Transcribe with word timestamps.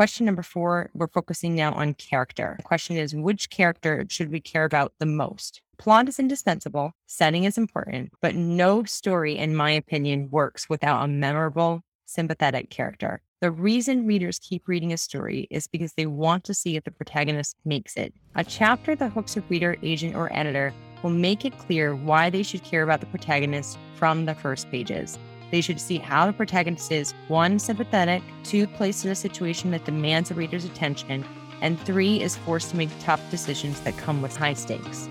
Question 0.00 0.24
number 0.24 0.42
four, 0.42 0.88
we're 0.94 1.08
focusing 1.08 1.54
now 1.54 1.74
on 1.74 1.92
character. 1.92 2.54
The 2.56 2.62
question 2.62 2.96
is, 2.96 3.14
which 3.14 3.50
character 3.50 4.06
should 4.08 4.32
we 4.32 4.40
care 4.40 4.64
about 4.64 4.94
the 4.98 5.04
most? 5.04 5.60
Plot 5.76 6.08
is 6.08 6.18
indispensable, 6.18 6.92
setting 7.06 7.44
is 7.44 7.58
important, 7.58 8.10
but 8.22 8.34
no 8.34 8.82
story, 8.84 9.36
in 9.36 9.54
my 9.54 9.70
opinion, 9.72 10.30
works 10.30 10.70
without 10.70 11.04
a 11.04 11.06
memorable, 11.06 11.82
sympathetic 12.06 12.70
character. 12.70 13.20
The 13.42 13.50
reason 13.50 14.06
readers 14.06 14.38
keep 14.38 14.66
reading 14.66 14.90
a 14.94 14.96
story 14.96 15.46
is 15.50 15.66
because 15.66 15.92
they 15.92 16.06
want 16.06 16.44
to 16.44 16.54
see 16.54 16.76
if 16.76 16.84
the 16.84 16.90
protagonist 16.92 17.56
makes 17.66 17.94
it. 17.98 18.14
A 18.36 18.42
chapter 18.42 18.96
that 18.96 19.12
hooks 19.12 19.36
a 19.36 19.42
reader, 19.50 19.76
agent, 19.82 20.16
or 20.16 20.34
editor 20.34 20.72
will 21.02 21.10
make 21.10 21.44
it 21.44 21.58
clear 21.58 21.94
why 21.94 22.30
they 22.30 22.42
should 22.42 22.64
care 22.64 22.84
about 22.84 23.00
the 23.00 23.06
protagonist 23.06 23.76
from 23.96 24.24
the 24.24 24.34
first 24.34 24.70
pages. 24.70 25.18
They 25.50 25.60
should 25.60 25.80
see 25.80 25.98
how 25.98 26.26
the 26.26 26.32
protagonist 26.32 26.92
is 26.92 27.12
one, 27.26 27.58
sympathetic, 27.58 28.22
two, 28.44 28.68
placed 28.68 29.04
in 29.04 29.10
a 29.10 29.16
situation 29.16 29.72
that 29.72 29.84
demands 29.84 30.30
a 30.30 30.34
reader's 30.34 30.64
attention, 30.64 31.24
and 31.60 31.80
three, 31.80 32.22
is 32.22 32.36
forced 32.36 32.70
to 32.70 32.76
make 32.76 32.88
tough 33.00 33.20
decisions 33.30 33.80
that 33.80 33.96
come 33.96 34.22
with 34.22 34.36
high 34.36 34.54
stakes. 34.54 35.08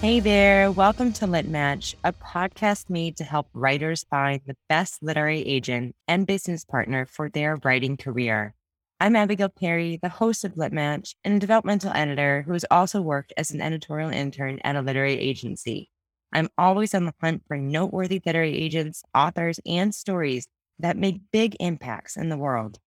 Hey 0.00 0.18
there, 0.18 0.70
welcome 0.72 1.12
to 1.14 1.28
Lit 1.28 1.48
Match, 1.48 1.96
a 2.02 2.12
podcast 2.12 2.90
made 2.90 3.16
to 3.18 3.24
help 3.24 3.48
writers 3.54 4.04
find 4.10 4.40
the 4.46 4.56
best 4.68 5.00
literary 5.00 5.42
agent 5.42 5.94
and 6.08 6.26
business 6.26 6.64
partner 6.64 7.06
for 7.06 7.28
their 7.28 7.56
writing 7.64 7.96
career. 7.96 8.54
I'm 9.02 9.16
Abigail 9.16 9.48
Perry, 9.48 9.98
the 10.00 10.08
host 10.08 10.44
of 10.44 10.56
Lit 10.56 10.72
Match 10.72 11.16
and 11.24 11.34
a 11.34 11.40
developmental 11.40 11.90
editor 11.92 12.42
who 12.42 12.52
has 12.52 12.64
also 12.70 13.02
worked 13.02 13.32
as 13.36 13.50
an 13.50 13.60
editorial 13.60 14.10
intern 14.10 14.60
at 14.62 14.76
a 14.76 14.80
literary 14.80 15.18
agency. 15.18 15.90
I'm 16.32 16.48
always 16.56 16.94
on 16.94 17.06
the 17.06 17.14
hunt 17.20 17.42
for 17.48 17.56
noteworthy 17.56 18.22
literary 18.24 18.56
agents, 18.56 19.02
authors, 19.12 19.58
and 19.66 19.92
stories 19.92 20.46
that 20.78 20.96
make 20.96 21.32
big 21.32 21.56
impacts 21.58 22.16
in 22.16 22.28
the 22.28 22.36
world. 22.36 22.78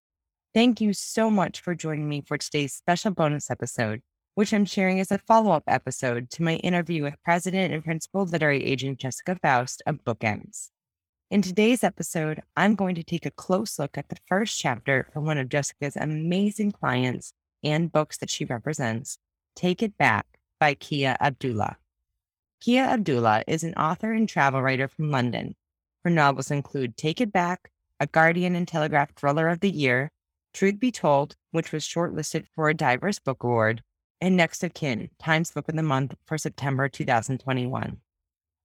Thank 0.54 0.80
you 0.80 0.94
so 0.94 1.30
much 1.30 1.60
for 1.60 1.76
joining 1.76 2.08
me 2.08 2.24
for 2.26 2.38
today's 2.38 2.74
special 2.74 3.12
bonus 3.12 3.52
episode, 3.52 4.02
which 4.36 4.54
I'm 4.54 4.64
sharing 4.64 5.02
as 5.02 5.12
a 5.12 5.18
follow 5.18 5.52
up 5.52 5.64
episode 5.68 6.30
to 6.30 6.44
my 6.44 6.56
interview 6.56 7.04
with 7.04 7.22
President 7.26 7.74
and 7.74 7.84
Principal 7.84 8.24
Literary 8.24 8.64
Agent 8.64 9.00
Jessica 9.00 9.38
Faust 9.44 9.84
of 9.86 10.02
Bookends. 10.06 10.70
In 11.36 11.42
today's 11.42 11.84
episode, 11.84 12.42
I'm 12.56 12.76
going 12.76 12.96
to 12.96 13.04
take 13.04 13.26
a 13.26 13.30
close 13.30 13.78
look 13.78 13.98
at 13.98 14.08
the 14.08 14.16
first 14.26 14.58
chapter 14.58 15.10
from 15.12 15.26
one 15.26 15.38
of 15.38 15.50
Jessica's 15.50 15.98
amazing 15.98 16.72
clients 16.72 17.34
and 17.62 17.92
books 17.92 18.16
that 18.20 18.30
she 18.30 18.46
represents, 18.46 19.18
Take 19.54 19.84
It 19.84 19.98
Back 19.98 20.26
by 20.62 20.76
Kia 20.76 21.18
Abdullah. 21.20 21.76
Kia 22.62 22.84
Abdullah 22.84 23.44
is 23.48 23.66
an 23.66 23.74
author 23.74 24.14
and 24.14 24.30
travel 24.30 24.62
writer 24.62 24.88
from 24.88 25.12
London. 25.12 25.58
Her 26.06 26.10
novels 26.10 26.52
include 26.52 26.96
Take 26.96 27.20
It 27.20 27.34
Back, 27.34 27.70
a 28.00 28.08
Guardian 28.08 28.56
and 28.56 28.66
Telegraph 28.66 29.14
Thriller 29.18 29.50
of 29.50 29.60
the 29.60 29.70
Year, 29.70 30.12
Truth 30.54 30.80
Be 30.80 30.90
Told, 30.90 31.36
which 31.52 31.74
was 31.74 31.84
shortlisted 31.84 32.46
for 32.56 32.70
a 32.70 32.74
Diverse 32.74 33.20
Book 33.20 33.44
Award, 33.44 33.84
and 34.22 34.38
Next 34.38 34.64
of 34.64 34.74
Kin, 34.74 35.10
Times 35.20 35.52
Book 35.52 35.68
of 35.68 35.76
the 35.76 35.84
Month 35.84 36.16
for 36.26 36.38
September 36.38 36.88
2021. 36.88 37.98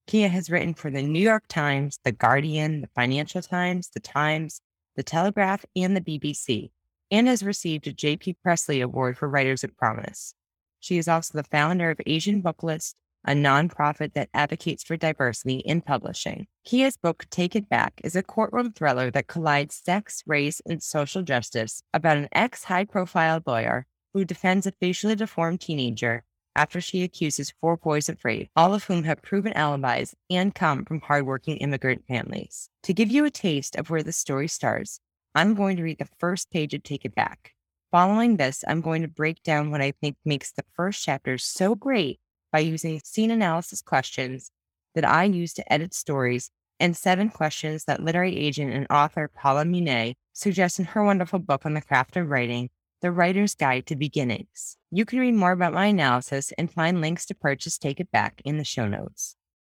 Kia 0.07 0.29
has 0.29 0.51
written 0.51 0.75
for 0.75 0.91
the 0.91 1.03
New 1.03 1.21
York 1.21 1.45
Times, 1.49 1.99
The 2.05 2.13
Guardian, 2.13 2.81
the 2.81 2.89
Financial 2.95 3.43
Times, 3.43 3.91
The 3.95 4.01
Times, 4.01 4.61
The 4.97 5.03
Telegraph, 5.03 5.65
and 5.77 5.97
the 5.97 6.01
BBC, 6.01 6.71
and 7.11 7.29
has 7.29 7.43
received 7.43 7.87
a 7.87 7.93
J.P. 7.93 8.37
Pressly 8.45 8.83
Award 8.83 9.17
for 9.17 9.29
Writers 9.29 9.65
of 9.65 9.77
Promise. 9.77 10.35
She 10.81 10.99
is 10.99 11.09
also 11.09 11.37
the 11.37 11.45
founder 11.45 11.91
of 11.91 12.01
Asian 12.07 12.43
Booklist, 12.43 12.95
a 13.25 13.33
nonprofit 13.33 14.15
that 14.15 14.31
advocates 14.33 14.83
for 14.83 14.97
diversity 14.97 15.59
in 15.59 15.83
publishing. 15.83 16.47
Kia's 16.65 16.97
book, 16.97 17.27
Take 17.31 17.55
It 17.55 17.69
Back, 17.69 18.01
is 18.03 18.17
a 18.17 18.23
courtroom 18.23 18.73
thriller 18.73 19.11
that 19.11 19.27
collides 19.27 19.81
sex, 19.85 20.23
race, 20.27 20.61
and 20.67 20.83
social 20.83 21.23
justice 21.23 21.83
about 21.93 22.17
an 22.17 22.29
ex 22.33 22.65
high 22.65 22.85
profile 22.85 23.43
lawyer 23.47 23.87
who 24.15 24.25
defends 24.25 24.67
a 24.67 24.73
facially 24.73 25.15
deformed 25.15 25.61
teenager 25.61 26.25
after 26.57 26.81
she 26.81 27.03
accuses 27.03 27.53
four 27.61 27.77
boys 27.77 28.09
of 28.09 28.25
rape, 28.25 28.51
all 28.57 28.75
of 28.75 28.85
whom 28.85 29.05
have 29.05 29.23
proven 29.23 29.53
alibis 29.55 30.15
and 30.29 30.55
come 30.55 30.85
from 30.85 31.01
hardworking 31.01 31.57
immigrant 31.59 32.05
families. 32.07 32.69
To 32.85 32.93
give 32.93 33.11
you 33.11 33.25
a 33.25 33.31
taste 33.31 33.77
of 33.77 33.91
where 33.91 34.03
the 34.03 34.13
story 34.13 34.49
starts, 34.49 35.01
I'm 35.35 35.55
going 35.55 35.77
to 35.77 35.83
read 35.83 35.99
the 35.99 36.09
first 36.19 36.51
page 36.51 36.75
of 36.75 36.83
Take 36.83 37.05
It 37.05 37.15
Back. 37.15 37.53
Following 37.93 38.37
this, 38.37 38.65
I'm 38.67 38.81
going 38.81 39.03
to 39.03 39.09
break 39.09 39.43
down 39.43 39.71
what 39.71 39.81
I 39.81 39.93
think 39.93 40.17
makes 40.25 40.53
the 40.53 40.65
first 40.75 41.05
chapter 41.05 41.39
so 41.39 41.75
great 41.75 42.21
by 42.53 42.61
using 42.61 43.01
scene 43.05 43.31
analysis 43.31 43.83
questions 43.83 44.51
that 44.95 45.05
I 45.05 45.25
use 45.25 45.53
to 45.55 45.73
edit 45.73 45.95
stories 45.95 46.51
and 46.81 46.97
seven 46.97 47.29
questions 47.29 47.85
that 47.85 48.03
literary 48.03 48.37
agent 48.37 48.73
and 48.73 48.87
author 48.91 49.29
Paula 49.29 49.65
Munier 49.65 50.15
suggests 50.33 50.79
in 50.79 50.87
her 50.87 51.05
wonderful 51.05 51.39
book 51.39 51.67
on 51.67 51.75
the 51.75 51.83
craft 51.83 52.17
of 52.17 52.31
writing, 52.31 52.71
The 53.03 53.11
Writer's 53.11 53.55
Guide 53.55 53.87
to 53.87 53.97
Beginnings. 53.97 54.77
You 54.91 55.07
can 55.07 55.21
read 55.21 55.33
more 55.33 55.53
about 55.53 55.73
my 55.73 55.87
analysis 55.87 56.53
and 56.59 56.71
find 56.71 57.01
links 57.01 57.25
to 57.27 57.35
purchase 57.35 57.79
Take 57.79 57.99
It 57.99 58.11
Back 58.11 58.43
in 58.45 58.59
the 58.59 58.65
show 58.65 58.87
notes. 58.87 59.37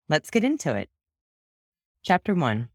Let's 0.09 0.29
get 0.29 0.43
into 0.43 0.75
it. 0.75 0.89
Chapter 2.03 2.35
1 2.35 2.69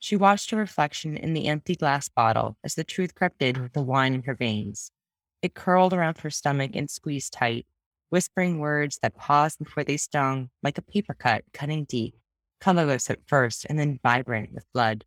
She 0.00 0.16
watched 0.16 0.50
her 0.50 0.56
reflection 0.56 1.16
in 1.16 1.32
the 1.32 1.46
empty 1.46 1.76
glass 1.76 2.08
bottle 2.08 2.56
as 2.64 2.74
the 2.74 2.82
truth 2.82 3.14
crept 3.14 3.40
in 3.40 3.62
with 3.62 3.72
the 3.72 3.80
wine 3.80 4.14
in 4.14 4.24
her 4.24 4.34
veins. 4.34 4.90
It 5.42 5.54
curled 5.54 5.92
around 5.92 6.18
her 6.18 6.30
stomach 6.30 6.72
and 6.74 6.90
squeezed 6.90 7.34
tight, 7.34 7.64
whispering 8.08 8.58
words 8.58 8.98
that 9.00 9.14
paused 9.14 9.60
before 9.60 9.84
they 9.84 9.96
stung, 9.96 10.50
like 10.60 10.78
a 10.78 10.82
paper 10.82 11.14
cut 11.14 11.44
cutting 11.52 11.84
deep, 11.84 12.16
colorless 12.60 13.10
at 13.10 13.28
first 13.28 13.64
and 13.68 13.78
then 13.78 14.00
vibrant 14.02 14.52
with 14.52 14.66
blood. 14.74 15.04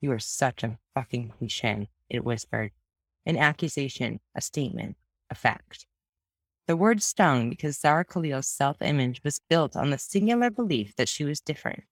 You 0.00 0.10
are 0.12 0.18
such 0.18 0.64
a 0.64 0.78
fucking 0.94 1.34
cliche, 1.36 1.90
it 2.08 2.24
whispered. 2.24 2.72
An 3.26 3.36
accusation, 3.36 4.20
a 4.34 4.40
statement, 4.40 4.96
a 5.28 5.34
fact. 5.34 5.86
The 6.66 6.76
word 6.76 7.02
stung 7.02 7.50
because 7.50 7.78
Zara 7.78 8.04
Kaleel's 8.04 8.48
self 8.48 8.80
image 8.80 9.20
was 9.22 9.40
built 9.50 9.76
on 9.76 9.90
the 9.90 9.98
singular 9.98 10.50
belief 10.50 10.96
that 10.96 11.08
she 11.08 11.24
was 11.24 11.40
different. 11.40 11.84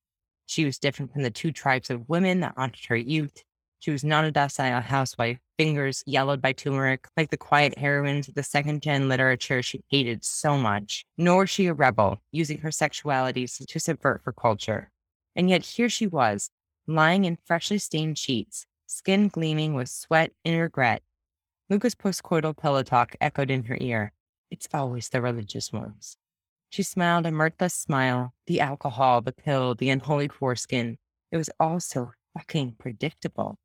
She 0.47 0.65
was 0.65 0.79
different 0.79 1.13
from 1.13 1.23
the 1.23 1.31
two 1.31 1.53
tribes 1.53 1.91
of 1.91 2.09
women 2.09 2.41
that 2.41 2.55
haunted 2.57 2.85
her 2.87 2.97
youth. 2.97 3.45
She 3.79 3.91
was 3.91 4.03
not 4.03 4.25
a 4.25 4.31
docile 4.31 4.81
housewife, 4.81 5.39
fingers 5.59 6.03
yellowed 6.07 6.41
by 6.41 6.53
turmeric, 6.53 7.07
like 7.17 7.31
the 7.31 7.37
quiet 7.37 7.79
heroines 7.79 8.29
of 8.29 8.35
the 8.35 8.43
second 8.43 8.83
gen 8.83 9.09
literature 9.09 9.63
she 9.63 9.85
hated 9.91 10.25
so 10.25 10.57
much. 10.57 11.05
Nor 11.19 11.41
was 11.41 11.51
she 11.51 11.67
a 11.67 11.75
rebel, 11.75 12.23
using 12.33 12.59
her 12.59 12.71
sexuality 12.71 13.47
to 13.47 13.81
subvert 13.81 14.23
her 14.25 14.33
culture. 14.33 14.91
And 15.37 15.51
yet 15.51 15.65
here 15.65 15.89
she 15.89 16.07
was, 16.07 16.51
lying 16.87 17.25
in 17.25 17.39
freshly 17.45 17.79
stained 17.79 18.19
sheets, 18.19 18.67
skin 18.87 19.29
gleaming 19.29 19.75
with 19.75 19.89
sweat 19.89 20.33
and 20.45 20.59
regret. 20.61 21.03
Luca's 21.71 21.95
postcoital 21.95 22.57
pillow 22.57 22.83
talk 22.83 23.17
echoed 23.21 23.51
in 23.51 23.65
her 23.65 23.79
ear. 23.81 24.13
It's 24.51 24.69
always 24.75 25.09
the 25.09 25.23
religious 25.23 25.73
ones. 25.73 26.19
She 26.69 26.83
smiled 26.83 27.25
a 27.25 27.31
mirthless 27.31 27.73
smile. 27.73 28.35
The 28.47 28.61
alcohol, 28.61 29.23
the 29.23 29.33
pill, 29.33 29.75
the 29.75 29.89
unholy 29.89 30.29
foreskin. 30.29 30.99
It 31.33 31.39
was 31.39 31.49
all 31.59 31.81
so 31.81 32.13
fucking 32.37 32.77
predictable. 32.79 33.59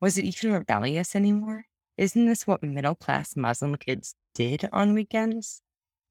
Was 0.00 0.18
it 0.18 0.24
even 0.24 0.52
rebellious 0.52 1.16
anymore? 1.16 1.64
Isn't 1.96 2.26
this 2.26 2.46
what 2.46 2.62
middle 2.62 2.94
class 2.94 3.34
Muslim 3.34 3.76
kids 3.76 4.14
did 4.34 4.68
on 4.72 4.92
weekends? 4.92 5.62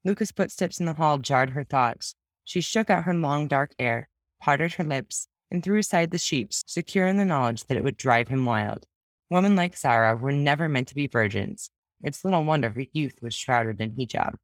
Luca's 0.04 0.32
footsteps 0.32 0.80
in 0.80 0.86
the 0.86 0.94
hall 0.94 1.18
jarred 1.18 1.50
her 1.50 1.64
thoughts. 1.64 2.14
She 2.44 2.60
shook 2.60 2.90
out 2.90 3.04
her 3.04 3.14
long 3.14 3.46
dark 3.46 3.72
hair, 3.78 4.08
parted 4.40 4.74
her 4.74 4.84
lips, 4.84 5.28
and 5.50 5.62
threw 5.62 5.78
aside 5.78 6.10
the 6.10 6.18
sheets, 6.18 6.64
secure 6.66 7.06
in 7.06 7.16
the 7.16 7.24
knowledge 7.24 7.64
that 7.64 7.76
it 7.76 7.84
would 7.84 7.96
drive 7.96 8.28
him 8.28 8.44
wild. 8.44 8.86
Women 9.30 9.56
like 9.56 9.76
Zara 9.76 10.16
were 10.16 10.32
never 10.32 10.68
meant 10.68 10.88
to 10.88 10.94
be 10.94 11.06
virgins, 11.06 11.70
it's 12.02 12.24
little 12.24 12.44
wonder 12.44 12.70
her 12.70 12.84
youth 12.92 13.16
was 13.20 13.34
shrouded 13.34 13.80
in 13.80 13.92
hijab. 13.92 14.34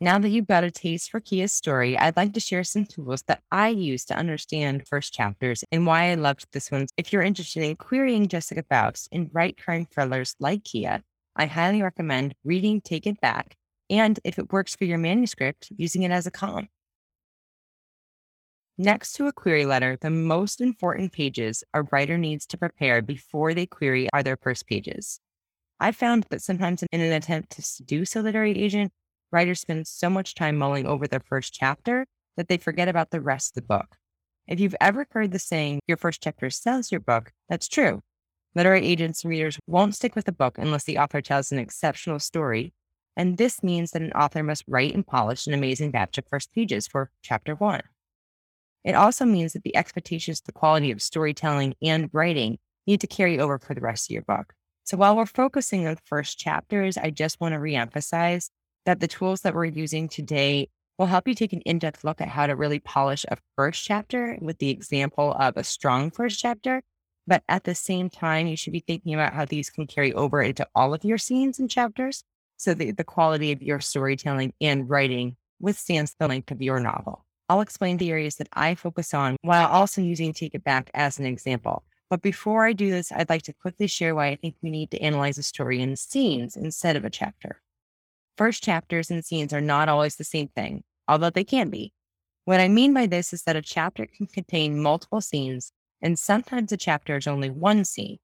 Now 0.00 0.18
that 0.18 0.28
you've 0.28 0.46
got 0.46 0.62
a 0.62 0.70
taste 0.70 1.10
for 1.10 1.18
Kia's 1.18 1.52
story, 1.52 1.98
I'd 1.98 2.16
like 2.16 2.32
to 2.34 2.40
share 2.40 2.62
some 2.62 2.84
tools 2.84 3.22
that 3.26 3.42
I 3.50 3.68
use 3.68 4.04
to 4.06 4.16
understand 4.16 4.86
first 4.86 5.12
chapters 5.12 5.64
and 5.72 5.86
why 5.86 6.10
I 6.10 6.14
loved 6.14 6.46
this 6.52 6.70
one. 6.70 6.86
If 6.96 7.12
you're 7.12 7.22
interested 7.22 7.64
in 7.64 7.74
querying 7.74 8.28
Jessica 8.28 8.62
Faust 8.70 9.08
and 9.10 9.28
write 9.32 9.60
crime 9.60 9.86
thrillers 9.86 10.36
like 10.38 10.62
Kia, 10.62 11.02
I 11.34 11.46
highly 11.46 11.82
recommend 11.82 12.36
reading 12.44 12.80
Take 12.80 13.08
It 13.08 13.20
Back, 13.20 13.56
and 13.90 14.20
if 14.22 14.38
it 14.38 14.52
works 14.52 14.76
for 14.76 14.84
your 14.84 14.98
manuscript, 14.98 15.72
using 15.76 16.02
it 16.02 16.12
as 16.12 16.26
a 16.28 16.30
column. 16.30 16.68
Next 18.78 19.14
to 19.14 19.26
a 19.26 19.32
query 19.32 19.66
letter, 19.66 19.98
the 20.00 20.10
most 20.10 20.60
important 20.60 21.12
pages 21.12 21.64
a 21.74 21.82
writer 21.82 22.16
needs 22.16 22.46
to 22.46 22.56
prepare 22.56 23.02
before 23.02 23.52
they 23.52 23.66
query 23.66 24.08
are 24.12 24.22
their 24.22 24.36
first 24.36 24.66
pages. 24.68 25.20
I 25.80 25.92
found 25.92 26.26
that 26.30 26.42
sometimes 26.42 26.84
in 26.92 27.00
an 27.00 27.12
attempt 27.12 27.50
to 27.52 27.62
seduce 27.62 28.14
a 28.16 28.22
literary 28.22 28.56
agent, 28.56 28.92
writers 29.32 29.60
spend 29.60 29.88
so 29.88 30.08
much 30.08 30.34
time 30.34 30.56
mulling 30.56 30.86
over 30.86 31.08
their 31.08 31.20
first 31.20 31.52
chapter 31.52 32.06
that 32.36 32.48
they 32.48 32.56
forget 32.56 32.88
about 32.88 33.10
the 33.10 33.20
rest 33.20 33.56
of 33.56 33.62
the 33.62 33.66
book. 33.66 33.96
If 34.46 34.60
you've 34.60 34.76
ever 34.80 35.06
heard 35.10 35.32
the 35.32 35.40
saying, 35.40 35.80
your 35.88 35.96
first 35.96 36.22
chapter 36.22 36.48
sells 36.48 36.92
your 36.92 37.00
book, 37.00 37.32
that's 37.48 37.68
true. 37.68 38.00
Literary 38.54 38.86
agents 38.86 39.24
and 39.24 39.30
readers 39.30 39.58
won't 39.66 39.96
stick 39.96 40.14
with 40.14 40.28
a 40.28 40.32
book 40.32 40.56
unless 40.56 40.84
the 40.84 40.98
author 40.98 41.20
tells 41.20 41.52
an 41.52 41.58
exceptional 41.58 42.20
story, 42.20 42.72
And 43.18 43.36
this 43.36 43.64
means 43.64 43.90
that 43.90 44.02
an 44.02 44.12
author 44.12 44.44
must 44.44 44.62
write 44.68 44.94
and 44.94 45.04
polish 45.04 45.48
an 45.48 45.52
amazing 45.52 45.90
batch 45.90 46.18
of 46.18 46.24
first 46.30 46.52
pages 46.52 46.86
for 46.86 47.10
chapter 47.22 47.56
one. 47.56 47.82
It 48.84 48.94
also 48.94 49.24
means 49.24 49.52
that 49.52 49.62
the 49.64 49.76
expectations, 49.76 50.40
the 50.40 50.52
quality 50.52 50.90
of 50.90 51.02
storytelling 51.02 51.74
and 51.82 52.08
writing 52.12 52.58
need 52.86 53.00
to 53.00 53.06
carry 53.06 53.38
over 53.38 53.58
for 53.58 53.74
the 53.74 53.80
rest 53.80 54.10
of 54.10 54.14
your 54.14 54.22
book. 54.22 54.54
So 54.84 54.96
while 54.96 55.16
we're 55.16 55.26
focusing 55.26 55.86
on 55.86 55.98
first 56.06 56.38
chapters, 56.38 56.96
I 56.96 57.10
just 57.10 57.40
want 57.40 57.52
to 57.52 57.58
reemphasize 57.58 58.48
that 58.86 59.00
the 59.00 59.08
tools 59.08 59.42
that 59.42 59.54
we're 59.54 59.66
using 59.66 60.08
today 60.08 60.70
will 60.98 61.06
help 61.06 61.28
you 61.28 61.34
take 61.34 61.52
an 61.52 61.60
in 61.62 61.78
depth 61.78 62.04
look 62.04 62.20
at 62.20 62.28
how 62.28 62.46
to 62.46 62.56
really 62.56 62.78
polish 62.78 63.26
a 63.28 63.36
first 63.54 63.84
chapter 63.84 64.38
with 64.40 64.58
the 64.58 64.70
example 64.70 65.34
of 65.38 65.56
a 65.56 65.64
strong 65.64 66.10
first 66.10 66.40
chapter. 66.40 66.82
But 67.26 67.42
at 67.48 67.64
the 67.64 67.74
same 67.74 68.08
time, 68.08 68.46
you 68.46 68.56
should 68.56 68.72
be 68.72 68.82
thinking 68.86 69.12
about 69.12 69.34
how 69.34 69.44
these 69.44 69.68
can 69.68 69.86
carry 69.86 70.14
over 70.14 70.40
into 70.40 70.66
all 70.74 70.94
of 70.94 71.04
your 71.04 71.18
scenes 71.18 71.58
and 71.58 71.70
chapters 71.70 72.24
so 72.56 72.72
that 72.72 72.96
the 72.96 73.04
quality 73.04 73.52
of 73.52 73.62
your 73.62 73.80
storytelling 73.80 74.54
and 74.60 74.88
writing 74.88 75.36
withstands 75.60 76.14
the 76.18 76.26
length 76.26 76.50
of 76.50 76.62
your 76.62 76.80
novel. 76.80 77.26
I'll 77.48 77.62
explain 77.62 77.96
the 77.96 78.10
areas 78.10 78.36
that 78.36 78.48
I 78.52 78.74
focus 78.74 79.14
on 79.14 79.36
while 79.42 79.68
also 79.68 80.02
using 80.02 80.32
Take 80.32 80.54
It 80.54 80.64
Back 80.64 80.90
as 80.92 81.18
an 81.18 81.24
example. 81.24 81.84
But 82.10 82.22
before 82.22 82.66
I 82.66 82.72
do 82.72 82.90
this, 82.90 83.10
I'd 83.12 83.30
like 83.30 83.42
to 83.42 83.52
quickly 83.52 83.86
share 83.86 84.14
why 84.14 84.28
I 84.28 84.36
think 84.36 84.56
we 84.62 84.70
need 84.70 84.90
to 84.90 85.00
analyze 85.00 85.38
a 85.38 85.42
story 85.42 85.80
in 85.80 85.96
scenes 85.96 86.56
instead 86.56 86.96
of 86.96 87.04
a 87.04 87.10
chapter. 87.10 87.60
First 88.36 88.62
chapters 88.62 89.10
and 89.10 89.24
scenes 89.24 89.52
are 89.52 89.60
not 89.60 89.88
always 89.88 90.16
the 90.16 90.24
same 90.24 90.48
thing, 90.48 90.84
although 91.06 91.30
they 91.30 91.44
can 91.44 91.70
be. 91.70 91.92
What 92.44 92.60
I 92.60 92.68
mean 92.68 92.94
by 92.94 93.06
this 93.06 93.32
is 93.32 93.42
that 93.42 93.56
a 93.56 93.62
chapter 93.62 94.06
can 94.06 94.26
contain 94.26 94.80
multiple 94.80 95.20
scenes, 95.20 95.72
and 96.00 96.18
sometimes 96.18 96.72
a 96.72 96.76
chapter 96.76 97.16
is 97.16 97.26
only 97.26 97.50
one 97.50 97.84
scene. 97.84 98.18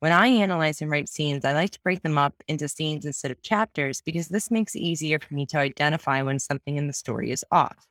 When 0.00 0.12
I 0.12 0.28
analyze 0.28 0.80
and 0.80 0.90
write 0.90 1.08
scenes, 1.08 1.44
I 1.44 1.54
like 1.54 1.70
to 1.70 1.80
break 1.82 2.02
them 2.02 2.18
up 2.18 2.34
into 2.46 2.68
scenes 2.68 3.04
instead 3.04 3.32
of 3.32 3.42
chapters 3.42 4.00
because 4.00 4.28
this 4.28 4.48
makes 4.48 4.76
it 4.76 4.80
easier 4.80 5.18
for 5.18 5.34
me 5.34 5.44
to 5.46 5.58
identify 5.58 6.22
when 6.22 6.38
something 6.38 6.76
in 6.76 6.86
the 6.86 6.92
story 6.92 7.32
is 7.32 7.44
off. 7.50 7.87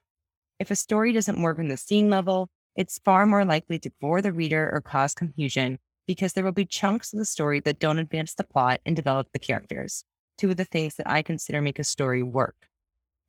If 0.59 0.71
a 0.71 0.75
story 0.75 1.13
doesn't 1.13 1.42
work 1.42 1.59
in 1.59 1.68
the 1.68 1.77
scene 1.77 2.09
level, 2.09 2.50
it's 2.75 3.00
far 3.06 3.27
more 3.27 3.45
likely 3.45 3.77
to 3.80 3.92
bore 4.01 4.24
the 4.24 4.33
reader 4.33 4.69
or 4.74 4.81
cause 4.81 5.13
confusion 5.13 5.77
because 6.07 6.33
there 6.33 6.44
will 6.44 6.51
be 6.51 6.65
chunks 6.65 7.13
of 7.13 7.19
the 7.19 7.25
story 7.25 7.59
that 7.59 7.80
don't 7.80 8.00
advance 8.00 8.33
the 8.33 8.44
plot 8.44 8.81
and 8.86 8.95
develop 8.95 9.27
the 9.33 9.39
characters, 9.39 10.04
two 10.38 10.50
of 10.50 10.57
the 10.57 10.65
things 10.65 10.95
that 10.95 11.07
I 11.07 11.21
consider 11.21 11.62
make 11.62 11.77
a 11.77 11.83
story 11.83 12.24
work. 12.24 12.56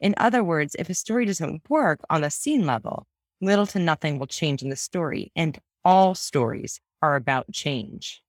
In 0.01 0.15
other 0.17 0.43
words, 0.43 0.75
if 0.79 0.89
a 0.89 0.95
story 0.95 1.27
doesn't 1.27 1.69
work 1.69 2.01
on 2.09 2.23
the 2.23 2.31
scene 2.31 2.65
level, 2.65 3.07
little 3.43 3.67
to 3.67 3.79
nothing 3.79 4.19
will 4.19 4.27
change 4.27 4.63
in 4.63 4.71
the 4.71 4.77
story, 4.77 5.31
and 5.37 5.59
all 5.85 6.15
stories 6.15 6.81
are 7.03 7.17
about 7.17 7.53
change. 7.53 8.23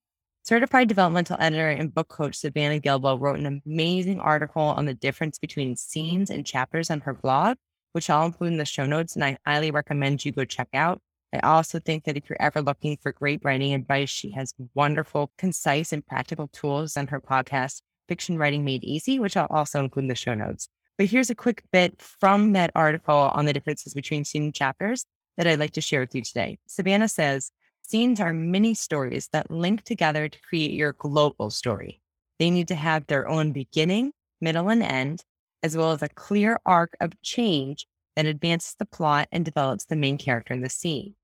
Certified 0.44 0.88
developmental 0.88 1.38
editor 1.40 1.70
and 1.70 1.94
book 1.94 2.10
coach 2.10 2.36
Savannah 2.36 2.80
Gilbo 2.80 3.20
wrote 3.20 3.40
an 3.40 3.62
amazing 3.66 4.20
article 4.20 4.64
on 4.64 4.86
the 4.86 4.94
difference 4.94 5.38
between 5.38 5.76
scenes 5.76 6.30
and 6.30 6.46
chapters 6.46 6.90
on 6.90 7.02
her 7.02 7.14
blog 7.14 7.58
which 7.92 8.10
I'll 8.10 8.26
include 8.26 8.54
in 8.54 8.58
the 8.58 8.66
show 8.66 8.86
notes. 8.86 9.16
And 9.16 9.24
I 9.24 9.38
highly 9.46 9.72
recommend 9.72 10.24
you 10.24 10.32
go 10.32 10.46
check 10.46 10.70
out. 10.74 11.02
I 11.34 11.40
also 11.40 11.80
think 11.80 12.06
that 12.06 12.18
if 12.18 12.30
you're 12.30 12.42
ever 12.42 12.62
looking 12.62 12.98
for 13.02 13.12
great 13.12 13.42
writing 13.44 13.74
advice, 13.74 14.10
she 14.10 14.32
has 14.32 14.54
wonderful, 14.74 15.32
concise, 15.38 15.94
and 15.94 16.06
practical 16.06 16.48
tools 16.48 16.98
on 16.98 17.08
her 17.08 17.22
podcast, 17.22 17.82
Fiction 18.08 18.38
Writing 18.38 18.66
Made 18.66 18.84
Easy, 18.84 19.20
which 19.20 19.38
I'll 19.38 19.48
also 19.50 19.80
include 19.80 20.06
in 20.06 20.10
the 20.10 20.16
show 20.16 20.34
notes. 20.34 20.70
But 20.98 21.08
here's 21.08 21.30
a 21.30 21.36
quick 21.36 21.64
bit 21.72 22.02
from 22.02 22.54
that 22.54 22.72
article 22.76 23.16
on 23.16 23.46
the 23.46 23.54
differences 23.54 23.94
between 23.94 24.26
scene 24.26 24.44
and 24.44 24.56
chapters 24.56 25.06
that 25.38 25.48
I'd 25.48 25.60
like 25.60 25.72
to 25.72 25.82
share 25.82 26.02
with 26.02 26.16
you 26.16 26.22
today. 26.24 26.58
Savannah 26.68 27.08
says, 27.08 27.52
Scenes 27.84 28.20
are 28.20 28.34
mini 28.34 28.74
stories 28.74 29.30
that 29.32 29.50
link 29.50 29.84
together 29.84 30.30
to 30.30 30.42
create 30.42 30.72
your 30.72 30.94
global 30.94 31.50
story. 31.50 32.02
They 32.38 32.52
need 32.52 32.68
to 32.68 32.76
have 32.76 33.08
their 33.08 33.28
own 33.28 33.52
beginning, 33.52 34.12
middle, 34.42 34.70
and 34.70 34.84
end, 34.84 35.24
as 35.64 35.76
well 35.76 35.92
as 35.92 36.02
a 36.02 36.10
clear 36.10 36.60
arc 36.66 36.96
of 37.00 37.20
change 37.22 37.88
that 38.16 38.26
advances 38.26 38.76
the 38.78 38.86
plot 38.86 39.28
and 39.32 39.46
develops 39.46 39.86
the 39.86 39.96
main 39.96 40.18
character 40.18 40.54
in 40.54 40.62
the 40.62 40.70
scene. 40.70 41.16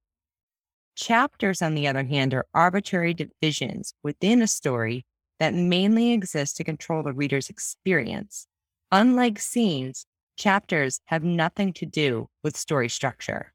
Chapters, 0.96 1.62
on 1.62 1.76
the 1.76 1.88
other 1.88 2.04
hand, 2.04 2.34
are 2.34 2.46
arbitrary 2.54 3.14
divisions 3.14 3.94
within 4.02 4.42
a 4.42 4.48
story 4.48 5.06
that 5.40 5.54
mainly 5.54 6.14
exist 6.14 6.56
to 6.58 6.64
control 6.64 7.04
the 7.04 7.14
reader's 7.14 7.50
experience. 7.50 8.48
Unlike 8.92 9.40
scenes, 9.40 10.06
chapters 10.38 11.02
have 11.06 11.24
nothing 11.24 11.74
to 11.74 11.86
do 11.86 12.30
with 12.44 12.56
story 12.56 12.88
structure. 12.88 13.54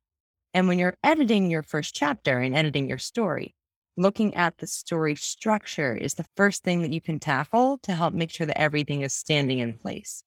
And 0.53 0.69
when 0.69 0.79
you're 0.79 0.97
editing 1.03 1.51
your 1.51 1.63
first 1.63 1.95
chapter 1.95 2.41
and 2.41 2.55
editing 2.55 2.89
your 2.89 2.99
story, 2.99 3.55
looking 3.97 4.35
at 4.35 4.59
the 4.59 4.67
story 4.67 5.15
structure 5.15 5.95
is 5.95 6.15
the 6.15 6.27
first 6.37 6.63
thing 6.63 6.83
that 6.83 6.93
you 6.93 7.01
can 7.01 7.19
tackle 7.21 7.79
to 7.85 7.95
help 7.95 8.13
make 8.13 8.31
sure 8.31 8.47
that 8.47 8.61
everything 8.61 9.03
is 9.03 9.15
standing 9.15 9.61
in 9.61 9.79
place. 9.79 10.23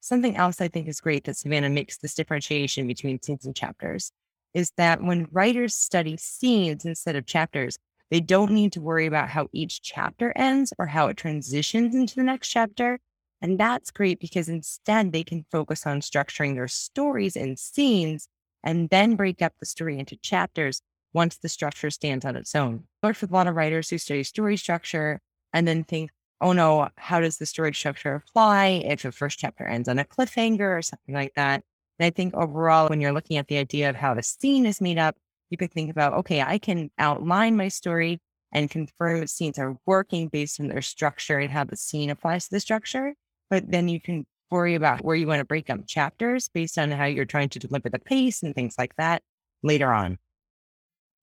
Something 0.00 0.36
else 0.36 0.60
I 0.60 0.68
think 0.68 0.88
is 0.88 1.00
great 1.00 1.24
that 1.24 1.36
Savannah 1.36 1.70
makes 1.70 1.98
this 1.98 2.14
differentiation 2.14 2.86
between 2.86 3.20
scenes 3.20 3.44
and 3.44 3.56
chapters 3.56 4.12
is 4.54 4.72
that 4.76 5.02
when 5.02 5.28
writers 5.32 5.74
study 5.74 6.16
scenes 6.16 6.84
instead 6.84 7.16
of 7.16 7.26
chapters, 7.26 7.76
they 8.10 8.20
don't 8.20 8.52
need 8.52 8.72
to 8.72 8.80
worry 8.80 9.06
about 9.06 9.28
how 9.28 9.48
each 9.52 9.82
chapter 9.82 10.32
ends 10.36 10.72
or 10.78 10.86
how 10.86 11.08
it 11.08 11.16
transitions 11.16 11.94
into 11.94 12.14
the 12.14 12.22
next 12.22 12.48
chapter. 12.48 12.98
And 13.42 13.58
that's 13.58 13.90
great 13.90 14.20
because 14.20 14.48
instead 14.48 15.12
they 15.12 15.24
can 15.24 15.44
focus 15.50 15.86
on 15.86 16.00
structuring 16.00 16.54
their 16.54 16.68
stories 16.68 17.36
and 17.36 17.58
scenes 17.58 18.28
and 18.62 18.88
then 18.90 19.16
break 19.16 19.42
up 19.42 19.54
the 19.58 19.66
story 19.66 19.98
into 19.98 20.16
chapters 20.16 20.80
once 21.12 21.36
the 21.36 21.48
structure 21.48 21.90
stands 21.90 22.24
on 22.24 22.36
its 22.36 22.54
own. 22.54 22.84
I 23.02 23.08
worked 23.08 23.20
with 23.20 23.30
a 23.30 23.34
lot 23.34 23.46
of 23.46 23.56
writers 23.56 23.90
who 23.90 23.98
study 23.98 24.22
story 24.22 24.56
structure 24.56 25.20
and 25.52 25.66
then 25.66 25.84
think, 25.84 26.10
oh 26.40 26.52
no, 26.52 26.88
how 26.96 27.20
does 27.20 27.38
the 27.38 27.46
story 27.46 27.74
structure 27.74 28.14
apply 28.14 28.82
if 28.84 29.02
the 29.02 29.12
first 29.12 29.38
chapter 29.38 29.66
ends 29.66 29.88
on 29.88 29.98
a 29.98 30.04
cliffhanger 30.04 30.78
or 30.78 30.82
something 30.82 31.14
like 31.14 31.34
that? 31.34 31.62
And 31.98 32.06
I 32.06 32.10
think 32.10 32.34
overall, 32.34 32.88
when 32.88 33.00
you're 33.00 33.12
looking 33.12 33.38
at 33.38 33.48
the 33.48 33.58
idea 33.58 33.88
of 33.88 33.96
how 33.96 34.14
the 34.14 34.22
scene 34.22 34.66
is 34.66 34.80
made 34.80 34.98
up, 34.98 35.16
you 35.50 35.56
could 35.56 35.72
think 35.72 35.90
about, 35.90 36.14
okay, 36.14 36.42
I 36.42 36.58
can 36.58 36.90
outline 36.98 37.56
my 37.56 37.68
story 37.68 38.20
and 38.52 38.70
confirm 38.70 39.20
that 39.20 39.30
scenes 39.30 39.58
are 39.58 39.76
working 39.86 40.28
based 40.28 40.60
on 40.60 40.68
their 40.68 40.82
structure 40.82 41.38
and 41.38 41.50
how 41.50 41.64
the 41.64 41.76
scene 41.76 42.10
applies 42.10 42.44
to 42.44 42.50
the 42.52 42.60
structure. 42.60 43.14
But 43.50 43.70
then 43.70 43.88
you 43.88 44.00
can 44.00 44.26
worry 44.50 44.74
about 44.74 45.04
where 45.04 45.16
you 45.16 45.26
want 45.26 45.40
to 45.40 45.44
break 45.44 45.70
up 45.70 45.86
chapters 45.86 46.48
based 46.48 46.78
on 46.78 46.90
how 46.90 47.04
you're 47.04 47.24
trying 47.24 47.48
to 47.50 47.58
deliver 47.58 47.88
the 47.88 47.98
pace 47.98 48.42
and 48.42 48.54
things 48.54 48.74
like 48.78 48.94
that 48.96 49.22
later 49.62 49.92
on. 49.92 50.18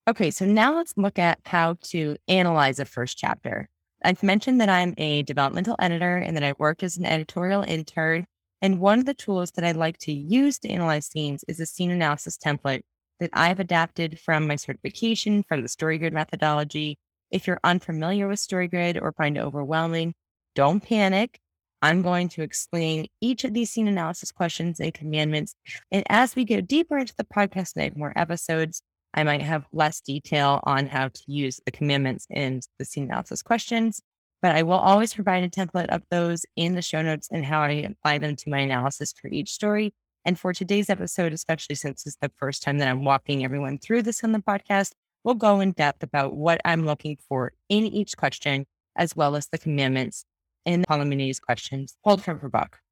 Okay, 0.07 0.31
so 0.31 0.45
now 0.45 0.75
let's 0.75 0.94
look 0.98 1.18
at 1.18 1.39
how 1.45 1.77
to 1.83 2.18
analyze 2.27 2.80
a 2.80 2.86
first 2.86 3.18
chapter. 3.18 3.69
I've 4.03 4.23
mentioned 4.23 4.59
that 4.61 4.69
I'm 4.69 4.94
a 4.97 5.23
developmental 5.23 5.75
editor 5.79 6.17
and 6.17 6.35
that 6.35 6.44
I 6.44 6.53
work 6.57 6.83
as 6.83 6.97
an 6.97 7.05
editorial 7.05 7.63
intern. 7.63 8.25
And 8.61 8.79
one 8.79 9.00
of 9.00 9.05
the 9.05 9.13
tools 9.13 9.51
that 9.51 9.65
I 9.65 9.71
like 9.71 9.97
to 10.00 10.11
use 10.11 10.59
to 10.59 10.69
analyze 10.69 11.07
scenes 11.07 11.44
is 11.47 11.59
a 11.59 11.65
scene 11.65 11.91
analysis 11.91 12.38
template 12.38 12.81
that 13.19 13.29
I've 13.33 13.59
adapted 13.59 14.19
from 14.19 14.47
my 14.47 14.56
certification 14.56 15.44
from 15.44 15.61
the 15.61 15.68
StoryGrid 15.68 16.11
methodology. 16.11 16.97
If 17.31 17.47
you're 17.47 17.59
unfamiliar 17.63 18.28
with 18.28 18.39
StoryGrid 18.39 19.01
or 19.01 19.13
find 19.13 19.37
it 19.37 19.42
overwhelming, 19.42 20.13
don't 20.56 20.81
panic. 20.83 21.39
I'm 21.81 22.01
going 22.01 22.30
to 22.30 22.44
explain 22.44 23.07
each 23.19 23.44
of 23.44 23.54
these 23.54 23.71
scene 23.71 23.87
analysis 23.87 24.31
questions 24.31 24.80
and 24.80 24.94
commandments. 24.94 25.56
And 25.92 26.04
as 26.09 26.35
we 26.35 26.45
go 26.45 26.61
deeper 26.61 26.97
into 26.97 27.13
the 27.18 27.25
podcast 27.25 27.75
and 27.75 27.81
I 27.81 27.85
have 27.85 27.97
more 27.97 28.13
episodes, 28.16 28.81
I 29.13 29.23
might 29.23 29.41
have 29.41 29.65
less 29.71 30.01
detail 30.01 30.59
on 30.63 30.87
how 30.87 31.09
to 31.09 31.21
use 31.27 31.59
the 31.65 31.71
commandments 31.71 32.25
in 32.29 32.61
the 32.79 32.85
scene 32.85 33.05
analysis 33.05 33.41
questions, 33.41 34.01
but 34.41 34.55
I 34.55 34.63
will 34.63 34.73
always 34.73 35.13
provide 35.13 35.43
a 35.43 35.49
template 35.49 35.89
of 35.89 36.03
those 36.09 36.45
in 36.55 36.75
the 36.75 36.81
show 36.81 37.01
notes 37.01 37.29
and 37.31 37.45
how 37.45 37.61
I 37.61 37.71
apply 37.71 38.17
them 38.17 38.35
to 38.35 38.49
my 38.49 38.59
analysis 38.59 39.13
for 39.13 39.27
each 39.27 39.51
story. 39.51 39.93
And 40.25 40.39
for 40.39 40.53
today's 40.53 40.89
episode, 40.89 41.33
especially 41.33 41.75
since 41.75 42.05
it's 42.05 42.17
the 42.21 42.31
first 42.37 42.63
time 42.63 42.77
that 42.79 42.87
I'm 42.87 43.03
walking 43.03 43.43
everyone 43.43 43.77
through 43.77 44.03
this 44.03 44.23
on 44.23 44.31
the 44.31 44.39
podcast, 44.39 44.91
we'll 45.23 45.35
go 45.35 45.59
in 45.59 45.71
depth 45.71 46.03
about 46.03 46.35
what 46.35 46.61
I'm 46.65 46.85
looking 46.85 47.17
for 47.27 47.53
in 47.69 47.85
each 47.85 48.17
question, 48.17 48.65
as 48.95 49.15
well 49.15 49.35
as 49.35 49.47
the 49.47 49.57
commandments 49.57 50.25
in 50.65 50.83
Paula 50.87 51.05
Munier's 51.05 51.39
questions 51.39 51.97
pulled 52.03 52.23
from 52.23 52.39
her 52.39 52.49
book. 52.49 52.82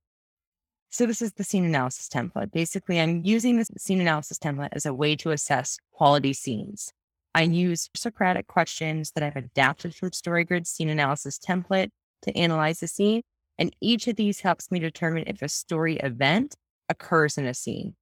So 0.93 1.05
this 1.05 1.21
is 1.21 1.31
the 1.31 1.45
scene 1.45 1.63
analysis 1.63 2.09
template. 2.09 2.51
Basically, 2.51 2.99
I'm 2.99 3.23
using 3.23 3.57
this 3.57 3.71
scene 3.77 4.01
analysis 4.01 4.37
template 4.37 4.73
as 4.73 4.85
a 4.85 4.93
way 4.93 5.15
to 5.15 5.31
assess 5.31 5.77
quality 5.93 6.33
scenes. 6.33 6.91
I 7.33 7.43
use 7.43 7.89
Socratic 7.95 8.47
questions 8.47 9.13
that 9.13 9.23
I've 9.23 9.37
adapted 9.37 9.95
from 9.95 10.09
StoryGrid 10.09 10.67
scene 10.67 10.89
analysis 10.89 11.39
template 11.39 11.91
to 12.23 12.37
analyze 12.37 12.81
the 12.81 12.89
scene. 12.89 13.21
And 13.57 13.73
each 13.79 14.07
of 14.07 14.17
these 14.17 14.41
helps 14.41 14.69
me 14.69 14.79
determine 14.79 15.23
if 15.27 15.41
a 15.41 15.47
story 15.47 15.95
event 15.95 16.55
occurs 16.89 17.37
in 17.37 17.45
a 17.45 17.53
scene. 17.53 17.95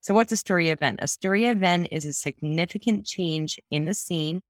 So 0.00 0.12
what's 0.12 0.32
a 0.32 0.36
story 0.36 0.70
event? 0.70 0.98
A 1.00 1.06
story 1.06 1.46
event 1.46 1.88
is 1.92 2.04
a 2.04 2.12
significant 2.12 3.06
change 3.06 3.60
in 3.70 3.84
the 3.84 3.94
scene, 3.94 4.40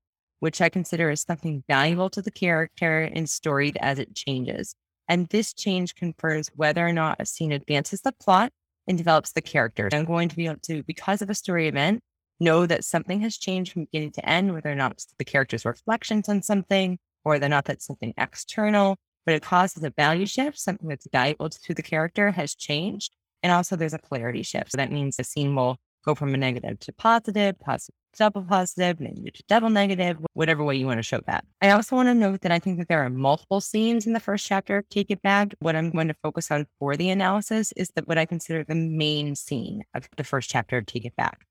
which 0.40 0.62
I 0.62 0.70
consider 0.70 1.11
as 1.11 1.20
something 1.20 1.62
valuable 1.68 2.08
to 2.08 2.22
the 2.22 2.30
character 2.30 3.02
and 3.02 3.28
story 3.28 3.75
as 3.80 3.99
it 3.99 4.14
changes. 4.14 4.75
And 5.09 5.28
this 5.28 5.52
change 5.52 5.94
confers 5.94 6.50
whether 6.54 6.87
or 6.87 6.92
not 6.92 7.21
a 7.21 7.26
scene 7.26 7.52
advances 7.52 8.00
the 8.00 8.12
plot 8.12 8.52
and 8.87 8.97
develops 8.97 9.32
the 9.32 9.42
characters. 9.42 9.92
I'm 9.92 10.04
going 10.04 10.28
to 10.28 10.37
be 10.37 10.47
able 10.47 10.61
to, 10.62 10.82
because 10.85 11.23
of 11.23 11.30
a 11.30 11.35
story 11.35 11.68
event, 11.68 12.00
know 12.40 12.66
that 12.66 12.85
something 12.85 13.21
has 13.21 13.37
changed 13.37 13.73
from 13.73 13.85
beginning 13.85 14.12
to 14.12 14.28
end, 14.28 14.52
whether 14.52 14.71
or 14.71 14.75
not 14.75 14.92
it's 14.92 15.06
the 15.18 15.25
character's 15.25 15.64
reflections 15.64 16.28
on 16.28 16.42
something, 16.42 16.99
or 17.25 17.32
whether 17.32 17.47
or 17.47 17.50
not 17.50 17.64
that's 17.66 17.87
something 17.87 18.14
external. 18.16 18.97
but 19.25 19.35
it 19.35 19.42
causes 19.42 19.82
a 19.85 19.90
value 19.90 20.26
shift, 20.26 20.59
something 20.59 20.88
that's 20.88 21.06
valuable 21.12 21.49
to 21.49 21.75
the 21.75 21.82
character 21.82 22.30
has 22.32 22.54
changed. 22.54 23.14
And 23.42 23.52
also 23.52 23.76
there's 23.76 23.94
a 23.94 23.99
polarity 23.99 24.42
shift. 24.42 24.73
So 24.73 24.76
that 24.76 24.92
means 24.92 25.16
the 25.16 25.25
scene 25.25 25.54
will 25.54 25.76
go 26.04 26.14
from 26.14 26.35
a 26.35 26.37
negative 26.37 26.78
to 26.80 26.92
positive, 26.92 27.59
positive 27.61 27.94
double 28.16 28.42
positive, 28.42 28.99
to 28.99 29.42
double 29.49 29.71
negative, 29.71 30.19
whatever 30.35 30.64
way 30.64 30.76
you 30.76 30.87
want 30.87 30.99
to 30.99 31.02
show 31.02 31.21
that. 31.26 31.45
I 31.61 31.71
also 31.71 31.97
want 31.97 32.09
to 32.09 32.14
note 32.14 32.42
that 32.42 32.52
I 32.52 32.59
think 32.59 32.78
that 32.78 32.88
there 32.88 33.04
are 33.04 33.11
multiple 33.11 33.61
scenes 33.61 34.07
in 34.07 34.12
the 34.12 34.21
first 34.21 34.47
chapter 34.47 34.78
of 34.78 34.88
Take 34.88 35.11
It 35.11 35.23
Back. 35.23 35.54
What 35.61 35.76
I'm 35.76 35.90
going 35.90 36.09
to 36.09 36.16
focus 36.23 36.50
on 36.50 36.66
for 36.78 36.97
the 36.97 37.11
analysis 37.11 37.73
is 37.76 37.90
that 37.97 38.07
what 38.07 38.19
I 38.19 38.26
consider 38.26 38.64
the 38.64 38.75
main 38.75 39.35
scene 39.35 39.83
of 39.95 40.09
the 40.16 40.25
first 40.25 40.50
chapter 40.50 40.78
of 40.78 40.87
Take 40.87 41.04
It 41.04 41.16
Back. 41.16 41.47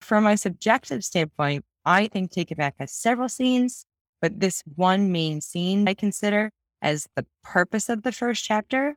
From 0.00 0.24
my 0.24 0.34
subjective 0.34 1.04
standpoint, 1.04 1.64
I 1.84 2.08
think 2.08 2.30
Take 2.30 2.50
It 2.50 2.58
Back 2.58 2.74
has 2.78 2.92
several 2.92 3.28
scenes, 3.28 3.86
but 4.20 4.40
this 4.40 4.62
one 4.74 5.12
main 5.12 5.40
scene 5.40 5.88
I 5.88 5.94
consider 5.94 6.50
as 6.80 7.06
the 7.16 7.26
purpose 7.42 7.88
of 7.88 8.02
the 8.02 8.12
first 8.12 8.44
chapter 8.44 8.96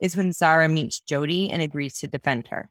is 0.00 0.16
when 0.16 0.32
Zara 0.32 0.68
meets 0.68 1.00
Jody 1.00 1.50
and 1.50 1.60
agrees 1.60 1.98
to 1.98 2.06
defend 2.06 2.48
her. 2.48 2.70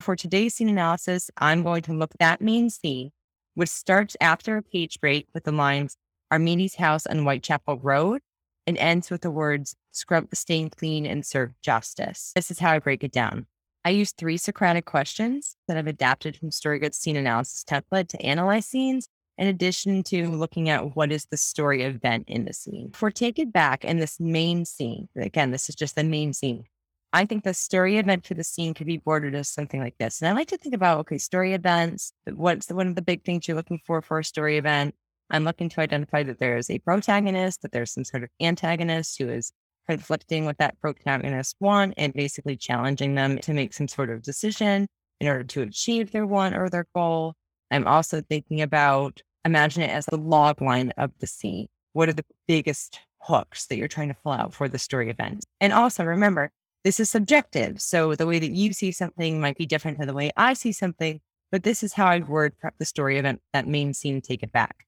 For 0.00 0.14
today's 0.14 0.54
scene 0.54 0.68
analysis, 0.68 1.30
I'm 1.38 1.62
going 1.62 1.82
to 1.82 1.92
look 1.92 2.12
at 2.12 2.20
that 2.20 2.40
main 2.40 2.70
scene, 2.70 3.10
which 3.54 3.68
starts 3.68 4.16
after 4.20 4.56
a 4.56 4.62
page 4.62 5.00
break 5.00 5.26
with 5.34 5.44
the 5.44 5.52
lines 5.52 5.96
Armidi's 6.32 6.76
house 6.76 7.04
on 7.06 7.24
Whitechapel 7.24 7.78
Road 7.78 8.20
and 8.66 8.78
ends 8.78 9.10
with 9.10 9.22
the 9.22 9.30
words 9.30 9.74
scrub 9.90 10.30
the 10.30 10.36
stain 10.36 10.70
clean 10.70 11.04
and 11.04 11.26
serve 11.26 11.52
justice. 11.62 12.32
This 12.36 12.50
is 12.50 12.60
how 12.60 12.72
I 12.72 12.78
break 12.78 13.02
it 13.02 13.12
down. 13.12 13.46
I 13.84 13.90
use 13.90 14.12
three 14.12 14.36
Socratic 14.36 14.84
questions 14.84 15.56
that 15.66 15.76
I've 15.76 15.86
adapted 15.86 16.36
from 16.36 16.50
StoryGrid's 16.50 16.98
scene 16.98 17.16
analysis 17.16 17.64
template 17.64 18.08
to 18.08 18.22
analyze 18.22 18.66
scenes, 18.66 19.08
in 19.36 19.46
addition 19.46 20.02
to 20.04 20.28
looking 20.28 20.68
at 20.68 20.96
what 20.96 21.10
is 21.10 21.26
the 21.26 21.36
story 21.36 21.82
event 21.82 22.24
in 22.28 22.44
the 22.44 22.52
scene. 22.52 22.90
For 22.92 23.10
Take 23.10 23.38
It 23.38 23.52
Back 23.52 23.84
in 23.84 23.98
this 23.98 24.20
main 24.20 24.64
scene, 24.64 25.08
again, 25.16 25.50
this 25.50 25.68
is 25.68 25.74
just 25.74 25.96
the 25.96 26.04
main 26.04 26.32
scene. 26.32 26.64
I 27.12 27.24
think 27.24 27.42
the 27.42 27.54
story 27.54 27.96
event 27.96 28.26
for 28.26 28.34
the 28.34 28.44
scene 28.44 28.74
could 28.74 28.86
be 28.86 28.98
bordered 28.98 29.34
as 29.34 29.48
something 29.48 29.80
like 29.80 29.96
this. 29.98 30.20
And 30.20 30.28
I 30.28 30.32
like 30.32 30.48
to 30.48 30.58
think 30.58 30.74
about, 30.74 30.98
okay, 31.00 31.18
story 31.18 31.54
events. 31.54 32.12
What's 32.30 32.66
the, 32.66 32.74
one 32.74 32.88
of 32.88 32.96
the 32.96 33.02
big 33.02 33.24
things 33.24 33.48
you're 33.48 33.56
looking 33.56 33.80
for 33.86 34.02
for 34.02 34.18
a 34.18 34.24
story 34.24 34.58
event? 34.58 34.94
I'm 35.30 35.44
looking 35.44 35.68
to 35.70 35.80
identify 35.80 36.22
that 36.24 36.38
there 36.38 36.56
is 36.56 36.70
a 36.70 36.78
protagonist, 36.78 37.62
that 37.62 37.72
there's 37.72 37.92
some 37.92 38.04
sort 38.04 38.24
of 38.24 38.30
antagonist 38.40 39.18
who 39.18 39.28
is 39.28 39.52
conflicting 39.88 40.44
with 40.44 40.58
that 40.58 40.78
protagonist 40.80 41.56
want 41.60 41.94
and 41.96 42.12
basically 42.12 42.56
challenging 42.56 43.14
them 43.14 43.38
to 43.38 43.54
make 43.54 43.72
some 43.72 43.88
sort 43.88 44.10
of 44.10 44.22
decision 44.22 44.86
in 45.20 45.28
order 45.28 45.44
to 45.44 45.62
achieve 45.62 46.12
their 46.12 46.26
want 46.26 46.54
or 46.54 46.68
their 46.68 46.86
goal. 46.94 47.34
I'm 47.70 47.86
also 47.86 48.20
thinking 48.20 48.60
about 48.60 49.22
imagine 49.44 49.82
it 49.82 49.90
as 49.90 50.06
the 50.06 50.18
log 50.18 50.60
line 50.60 50.92
of 50.98 51.10
the 51.20 51.26
scene. 51.26 51.68
What 51.94 52.08
are 52.08 52.14
the 52.14 52.24
biggest 52.46 53.00
hooks 53.20 53.66
that 53.66 53.76
you're 53.76 53.88
trying 53.88 54.08
to 54.08 54.16
pull 54.22 54.32
out 54.32 54.52
for 54.52 54.68
the 54.68 54.78
story 54.78 55.10
event? 55.10 55.44
And 55.60 55.72
also 55.72 56.04
remember, 56.04 56.50
this 56.88 57.00
is 57.00 57.10
subjective. 57.10 57.82
So 57.82 58.14
the 58.14 58.26
way 58.26 58.38
that 58.38 58.52
you 58.52 58.72
see 58.72 58.92
something 58.92 59.42
might 59.42 59.58
be 59.58 59.66
different 59.66 59.98
than 59.98 60.06
the 60.06 60.14
way 60.14 60.30
I 60.38 60.54
see 60.54 60.72
something, 60.72 61.20
but 61.52 61.62
this 61.62 61.82
is 61.82 61.92
how 61.92 62.06
I 62.06 62.20
word 62.20 62.58
prep 62.58 62.78
the 62.78 62.86
story 62.86 63.18
event, 63.18 63.42
that 63.52 63.68
main 63.68 63.92
scene, 63.92 64.22
take 64.22 64.42
it 64.42 64.52
back. 64.52 64.86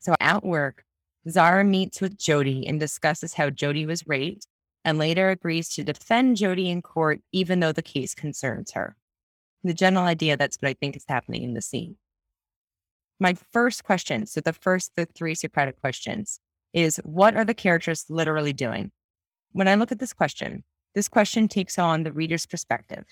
So 0.00 0.14
at 0.20 0.44
work, 0.44 0.84
Zara 1.26 1.64
meets 1.64 2.02
with 2.02 2.18
Jody 2.18 2.66
and 2.66 2.78
discusses 2.78 3.32
how 3.32 3.48
Jody 3.48 3.86
was 3.86 4.06
raped 4.06 4.46
and 4.84 4.98
later 4.98 5.30
agrees 5.30 5.70
to 5.70 5.82
defend 5.82 6.36
Jody 6.36 6.68
in 6.68 6.82
court, 6.82 7.22
even 7.32 7.60
though 7.60 7.72
the 7.72 7.80
case 7.80 8.14
concerns 8.14 8.72
her. 8.72 8.96
The 9.64 9.72
general 9.72 10.04
idea 10.04 10.36
that's 10.36 10.58
what 10.60 10.68
I 10.68 10.74
think 10.74 10.94
is 10.94 11.06
happening 11.08 11.42
in 11.42 11.54
the 11.54 11.62
scene. 11.62 11.96
My 13.18 13.32
first 13.50 13.82
question, 13.84 14.26
so 14.26 14.42
the 14.42 14.52
first 14.52 14.92
the 14.94 15.06
three 15.06 15.34
Socratic 15.34 15.80
questions, 15.80 16.38
is 16.74 17.00
what 17.02 17.34
are 17.34 17.46
the 17.46 17.54
characters 17.54 18.04
literally 18.10 18.52
doing? 18.52 18.92
When 19.52 19.68
I 19.68 19.74
look 19.74 19.92
at 19.92 19.98
this 19.98 20.12
question, 20.12 20.64
this 20.94 21.08
question 21.08 21.48
takes 21.48 21.78
on 21.78 22.02
the 22.02 22.12
reader's 22.12 22.46
perspective. 22.46 23.04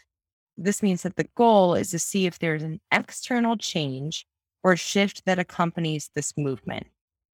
This 0.56 0.82
means 0.82 1.02
that 1.02 1.16
the 1.16 1.28
goal 1.36 1.74
is 1.74 1.90
to 1.90 1.98
see 1.98 2.26
if 2.26 2.38
there's 2.38 2.62
an 2.62 2.80
external 2.92 3.56
change 3.56 4.26
or 4.62 4.76
shift 4.76 5.24
that 5.26 5.38
accompanies 5.38 6.10
this 6.14 6.32
movement. 6.36 6.86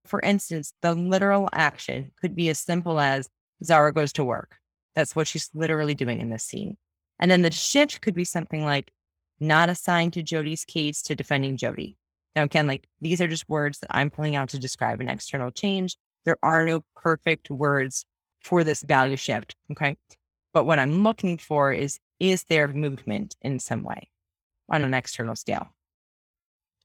For 0.04 0.20
instance, 0.20 0.74
the 0.82 0.94
literal 0.94 1.48
action 1.52 2.12
could 2.20 2.36
be 2.36 2.50
as 2.50 2.58
simple 2.58 3.00
as 3.00 3.28
Zara 3.62 3.92
goes 3.92 4.12
to 4.14 4.24
work. 4.24 4.56
That's 4.94 5.16
what 5.16 5.26
she's 5.26 5.50
literally 5.54 5.94
doing 5.94 6.20
in 6.20 6.30
this 6.30 6.44
scene. 6.44 6.76
And 7.18 7.30
then 7.30 7.42
the 7.42 7.50
shift 7.50 8.00
could 8.02 8.14
be 8.14 8.24
something 8.24 8.64
like 8.64 8.92
not 9.40 9.68
assigned 9.68 10.12
to 10.14 10.22
Jody's 10.22 10.64
case 10.64 11.02
to 11.02 11.14
defending 11.14 11.56
Jody. 11.56 11.96
Now, 12.36 12.42
again, 12.42 12.66
like 12.66 12.86
these 13.00 13.20
are 13.20 13.28
just 13.28 13.48
words 13.48 13.78
that 13.78 13.94
I'm 13.94 14.10
pulling 14.10 14.36
out 14.36 14.50
to 14.50 14.58
describe 14.58 15.00
an 15.00 15.08
external 15.08 15.50
change. 15.50 15.96
There 16.24 16.38
are 16.42 16.66
no 16.66 16.84
perfect 16.96 17.50
words 17.50 18.04
for 18.44 18.62
this 18.62 18.82
value 18.82 19.16
shift. 19.16 19.56
Okay. 19.72 19.96
But 20.52 20.64
what 20.64 20.78
I'm 20.78 21.02
looking 21.02 21.38
for 21.38 21.72
is, 21.72 21.98
is 22.20 22.44
there 22.44 22.68
movement 22.68 23.34
in 23.42 23.58
some 23.58 23.82
way 23.82 24.08
on 24.70 24.84
an 24.84 24.94
external 24.94 25.34
scale? 25.34 25.68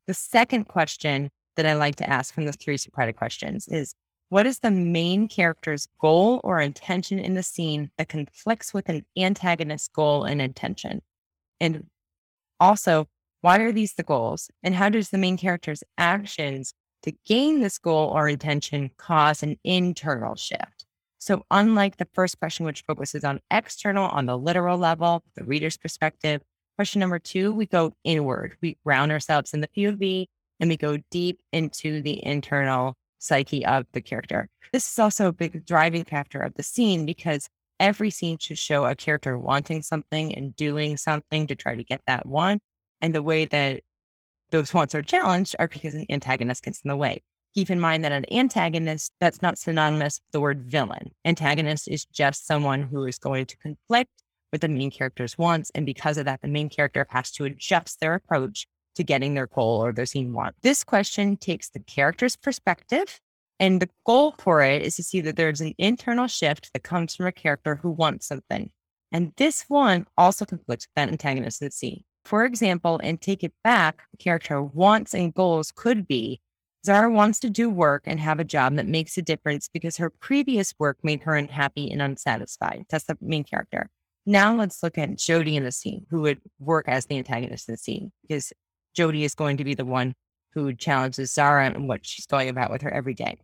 The 0.07 0.13
second 0.15 0.65
question 0.65 1.29
that 1.55 1.67
I 1.67 1.73
like 1.73 1.97
to 1.97 2.09
ask 2.09 2.33
from 2.33 2.45
the 2.45 2.53
three 2.53 2.77
Socratic 2.77 3.17
questions 3.17 3.67
is 3.67 3.93
what 4.29 4.47
is 4.47 4.59
the 4.59 4.71
main 4.71 5.27
character's 5.27 5.87
goal 5.99 6.39
or 6.43 6.59
intention 6.59 7.19
in 7.19 7.35
the 7.35 7.43
scene 7.43 7.91
that 7.97 8.09
conflicts 8.09 8.73
with 8.73 8.89
an 8.89 9.05
antagonist's 9.17 9.87
goal 9.89 10.23
and 10.23 10.41
intention? 10.41 11.01
And 11.59 11.87
also, 12.59 13.07
why 13.41 13.59
are 13.59 13.71
these 13.71 13.93
the 13.93 14.03
goals? 14.03 14.49
And 14.63 14.75
how 14.75 14.89
does 14.89 15.09
the 15.09 15.17
main 15.17 15.37
character's 15.37 15.83
actions 15.97 16.73
to 17.03 17.13
gain 17.25 17.61
this 17.61 17.77
goal 17.77 18.09
or 18.09 18.27
intention 18.27 18.91
cause 18.97 19.43
an 19.43 19.57
internal 19.63 20.35
shift? 20.35 20.78
So, 21.19 21.43
unlike 21.51 21.97
the 21.97 22.07
first 22.13 22.39
question, 22.39 22.65
which 22.65 22.83
focuses 22.87 23.23
on 23.23 23.41
external, 23.51 24.07
on 24.07 24.25
the 24.25 24.37
literal 24.37 24.77
level, 24.77 25.23
the 25.35 25.43
reader's 25.43 25.77
perspective, 25.77 26.41
question 26.77 26.99
number 27.01 27.19
two, 27.19 27.51
we 27.51 27.65
go 27.65 27.93
inward. 28.05 28.55
We 28.61 28.77
ground 28.85 29.11
ourselves 29.11 29.53
in 29.53 29.59
the 29.59 29.67
POV 29.67 30.27
and 30.59 30.69
we 30.69 30.77
go 30.77 30.97
deep 31.11 31.41
into 31.51 32.01
the 32.01 32.25
internal 32.25 32.95
psyche 33.17 33.65
of 33.65 33.85
the 33.91 34.01
character. 34.01 34.47
This 34.71 34.89
is 34.89 34.97
also 34.97 35.27
a 35.27 35.33
big 35.33 35.65
driving 35.65 36.05
factor 36.05 36.39
of 36.39 36.53
the 36.55 36.63
scene 36.63 37.05
because 37.05 37.49
every 37.79 38.09
scene 38.09 38.37
should 38.37 38.57
show 38.57 38.85
a 38.85 38.95
character 38.95 39.37
wanting 39.37 39.81
something 39.81 40.33
and 40.33 40.55
doing 40.55 40.97
something 40.97 41.47
to 41.47 41.55
try 41.55 41.75
to 41.75 41.83
get 41.83 42.01
that 42.07 42.25
want. 42.25 42.61
And 43.01 43.13
the 43.13 43.23
way 43.23 43.45
that 43.45 43.81
those 44.51 44.73
wants 44.73 44.95
are 44.95 45.01
challenged 45.01 45.55
are 45.59 45.67
because 45.67 45.95
an 45.95 46.05
antagonist 46.09 46.63
gets 46.63 46.81
in 46.81 46.89
the 46.89 46.97
way. 46.97 47.23
Keep 47.55 47.71
in 47.71 47.79
mind 47.79 48.03
that 48.03 48.11
an 48.11 48.31
antagonist, 48.31 49.11
that's 49.19 49.41
not 49.41 49.57
synonymous 49.57 50.19
with 50.19 50.31
the 50.31 50.39
word 50.39 50.65
villain. 50.65 51.11
Antagonist 51.25 51.87
is 51.87 52.05
just 52.05 52.45
someone 52.45 52.83
who 52.83 53.05
is 53.05 53.17
going 53.17 53.45
to 53.47 53.57
conflict 53.57 54.11
with 54.51 54.61
the 54.61 54.67
main 54.67 54.91
character's 54.91 55.37
wants. 55.37 55.71
And 55.73 55.85
because 55.85 56.17
of 56.17 56.25
that, 56.25 56.41
the 56.41 56.47
main 56.47 56.69
character 56.69 57.07
has 57.09 57.31
to 57.31 57.45
adjust 57.45 57.99
their 57.99 58.13
approach 58.13 58.67
to 58.95 59.03
getting 59.03 59.33
their 59.33 59.47
goal 59.47 59.83
or 59.83 59.93
their 59.93 60.05
scene 60.05 60.33
want. 60.33 60.55
This 60.61 60.83
question 60.83 61.37
takes 61.37 61.69
the 61.69 61.79
character's 61.79 62.35
perspective. 62.35 63.19
And 63.59 63.81
the 63.81 63.89
goal 64.05 64.35
for 64.37 64.61
it 64.61 64.81
is 64.83 64.95
to 64.95 65.03
see 65.03 65.19
that 65.21 65.35
there's 65.35 65.59
an 65.59 65.73
internal 65.77 66.27
shift 66.27 66.71
that 66.73 66.83
comes 66.83 67.15
from 67.15 67.25
a 67.25 67.31
character 67.31 67.75
who 67.75 67.89
wants 67.91 68.27
something. 68.27 68.71
And 69.11 69.33
this 69.37 69.65
one 69.67 70.05
also 70.17 70.45
conflicts 70.45 70.85
with 70.85 70.95
that 70.95 71.09
antagonist 71.09 71.59
the 71.59 71.71
scene. 71.71 72.03
For 72.25 72.45
example, 72.45 72.99
and 73.03 73.19
take 73.19 73.43
it 73.43 73.53
back, 73.63 74.03
character 74.19 74.61
wants 74.61 75.13
and 75.13 75.33
goals 75.33 75.71
could 75.71 76.07
be 76.07 76.41
Zara 76.85 77.09
wants 77.09 77.39
to 77.41 77.49
do 77.49 77.69
work 77.69 78.03
and 78.05 78.19
have 78.19 78.39
a 78.39 78.45
job 78.45 78.75
that 78.75 78.87
makes 78.87 79.17
a 79.17 79.21
difference 79.21 79.67
because 79.67 79.97
her 79.97 80.09
previous 80.09 80.73
work 80.79 80.97
made 81.03 81.23
her 81.23 81.35
unhappy 81.35 81.91
and 81.91 82.01
unsatisfied. 82.01 82.85
That's 82.89 83.05
the 83.05 83.17
main 83.21 83.43
character. 83.43 83.89
Now 84.25 84.55
let's 84.55 84.81
look 84.81 84.97
at 84.97 85.17
Jody 85.17 85.57
in 85.57 85.63
the 85.63 85.71
scene, 85.71 86.05
who 86.09 86.21
would 86.21 86.39
work 86.59 86.87
as 86.87 87.05
the 87.05 87.17
antagonist 87.17 87.67
in 87.67 87.73
the 87.73 87.77
scene, 87.77 88.11
because 88.21 88.53
Jody 88.93 89.23
is 89.23 89.35
going 89.35 89.57
to 89.57 89.63
be 89.63 89.73
the 89.73 89.85
one 89.85 90.13
who 90.53 90.73
challenges 90.73 91.33
Zara 91.33 91.65
and 91.65 91.87
what 91.87 92.05
she's 92.05 92.25
going 92.25 92.49
about 92.49 92.71
with 92.71 92.81
her 92.81 92.91
every 92.91 93.13
day. 93.13 93.37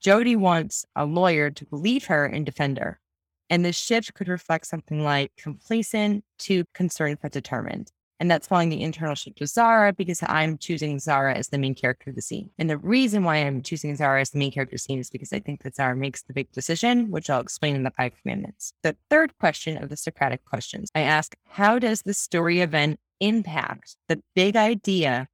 Jody 0.00 0.36
wants 0.36 0.84
a 0.94 1.04
lawyer 1.04 1.50
to 1.50 1.66
believe 1.66 2.06
her 2.06 2.26
and 2.26 2.44
defend 2.44 2.78
her. 2.78 3.00
And 3.48 3.64
this 3.64 3.76
shift 3.76 4.14
could 4.14 4.28
reflect 4.28 4.66
something 4.66 5.02
like 5.02 5.32
complacent 5.36 6.24
to 6.40 6.64
concerned 6.74 7.18
but 7.22 7.32
determined. 7.32 7.90
And 8.18 8.30
that's 8.30 8.48
following 8.48 8.70
the 8.70 8.82
internal 8.82 9.14
shift 9.14 9.40
with 9.40 9.50
Zara 9.50 9.92
because 9.92 10.22
I'm 10.26 10.56
choosing 10.56 10.98
Zara 10.98 11.34
as 11.34 11.48
the 11.48 11.58
main 11.58 11.74
character 11.74 12.10
of 12.10 12.16
the 12.16 12.22
scene. 12.22 12.50
And 12.58 12.70
the 12.70 12.78
reason 12.78 13.24
why 13.24 13.36
I'm 13.36 13.60
choosing 13.62 13.94
Zara 13.94 14.22
as 14.22 14.30
the 14.30 14.38
main 14.38 14.50
character 14.52 14.74
of 14.74 14.78
the 14.78 14.82
scene 14.82 14.98
is 14.98 15.10
because 15.10 15.32
I 15.32 15.40
think 15.40 15.62
that 15.62 15.76
Zara 15.76 15.94
makes 15.94 16.22
the 16.22 16.32
big 16.32 16.50
decision, 16.52 17.10
which 17.10 17.28
I'll 17.28 17.40
explain 17.40 17.76
in 17.76 17.82
the 17.82 17.90
five 17.90 18.12
commandments. 18.22 18.72
The 18.82 18.96
third 19.10 19.36
question 19.38 19.82
of 19.82 19.90
the 19.90 19.96
Socratic 19.96 20.44
questions, 20.46 20.88
I 20.94 21.00
ask, 21.00 21.36
how 21.46 21.78
does 21.78 22.02
the 22.02 22.14
story 22.14 22.60
event 22.60 22.98
impact 23.20 23.96
the 24.08 24.22
big 24.34 24.56
idea 24.56 25.28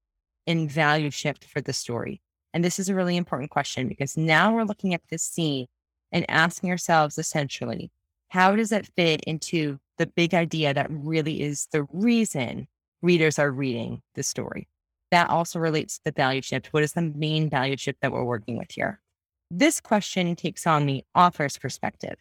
and 0.46 0.70
value 0.70 1.10
shift 1.10 1.44
for 1.44 1.60
the 1.60 1.72
story? 1.72 2.20
And 2.52 2.64
this 2.64 2.78
is 2.80 2.88
a 2.88 2.94
really 2.94 3.16
important 3.16 3.50
question 3.50 3.86
because 3.86 4.16
now 4.16 4.52
we're 4.52 4.64
looking 4.64 4.92
at 4.92 5.02
this 5.08 5.22
scene 5.22 5.66
and 6.10 6.28
asking 6.28 6.70
ourselves 6.70 7.16
essentially, 7.16 7.90
how 8.28 8.56
does 8.56 8.72
it 8.72 8.90
fit 8.96 9.22
into 9.24 9.78
the 10.02 10.06
big 10.08 10.34
idea 10.34 10.74
that 10.74 10.88
really 10.90 11.42
is 11.42 11.68
the 11.70 11.86
reason 11.92 12.66
readers 13.02 13.38
are 13.38 13.52
reading 13.52 14.02
the 14.16 14.22
story. 14.24 14.66
That 15.12 15.30
also 15.30 15.60
relates 15.60 15.98
to 15.98 16.06
the 16.06 16.10
value 16.12 16.42
shift. 16.42 16.72
What 16.72 16.82
is 16.82 16.94
the 16.94 17.02
main 17.02 17.48
value 17.48 17.76
shift 17.76 18.00
that 18.02 18.10
we're 18.10 18.24
working 18.24 18.58
with 18.58 18.72
here? 18.72 19.00
This 19.48 19.80
question 19.80 20.34
takes 20.34 20.66
on 20.66 20.86
the 20.86 21.04
author's 21.14 21.56
perspective. 21.56 22.16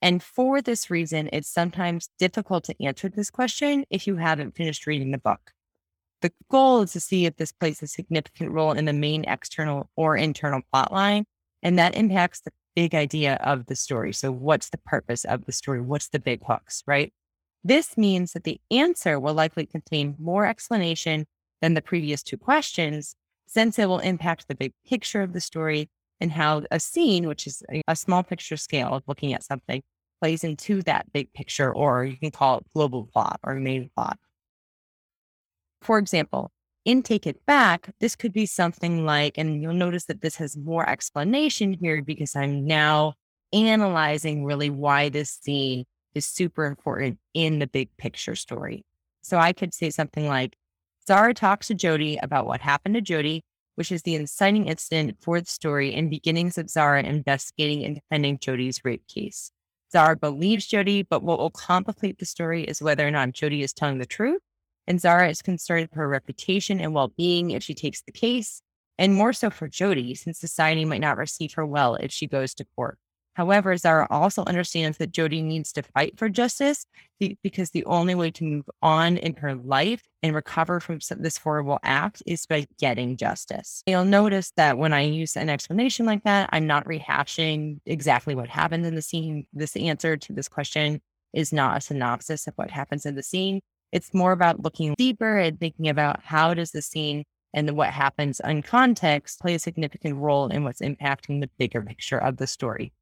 And 0.00 0.22
for 0.22 0.62
this 0.62 0.88
reason, 0.88 1.28
it's 1.30 1.52
sometimes 1.52 2.08
difficult 2.18 2.64
to 2.64 2.82
answer 2.82 3.10
this 3.10 3.30
question 3.30 3.84
if 3.90 4.06
you 4.06 4.16
haven't 4.16 4.56
finished 4.56 4.86
reading 4.86 5.10
the 5.10 5.18
book. 5.18 5.52
The 6.22 6.32
goal 6.50 6.80
is 6.80 6.92
to 6.92 7.00
see 7.00 7.26
if 7.26 7.36
this 7.36 7.52
plays 7.52 7.82
a 7.82 7.86
significant 7.86 8.52
role 8.52 8.72
in 8.72 8.86
the 8.86 8.94
main 8.94 9.24
external 9.24 9.90
or 9.94 10.16
internal 10.16 10.62
plot 10.72 10.90
line, 10.90 11.26
and 11.62 11.78
that 11.78 11.94
impacts 11.94 12.40
the 12.40 12.52
big 12.80 12.94
idea 12.94 13.34
of 13.42 13.66
the 13.66 13.76
story. 13.76 14.10
So, 14.10 14.32
what's 14.32 14.70
the 14.70 14.78
purpose 14.78 15.26
of 15.26 15.44
the 15.44 15.52
story? 15.52 15.82
What's 15.82 16.08
the 16.08 16.18
big 16.18 16.40
hooks, 16.46 16.82
right? 16.86 17.12
This 17.62 17.98
means 17.98 18.32
that 18.32 18.44
the 18.44 18.58
answer 18.70 19.20
will 19.20 19.34
likely 19.34 19.66
contain 19.66 20.16
more 20.18 20.46
explanation 20.46 21.26
than 21.60 21.74
the 21.74 21.82
previous 21.82 22.22
two 22.22 22.38
questions, 22.38 23.14
since 23.46 23.78
it 23.78 23.86
will 23.86 23.98
impact 23.98 24.48
the 24.48 24.54
big 24.54 24.72
picture 24.86 25.20
of 25.20 25.34
the 25.34 25.42
story 25.42 25.90
and 26.22 26.32
how 26.32 26.62
a 26.70 26.80
scene, 26.80 27.28
which 27.28 27.46
is 27.46 27.62
a, 27.70 27.82
a 27.86 27.94
small 27.94 28.22
picture 28.22 28.56
scale 28.56 28.94
of 28.94 29.02
looking 29.06 29.34
at 29.34 29.44
something, 29.44 29.82
plays 30.22 30.42
into 30.42 30.80
that 30.84 31.12
big 31.12 31.30
picture, 31.34 31.70
or 31.70 32.06
you 32.06 32.16
can 32.16 32.30
call 32.30 32.58
it 32.58 32.64
global 32.74 33.04
plot 33.12 33.40
or 33.42 33.56
main 33.56 33.90
plot. 33.94 34.18
For 35.82 35.98
example, 35.98 36.50
in 36.84 37.02
Take 37.02 37.26
It 37.26 37.44
Back, 37.46 37.90
this 38.00 38.16
could 38.16 38.32
be 38.32 38.46
something 38.46 39.04
like, 39.04 39.36
and 39.36 39.62
you'll 39.62 39.74
notice 39.74 40.06
that 40.06 40.22
this 40.22 40.36
has 40.36 40.56
more 40.56 40.88
explanation 40.88 41.74
here 41.74 42.02
because 42.02 42.34
I'm 42.34 42.66
now 42.66 43.14
analyzing 43.52 44.44
really 44.44 44.70
why 44.70 45.08
this 45.08 45.30
scene 45.30 45.84
is 46.14 46.26
super 46.26 46.64
important 46.64 47.18
in 47.34 47.58
the 47.58 47.66
big 47.66 47.88
picture 47.96 48.34
story. 48.34 48.84
So 49.22 49.38
I 49.38 49.52
could 49.52 49.74
say 49.74 49.90
something 49.90 50.26
like, 50.26 50.56
Zara 51.06 51.34
talks 51.34 51.68
to 51.68 51.74
Jody 51.74 52.18
about 52.22 52.46
what 52.46 52.60
happened 52.60 52.94
to 52.94 53.00
Jody, 53.00 53.42
which 53.74 53.92
is 53.92 54.02
the 54.02 54.14
inciting 54.14 54.66
incident 54.66 55.16
for 55.20 55.40
the 55.40 55.46
story 55.46 55.94
and 55.94 56.10
beginnings 56.10 56.58
of 56.58 56.70
Zara 56.70 57.02
investigating 57.02 57.84
and 57.84 57.94
defending 57.96 58.38
Jody's 58.38 58.84
rape 58.84 59.06
case. 59.06 59.50
Zara 59.92 60.16
believes 60.16 60.66
Jody, 60.66 61.02
but 61.02 61.22
what 61.22 61.38
will 61.38 61.50
complicate 61.50 62.18
the 62.18 62.26
story 62.26 62.64
is 62.64 62.80
whether 62.80 63.06
or 63.06 63.10
not 63.10 63.32
Jody 63.32 63.62
is 63.62 63.72
telling 63.72 63.98
the 63.98 64.06
truth. 64.06 64.40
And 64.86 65.00
Zara 65.00 65.28
is 65.28 65.42
concerned 65.42 65.90
for 65.90 66.00
her 66.00 66.08
reputation 66.08 66.80
and 66.80 66.94
well 66.94 67.12
being 67.16 67.50
if 67.50 67.62
she 67.62 67.74
takes 67.74 68.02
the 68.02 68.12
case, 68.12 68.62
and 68.98 69.14
more 69.14 69.32
so 69.32 69.50
for 69.50 69.68
Jody, 69.68 70.14
since 70.14 70.38
society 70.38 70.84
might 70.84 71.00
not 71.00 71.16
receive 71.16 71.54
her 71.54 71.64
well 71.64 71.94
if 71.94 72.10
she 72.12 72.26
goes 72.26 72.54
to 72.54 72.66
court. 72.76 72.98
However, 73.34 73.76
Zara 73.76 74.06
also 74.10 74.44
understands 74.44 74.98
that 74.98 75.12
Jody 75.12 75.40
needs 75.40 75.72
to 75.72 75.82
fight 75.82 76.18
for 76.18 76.28
justice 76.28 76.84
because 77.42 77.70
the 77.70 77.84
only 77.84 78.14
way 78.14 78.30
to 78.32 78.44
move 78.44 78.68
on 78.82 79.16
in 79.16 79.36
her 79.36 79.54
life 79.54 80.02
and 80.22 80.34
recover 80.34 80.80
from 80.80 80.98
this 81.18 81.38
horrible 81.38 81.78
act 81.82 82.22
is 82.26 82.44
by 82.44 82.66
getting 82.78 83.16
justice. 83.16 83.82
You'll 83.86 84.04
notice 84.04 84.52
that 84.56 84.76
when 84.76 84.92
I 84.92 85.02
use 85.02 85.36
an 85.36 85.48
explanation 85.48 86.06
like 86.06 86.24
that, 86.24 86.50
I'm 86.52 86.66
not 86.66 86.84
rehashing 86.86 87.78
exactly 87.86 88.34
what 88.34 88.48
happened 88.48 88.84
in 88.84 88.96
the 88.96 89.02
scene. 89.02 89.46
This 89.54 89.76
answer 89.76 90.16
to 90.16 90.32
this 90.32 90.48
question 90.48 91.00
is 91.32 91.52
not 91.52 91.78
a 91.78 91.80
synopsis 91.80 92.46
of 92.48 92.54
what 92.56 92.70
happens 92.70 93.06
in 93.06 93.14
the 93.14 93.22
scene. 93.22 93.60
It's 93.92 94.14
more 94.14 94.32
about 94.32 94.62
looking 94.62 94.94
deeper 94.96 95.38
and 95.38 95.58
thinking 95.58 95.88
about 95.88 96.22
how 96.22 96.54
does 96.54 96.72
the 96.72 96.82
scene 96.82 97.24
and 97.52 97.76
what 97.76 97.90
happens 97.90 98.40
in 98.44 98.62
context 98.62 99.40
play 99.40 99.54
a 99.54 99.58
significant 99.58 100.16
role 100.16 100.48
in 100.48 100.64
what's 100.64 100.80
impacting 100.80 101.40
the 101.40 101.50
bigger 101.58 101.82
picture 101.82 102.18
of 102.18 102.36
the 102.36 102.46
story 102.46 102.92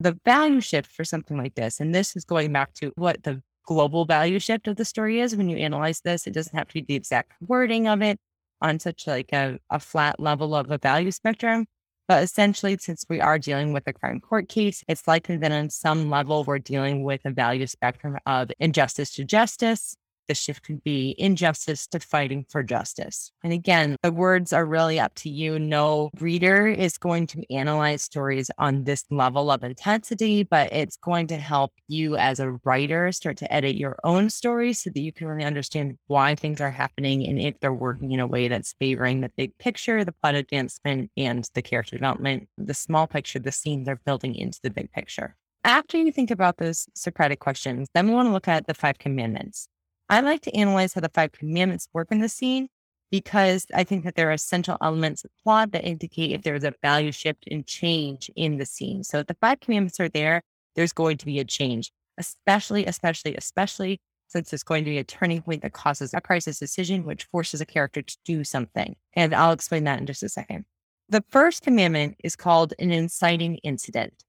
the 0.00 0.18
value 0.24 0.60
shift 0.60 0.90
for 0.90 1.04
something 1.04 1.36
like 1.36 1.54
this, 1.54 1.80
and 1.80 1.94
this 1.94 2.16
is 2.16 2.24
going 2.24 2.52
back 2.52 2.72
to 2.74 2.92
what 2.96 3.22
the 3.24 3.42
global 3.66 4.04
value 4.04 4.38
shift 4.38 4.68
of 4.68 4.76
the 4.76 4.84
story 4.84 5.20
is 5.20 5.36
when 5.36 5.48
you 5.48 5.56
analyze 5.56 6.00
this, 6.00 6.26
it 6.26 6.32
doesn't 6.32 6.56
have 6.56 6.68
to 6.68 6.74
be 6.74 6.84
the 6.86 6.94
exact 6.94 7.32
wording 7.46 7.88
of 7.88 8.00
it 8.00 8.18
on 8.62 8.78
such 8.78 9.06
like 9.06 9.32
a, 9.32 9.58
a 9.70 9.78
flat 9.78 10.18
level 10.18 10.54
of 10.54 10.70
a 10.70 10.78
value 10.78 11.10
spectrum. 11.10 11.66
But 12.06 12.22
essentially, 12.22 12.78
since 12.78 13.04
we 13.10 13.20
are 13.20 13.38
dealing 13.38 13.74
with 13.74 13.86
a 13.86 13.92
crime 13.92 14.20
court 14.20 14.48
case, 14.48 14.82
it's 14.88 15.06
likely 15.06 15.36
that 15.36 15.52
on 15.52 15.68
some 15.68 16.08
level 16.08 16.42
we're 16.44 16.58
dealing 16.58 17.02
with 17.02 17.20
a 17.26 17.30
value 17.30 17.66
spectrum 17.66 18.16
of 18.24 18.50
injustice 18.58 19.12
to 19.14 19.24
justice, 19.24 19.94
the 20.28 20.34
shift 20.34 20.64
could 20.64 20.84
be 20.84 21.14
injustice 21.18 21.86
to 21.88 22.00
fighting 22.00 22.46
for 22.48 22.62
justice. 22.62 23.32
And 23.42 23.52
again, 23.52 23.96
the 24.02 24.12
words 24.12 24.52
are 24.52 24.64
really 24.64 25.00
up 25.00 25.14
to 25.16 25.30
you. 25.30 25.58
No 25.58 26.10
reader 26.20 26.68
is 26.68 26.98
going 26.98 27.26
to 27.28 27.42
analyze 27.52 28.02
stories 28.02 28.50
on 28.58 28.84
this 28.84 29.04
level 29.10 29.50
of 29.50 29.64
intensity, 29.64 30.44
but 30.44 30.72
it's 30.72 30.96
going 30.96 31.26
to 31.28 31.36
help 31.36 31.72
you 31.88 32.16
as 32.16 32.38
a 32.38 32.52
writer 32.64 33.10
start 33.12 33.38
to 33.38 33.52
edit 33.52 33.76
your 33.76 33.98
own 34.04 34.30
stories 34.30 34.82
so 34.82 34.90
that 34.90 35.00
you 35.00 35.12
can 35.12 35.26
really 35.26 35.44
understand 35.44 35.98
why 36.06 36.34
things 36.34 36.60
are 36.60 36.70
happening 36.70 37.26
and 37.26 37.40
if 37.40 37.58
they're 37.60 37.72
working 37.72 38.12
in 38.12 38.20
a 38.20 38.26
way 38.26 38.48
that's 38.48 38.74
favoring 38.78 39.20
the 39.20 39.30
big 39.36 39.56
picture, 39.58 40.04
the 40.04 40.12
plot 40.12 40.34
advancement, 40.34 41.10
and 41.16 41.48
the 41.54 41.62
character 41.62 41.96
development, 41.96 42.48
the 42.56 42.74
small 42.74 43.06
picture, 43.06 43.38
the 43.38 43.52
scene 43.52 43.84
they're 43.84 44.00
building 44.04 44.34
into 44.34 44.58
the 44.62 44.70
big 44.70 44.92
picture. 44.92 45.34
After 45.64 45.98
you 45.98 46.12
think 46.12 46.30
about 46.30 46.58
those 46.58 46.88
Socratic 46.94 47.40
questions, 47.40 47.88
then 47.92 48.06
we 48.06 48.14
want 48.14 48.28
to 48.28 48.32
look 48.32 48.48
at 48.48 48.66
the 48.66 48.74
five 48.74 48.98
commandments. 48.98 49.68
I 50.08 50.20
like 50.20 50.42
to 50.42 50.56
analyze 50.56 50.94
how 50.94 51.00
the 51.00 51.10
five 51.10 51.32
commandments 51.32 51.88
work 51.92 52.08
in 52.10 52.20
the 52.20 52.28
scene 52.28 52.68
because 53.10 53.66
I 53.74 53.84
think 53.84 54.04
that 54.04 54.14
there 54.14 54.28
are 54.28 54.32
essential 54.32 54.76
elements 54.82 55.24
of 55.24 55.30
plot 55.42 55.72
that 55.72 55.84
indicate 55.84 56.32
if 56.32 56.42
there's 56.42 56.64
a 56.64 56.74
value 56.82 57.12
shift 57.12 57.44
and 57.50 57.66
change 57.66 58.30
in 58.36 58.58
the 58.58 58.66
scene. 58.66 59.04
So 59.04 59.18
if 59.18 59.26
the 59.26 59.36
five 59.40 59.60
commandments 59.60 60.00
are 60.00 60.08
there, 60.08 60.42
there's 60.76 60.92
going 60.92 61.16
to 61.18 61.26
be 61.26 61.38
a 61.40 61.44
change, 61.44 61.90
especially, 62.18 62.86
especially, 62.86 63.34
especially 63.36 64.00
since 64.28 64.52
it's 64.52 64.62
going 64.62 64.84
to 64.84 64.90
be 64.90 64.98
a 64.98 65.04
turning 65.04 65.42
point 65.42 65.62
that 65.62 65.72
causes 65.72 66.12
a 66.12 66.20
crisis 66.20 66.58
decision, 66.58 67.04
which 67.04 67.24
forces 67.24 67.60
a 67.60 67.66
character 67.66 68.02
to 68.02 68.16
do 68.24 68.44
something. 68.44 68.94
And 69.14 69.34
I'll 69.34 69.52
explain 69.52 69.84
that 69.84 69.98
in 69.98 70.06
just 70.06 70.22
a 70.22 70.28
second. 70.28 70.66
The 71.08 71.24
first 71.30 71.62
commandment 71.62 72.16
is 72.22 72.36
called 72.36 72.74
an 72.78 72.92
inciting 72.92 73.56
incident. 73.56 74.24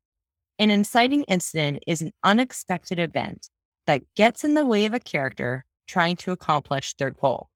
An 0.58 0.72
inciting 0.72 1.24
incident 1.24 1.84
is 1.86 2.02
an 2.02 2.12
unexpected 2.24 3.00
event 3.00 3.50
that 3.86 4.04
gets 4.16 4.44
in 4.44 4.54
the 4.54 4.66
way 4.66 4.86
of 4.86 4.94
a 4.94 5.00
character 5.00 5.66
trying 5.90 6.16
to 6.16 6.32
accomplish 6.32 6.94
their 6.94 7.10
goal. 7.10 7.50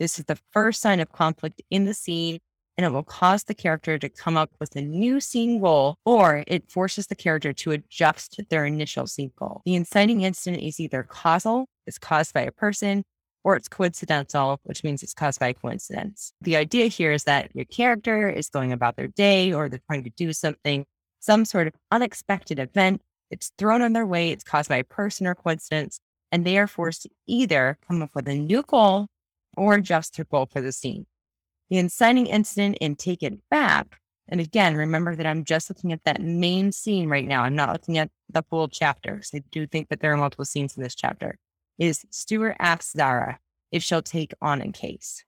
This 0.00 0.18
is 0.18 0.24
the 0.24 0.38
first 0.50 0.80
sign 0.80 0.98
of 0.98 1.12
conflict 1.12 1.62
in 1.70 1.84
the 1.84 1.94
scene, 1.94 2.40
and 2.76 2.84
it 2.84 2.90
will 2.90 3.04
cause 3.04 3.44
the 3.44 3.54
character 3.54 3.98
to 3.98 4.08
come 4.08 4.36
up 4.36 4.50
with 4.58 4.74
a 4.74 4.80
new 4.80 5.20
scene 5.20 5.60
goal, 5.60 5.96
or 6.04 6.42
it 6.46 6.70
forces 6.70 7.06
the 7.06 7.14
character 7.14 7.52
to 7.52 7.72
adjust 7.72 8.40
their 8.48 8.64
initial 8.64 9.06
scene 9.06 9.32
goal. 9.36 9.62
The 9.64 9.74
inciting 9.76 10.22
incident 10.22 10.62
is 10.62 10.80
either 10.80 11.02
causal, 11.02 11.66
it's 11.86 11.98
caused 11.98 12.34
by 12.34 12.42
a 12.42 12.52
person, 12.52 13.04
or 13.44 13.56
it's 13.56 13.68
coincidental, 13.68 14.58
which 14.64 14.82
means 14.82 15.02
it's 15.02 15.14
caused 15.14 15.38
by 15.38 15.48
a 15.48 15.54
coincidence. 15.54 16.32
The 16.40 16.56
idea 16.56 16.86
here 16.86 17.12
is 17.12 17.24
that 17.24 17.50
your 17.54 17.64
character 17.66 18.28
is 18.28 18.48
going 18.48 18.72
about 18.72 18.96
their 18.96 19.08
day 19.08 19.52
or 19.52 19.68
they're 19.68 19.80
trying 19.86 20.04
to 20.04 20.10
do 20.10 20.32
something, 20.32 20.84
some 21.20 21.44
sort 21.44 21.66
of 21.66 21.74
unexpected 21.90 22.58
event. 22.58 23.00
It's 23.30 23.52
thrown 23.58 23.80
on 23.80 23.92
their 23.92 24.06
way, 24.06 24.30
it's 24.30 24.44
caused 24.44 24.68
by 24.68 24.78
a 24.78 24.84
person 24.84 25.26
or 25.26 25.34
coincidence, 25.34 26.00
and 26.32 26.44
they 26.44 26.58
are 26.58 26.66
forced 26.66 27.02
to 27.02 27.10
either 27.26 27.78
come 27.86 28.02
up 28.02 28.10
with 28.14 28.28
a 28.28 28.34
new 28.34 28.62
goal 28.62 29.08
or 29.56 29.74
adjust 29.74 30.16
their 30.16 30.24
goal 30.24 30.46
for 30.46 30.60
the 30.60 30.72
scene. 30.72 31.06
The 31.68 31.78
inciting 31.78 32.26
incident 32.26 32.78
and 32.80 32.98
take 32.98 33.22
it 33.22 33.38
back. 33.50 33.98
And 34.28 34.40
again, 34.40 34.76
remember 34.76 35.16
that 35.16 35.26
I'm 35.26 35.44
just 35.44 35.70
looking 35.70 35.92
at 35.92 36.04
that 36.04 36.22
main 36.22 36.72
scene 36.72 37.08
right 37.08 37.26
now. 37.26 37.42
I'm 37.42 37.56
not 37.56 37.72
looking 37.72 37.98
at 37.98 38.10
the 38.28 38.44
full 38.48 38.68
chapter. 38.68 39.20
So 39.22 39.38
I 39.38 39.42
do 39.50 39.66
think 39.66 39.88
that 39.88 40.00
there 40.00 40.12
are 40.12 40.16
multiple 40.16 40.44
scenes 40.44 40.76
in 40.76 40.82
this 40.82 40.94
chapter. 40.94 41.36
Is 41.78 42.04
Stuart 42.10 42.56
asks 42.58 42.92
Zara 42.92 43.38
if 43.72 43.82
she'll 43.82 44.02
take 44.02 44.32
on 44.40 44.60
a 44.62 44.70
case. 44.70 45.24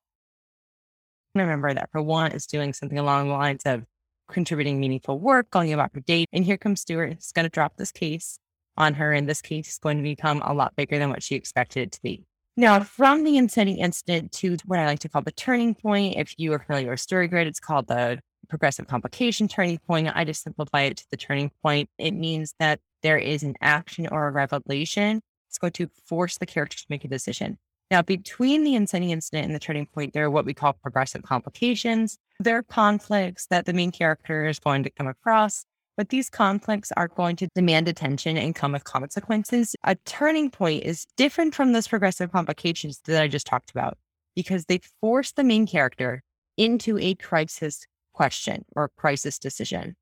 Remember 1.35 1.73
that 1.73 1.91
for 1.91 2.03
one 2.03 2.33
is 2.33 2.47
doing 2.47 2.73
something 2.73 2.99
along 2.99 3.29
the 3.29 3.35
lines 3.35 3.63
of 3.65 3.85
contributing 4.31 4.79
meaningful 4.79 5.19
work, 5.19 5.51
calling 5.51 5.73
about 5.73 5.91
her 5.95 6.01
date. 6.01 6.29
And 6.33 6.45
here 6.45 6.59
comes 6.59 6.83
Stuart. 6.83 7.15
He's 7.15 7.33
going 7.33 7.45
to 7.45 7.51
drop 7.51 7.77
this 7.77 7.91
case 7.91 8.39
on 8.77 8.95
her 8.95 9.13
in 9.13 9.27
this 9.27 9.43
case 9.43 9.69
is 9.69 9.79
going 9.79 9.99
to 9.99 10.03
become 10.03 10.43
a 10.45 10.55
lot 10.55 10.75
bigger 10.77 10.99
than 10.99 11.11
what 11.11 11.23
she 11.23 11.35
expected 11.35 11.83
it 11.83 11.93
to 11.93 12.03
be. 12.03 12.25
Now, 12.57 12.81
from 12.81 13.25
the 13.25 13.39
inciting 13.39 13.79
incident 13.79 14.33
to 14.33 14.57
what 14.67 14.79
I 14.79 14.87
like 14.87 14.99
to 15.01 15.09
call 15.09 15.23
the 15.23 15.33
turning 15.33 15.75
point, 15.75 16.17
if 16.19 16.35
you 16.39 16.53
are 16.53 16.59
familiar 16.59 16.91
with 16.91 17.01
StoryGrid, 17.01 17.47
it's 17.47 17.61
called 17.61 17.89
the 17.89 18.21
progressive 18.49 18.87
complication 18.87 19.49
turning 19.49 19.79
point. 19.79 20.11
I 20.15 20.25
just 20.25 20.43
simplify 20.43 20.83
it 20.83 20.99
to 20.99 21.07
the 21.11 21.17
turning 21.17 21.51
point. 21.63 21.89
It 21.99 22.13
means 22.13 22.55
that 22.59 22.81
there 23.03 23.19
is 23.19 23.43
an 23.43 23.55
action 23.63 24.07
or 24.11 24.29
a 24.29 24.31
revelation. 24.31 25.23
It's 25.49 25.59
going 25.59 25.73
to 25.75 25.89
force 26.07 26.39
the 26.39 26.47
character 26.47 26.77
to 26.77 26.87
make 26.91 27.05
a 27.05 27.09
decision. 27.09 27.59
Now, 27.91 28.03
between 28.03 28.65
the 28.65 28.75
inciting 28.75 29.11
incident 29.11 29.47
and 29.47 29.55
the 29.55 29.59
turning 29.59 29.87
point, 29.87 30.13
there 30.13 30.25
are 30.25 30.31
what 30.31 30.45
we 30.45 30.55
call 30.55 30.75
progressive 30.75 31.23
complications. 31.23 32.19
There 32.41 32.57
are 32.57 32.63
conflicts 32.63 33.47
that 33.47 33.67
the 33.67 33.73
main 33.73 33.93
character 33.93 34.47
is 34.47 34.59
going 34.59 34.83
to 34.85 34.91
come 34.91 35.07
across 35.07 35.65
but 35.97 36.09
these 36.09 36.31
conflicts 36.31 36.93
are 36.97 37.09
going 37.09 37.37
to 37.37 37.49
demand 37.55 37.89
attention 37.89 38.37
and 38.37 38.55
come 38.55 38.73
with 38.73 38.85
consequences. 38.85 39.77
A 39.85 39.95
turning 40.07 40.51
point 40.51 40.85
is 40.85 41.07
different 41.17 41.55
from 41.55 41.73
those 41.73 41.89
progressive 41.89 42.33
complications 42.33 43.01
that 43.05 43.23
I 43.23 43.29
just 43.29 43.47
talked 43.47 43.71
about 43.71 43.99
because 44.35 44.65
they 44.65 44.81
force 45.01 45.33
the 45.33 45.45
main 45.45 45.67
character 45.67 46.23
into 46.57 46.99
a 46.99 47.15
crisis 47.15 47.87
question 48.13 48.65
or 48.75 48.91
crisis 48.97 49.39
decision. 49.39 49.97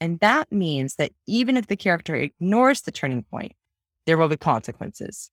And 0.00 0.18
that 0.20 0.50
means 0.50 0.96
that 0.96 1.12
even 1.26 1.56
if 1.56 1.66
the 1.66 1.76
character 1.76 2.14
ignores 2.14 2.82
the 2.82 2.92
turning 2.92 3.22
point, 3.22 3.52
there 4.06 4.16
will 4.16 4.28
be 4.28 4.36
consequences. 4.36 5.30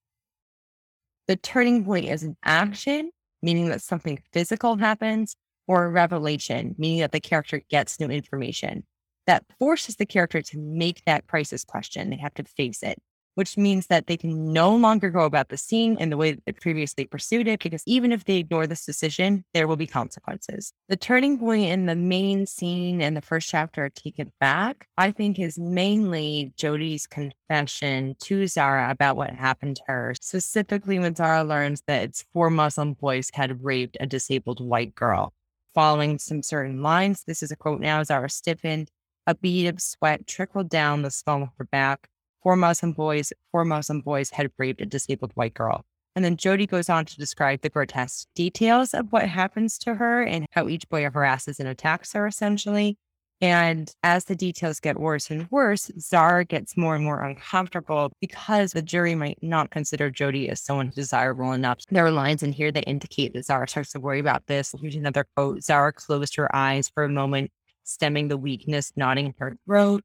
The 1.28 1.36
turning 1.38 1.84
point 1.86 2.06
is 2.06 2.24
an 2.24 2.38
action, 2.44 3.12
meaning 3.42 3.70
that 3.70 3.82
something 3.82 4.22
physical 4.34 4.78
happens, 4.78 5.36
or 5.68 5.86
a 5.86 5.90
revelation, 5.90 6.76
meaning 6.78 7.00
that 7.00 7.12
the 7.12 7.20
character 7.20 7.62
gets 7.70 8.00
new 8.00 8.08
information. 8.08 8.84
That 9.28 9.46
forces 9.60 9.98
the 9.98 10.06
character 10.06 10.42
to 10.42 10.58
make 10.58 11.04
that 11.06 11.28
crisis 11.28 11.64
question. 11.64 12.10
They 12.10 12.18
have 12.18 12.34
to 12.36 12.44
face 12.44 12.82
it 12.82 12.98
which 13.38 13.56
means 13.56 13.86
that 13.86 14.08
they 14.08 14.18
can 14.18 14.52
no 14.52 14.76
longer 14.76 15.12
go 15.12 15.22
about 15.22 15.50
the 15.50 15.58
scene 15.58 15.96
in 16.00 16.10
the 16.10 16.18
way 16.18 16.32
that 16.32 16.44
they 16.48 16.52
previously 16.54 17.06
pursued 17.06 17.48
it, 17.48 17.62
because 17.62 17.84
even 17.86 18.12
if 18.12 18.26
they 18.26 18.38
ignore 18.38 18.66
this 18.66 18.84
decision, 18.84 19.46
there 19.54 19.68
will 19.68 19.76
be 19.76 19.86
consequences. 19.86 20.74
The 20.90 20.98
turning 20.98 21.38
point 21.38 21.70
in 21.70 21.86
the 21.86 21.96
main 21.96 22.48
scene 22.48 23.00
in 23.00 23.14
the 23.14 23.22
first 23.22 23.48
chapter, 23.48 23.92
Take 23.92 24.18
It 24.18 24.30
Back, 24.40 24.88
I 24.98 25.12
think 25.12 25.38
is 25.38 25.60
mainly 25.60 26.52
Jodi's 26.58 27.06
confession 27.06 28.16
to 28.24 28.48
Zara 28.48 28.90
about 28.90 29.18
what 29.18 29.30
happened 29.30 29.76
to 29.76 29.84
her, 29.86 30.16
specifically 30.20 30.98
when 30.98 31.14
Zara 31.14 31.44
learns 31.44 31.84
that 31.86 32.02
its 32.02 32.26
four 32.34 32.50
Muslim 32.50 32.94
boys 32.94 33.30
had 33.36 33.64
raped 33.64 33.98
a 34.00 34.08
disabled 34.08 34.66
white 34.66 34.96
girl. 34.96 35.32
Following 35.76 36.18
some 36.18 36.42
certain 36.42 36.82
lines, 36.82 37.24
this 37.28 37.44
is 37.44 37.52
a 37.52 37.56
quote 37.56 37.82
now 37.82 38.02
Zara 38.02 38.32
stiffened. 38.32 38.90
A 39.28 39.36
bead 39.36 39.68
of 39.68 39.82
sweat 39.82 40.26
trickled 40.26 40.70
down 40.70 41.04
the 41.04 41.12
small 41.12 41.44
of 41.44 41.50
her 41.58 41.66
back 41.66 42.10
four 42.48 42.56
Muslim 42.56 42.94
boys, 42.94 43.34
four 43.52 43.66
Muslim 43.66 44.00
boys 44.00 44.30
had 44.30 44.50
raped 44.58 44.80
a 44.80 44.86
disabled 44.86 45.34
white 45.36 45.54
girl. 45.54 45.84
And 46.16 46.24
then 46.24 46.38
Jody 46.38 46.66
goes 46.66 46.90
on 46.90 47.04
to 47.04 47.18
describe 47.18 47.60
the 47.60 47.70
grotesque 47.70 48.26
details 48.36 48.94
of 48.94 49.12
what 49.12 49.28
happens 49.28 49.78
to 49.80 49.96
her 49.96 50.24
and 50.24 50.46
how 50.52 50.70
each 50.70 50.88
boy 50.88 51.04
harasses 51.10 51.60
and 51.60 51.68
attacks 51.68 52.14
her 52.14 52.26
essentially. 52.26 52.98
And 53.42 53.92
as 54.02 54.26
the 54.26 54.36
details 54.36 54.80
get 54.80 54.98
worse 54.98 55.30
and 55.30 55.46
worse, 55.52 55.92
Zara 56.00 56.44
gets 56.44 56.76
more 56.78 56.96
and 56.96 57.04
more 57.04 57.22
uncomfortable 57.22 58.12
because 58.20 58.72
the 58.72 58.82
jury 58.82 59.14
might 59.14 59.38
not 59.44 59.70
consider 59.70 60.10
Jody 60.10 60.50
as 60.50 60.60
someone 60.60 60.90
desirable 60.96 61.52
enough. 61.52 61.80
There 61.92 62.06
are 62.06 62.12
lines 62.12 62.42
in 62.42 62.52
here 62.54 62.72
that 62.72 62.90
indicate 62.90 63.34
that 63.34 63.46
Zara 63.46 63.68
starts 63.68 63.92
to 63.92 64.00
worry 64.00 64.20
about 64.20 64.48
this. 64.48 64.74
Here's 64.82 64.96
another 64.96 65.28
quote 65.36 65.64
Zara 65.64 65.94
closed 65.94 66.36
her 66.38 66.54
eyes 66.56 66.90
for 66.90 67.04
a 67.04 67.10
moment, 67.10 67.52
stemming 67.88 68.28
the 68.28 68.38
weakness 68.38 68.92
knotting 68.96 69.28
in 69.28 69.36
her 69.40 69.58
throat 69.66 70.04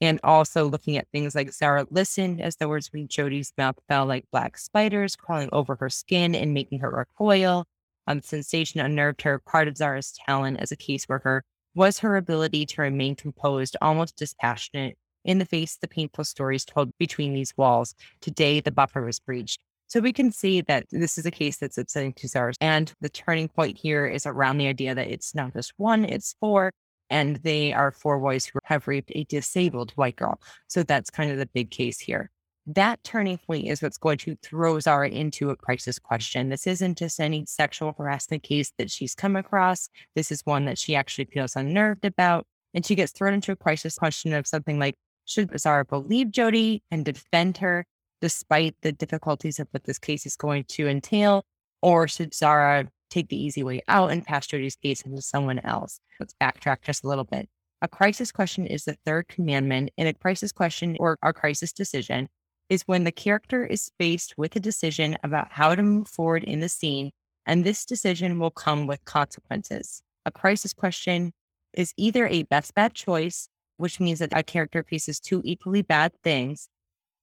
and 0.00 0.20
also 0.22 0.66
looking 0.68 0.96
at 0.96 1.08
things 1.12 1.34
like 1.34 1.52
Zara 1.52 1.86
listened 1.90 2.40
as 2.40 2.56
the 2.56 2.68
words 2.68 2.88
from 2.88 3.08
Jodi's 3.08 3.52
mouth 3.56 3.76
fell 3.88 4.06
like 4.06 4.26
black 4.30 4.58
spiders 4.58 5.16
crawling 5.16 5.48
over 5.52 5.76
her 5.76 5.90
skin 5.90 6.34
and 6.34 6.52
making 6.52 6.80
her 6.80 6.90
recoil. 6.90 7.66
Um, 8.06 8.20
sensation 8.20 8.80
unnerved 8.80 9.22
her. 9.22 9.38
Part 9.38 9.66
of 9.66 9.76
Zara's 9.76 10.12
talent 10.26 10.60
as 10.60 10.72
a 10.72 10.76
caseworker 10.76 11.40
was 11.74 12.00
her 12.00 12.16
ability 12.16 12.66
to 12.66 12.82
remain 12.82 13.16
composed, 13.16 13.76
almost 13.80 14.16
dispassionate, 14.16 14.96
in 15.24 15.38
the 15.38 15.46
face 15.46 15.76
of 15.76 15.80
the 15.80 15.88
painful 15.88 16.24
stories 16.24 16.64
told 16.64 16.96
between 16.98 17.32
these 17.32 17.56
walls. 17.56 17.94
Today, 18.20 18.60
the 18.60 18.70
buffer 18.70 19.02
was 19.02 19.18
breached. 19.18 19.60
So 19.86 20.00
we 20.00 20.12
can 20.12 20.30
see 20.32 20.60
that 20.62 20.86
this 20.90 21.16
is 21.16 21.24
a 21.24 21.30
case 21.30 21.56
that's 21.56 21.78
upsetting 21.78 22.12
to 22.14 22.28
Zara. 22.28 22.52
And 22.60 22.92
the 23.00 23.08
turning 23.08 23.48
point 23.48 23.78
here 23.78 24.06
is 24.06 24.26
around 24.26 24.58
the 24.58 24.66
idea 24.66 24.94
that 24.94 25.08
it's 25.08 25.34
not 25.34 25.54
just 25.54 25.72
one, 25.76 26.04
it's 26.04 26.34
four 26.40 26.72
and 27.14 27.36
they 27.36 27.72
are 27.72 27.92
four 27.92 28.18
boys 28.18 28.44
who 28.44 28.58
have 28.64 28.88
raped 28.88 29.12
a 29.14 29.22
disabled 29.22 29.92
white 29.92 30.16
girl. 30.16 30.40
So 30.66 30.82
that's 30.82 31.10
kind 31.10 31.30
of 31.30 31.38
the 31.38 31.46
big 31.46 31.70
case 31.70 32.00
here. 32.00 32.28
That 32.66 33.04
turning 33.04 33.38
point 33.38 33.68
is 33.68 33.80
what's 33.80 33.98
going 33.98 34.18
to 34.18 34.34
throw 34.42 34.80
Zara 34.80 35.08
into 35.08 35.50
a 35.50 35.56
crisis 35.56 36.00
question. 36.00 36.48
This 36.48 36.66
isn't 36.66 36.98
just 36.98 37.20
any 37.20 37.44
sexual 37.46 37.94
harassment 37.96 38.42
case 38.42 38.72
that 38.78 38.90
she's 38.90 39.14
come 39.14 39.36
across. 39.36 39.88
This 40.16 40.32
is 40.32 40.42
one 40.44 40.64
that 40.64 40.76
she 40.76 40.96
actually 40.96 41.26
feels 41.26 41.54
unnerved 41.54 42.04
about. 42.04 42.48
And 42.74 42.84
she 42.84 42.96
gets 42.96 43.12
thrown 43.12 43.34
into 43.34 43.52
a 43.52 43.56
crisis 43.56 43.96
question 43.96 44.32
of 44.32 44.48
something 44.48 44.80
like 44.80 44.96
Should 45.24 45.56
Zara 45.56 45.84
believe 45.84 46.32
Jody 46.32 46.82
and 46.90 47.04
defend 47.04 47.58
her 47.58 47.86
despite 48.20 48.74
the 48.82 48.90
difficulties 48.90 49.60
of 49.60 49.68
what 49.70 49.84
this 49.84 50.00
case 50.00 50.26
is 50.26 50.34
going 50.34 50.64
to 50.64 50.88
entail? 50.88 51.44
Or 51.80 52.08
should 52.08 52.34
Zara 52.34 52.88
take 53.14 53.28
the 53.28 53.42
easy 53.42 53.62
way 53.62 53.80
out 53.88 54.10
and 54.10 54.24
pass 54.24 54.46
Jodi's 54.46 54.76
case 54.76 55.02
into 55.02 55.22
someone 55.22 55.60
else. 55.60 56.00
Let's 56.18 56.34
backtrack 56.42 56.82
just 56.82 57.04
a 57.04 57.08
little 57.08 57.24
bit. 57.24 57.48
A 57.80 57.88
crisis 57.88 58.32
question 58.32 58.66
is 58.66 58.84
the 58.84 58.96
third 59.06 59.28
commandment, 59.28 59.90
and 59.96 60.08
a 60.08 60.14
crisis 60.14 60.52
question 60.52 60.96
or 60.98 61.18
a 61.22 61.32
crisis 61.32 61.72
decision 61.72 62.28
is 62.68 62.82
when 62.82 63.04
the 63.04 63.12
character 63.12 63.64
is 63.64 63.90
faced 63.98 64.34
with 64.36 64.56
a 64.56 64.60
decision 64.60 65.16
about 65.22 65.52
how 65.52 65.74
to 65.74 65.82
move 65.82 66.08
forward 66.08 66.44
in 66.44 66.60
the 66.60 66.68
scene, 66.68 67.10
and 67.46 67.62
this 67.62 67.84
decision 67.84 68.38
will 68.38 68.50
come 68.50 68.86
with 68.86 69.04
consequences. 69.04 70.02
A 70.24 70.30
crisis 70.30 70.72
question 70.72 71.32
is 71.74 71.92
either 71.96 72.26
a 72.26 72.44
best 72.44 72.74
bad 72.74 72.94
choice, 72.94 73.48
which 73.76 74.00
means 74.00 74.20
that 74.20 74.32
a 74.32 74.42
character 74.42 74.82
faces 74.82 75.20
two 75.20 75.42
equally 75.44 75.82
bad 75.82 76.12
things, 76.22 76.68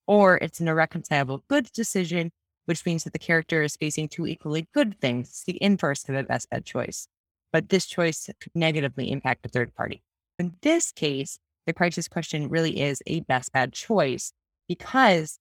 or 0.05 0.37
it's 0.37 0.59
an 0.59 0.67
irreconcilable 0.67 1.43
good 1.49 1.71
decision, 1.71 2.31
which 2.65 2.85
means 2.85 3.03
that 3.03 3.13
the 3.13 3.19
character 3.19 3.61
is 3.63 3.75
facing 3.75 4.07
two 4.07 4.27
equally 4.27 4.67
good 4.73 4.99
things, 4.99 5.29
it's 5.29 5.43
the 5.43 5.61
inverse 5.61 6.07
of 6.07 6.15
a 6.15 6.23
best 6.23 6.49
bad 6.49 6.65
choice. 6.65 7.07
But 7.51 7.69
this 7.69 7.85
choice 7.85 8.29
could 8.39 8.51
negatively 8.55 9.11
impact 9.11 9.45
a 9.45 9.49
third 9.49 9.75
party. 9.75 10.03
In 10.39 10.55
this 10.61 10.91
case, 10.91 11.39
the 11.67 11.73
crisis 11.73 12.07
question 12.07 12.49
really 12.49 12.79
is 12.79 13.03
a 13.05 13.21
best 13.21 13.51
bad 13.51 13.73
choice 13.73 14.33
because 14.67 15.37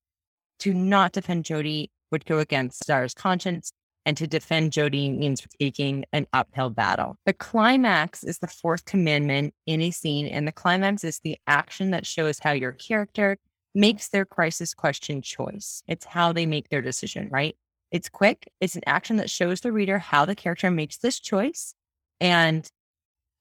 to 0.61 0.75
not 0.75 1.13
defend 1.13 1.45
Jody 1.45 1.91
would 2.11 2.25
go 2.27 2.39
against 2.39 2.85
Zara's 2.85 3.15
conscience, 3.15 3.73
and 4.07 4.17
to 4.17 4.27
defend 4.27 4.73
Jody 4.73 5.11
means 5.11 5.47
taking 5.59 6.05
an 6.13 6.27
uphill 6.33 6.71
battle. 6.71 7.17
The 7.27 7.33
climax 7.33 8.25
is 8.25 8.39
the 8.39 8.47
fourth 8.47 8.85
commandment 8.85 9.55
in 9.67 9.81
a 9.81 9.91
scene, 9.91 10.27
and 10.27 10.49
the 10.49 10.53
climax 10.53 11.05
is 11.05 11.21
the 11.23 11.39
action 11.47 11.91
that 11.91 12.07
shows 12.07 12.39
how 12.39 12.53
your 12.53 12.73
character 12.73 13.37
makes 13.75 14.09
their 14.09 14.25
crisis 14.25 14.75
question 14.75 15.23
choice. 15.23 15.83
It's 15.87 16.05
how 16.05 16.33
they 16.33 16.47
make 16.47 16.69
their 16.69 16.83
decision, 16.83 17.29
right? 17.31 17.57
It's 17.91 18.09
quick. 18.09 18.51
It's 18.61 18.77
an 18.77 18.83
action 18.87 19.17
that 19.17 19.31
shows 19.31 19.61
the 19.61 19.73
reader 19.73 19.99
how 19.99 20.25
the 20.25 20.35
character 20.35 20.71
makes 20.71 20.99
this 20.99 21.19
choice. 21.19 21.75
And 22.21 22.69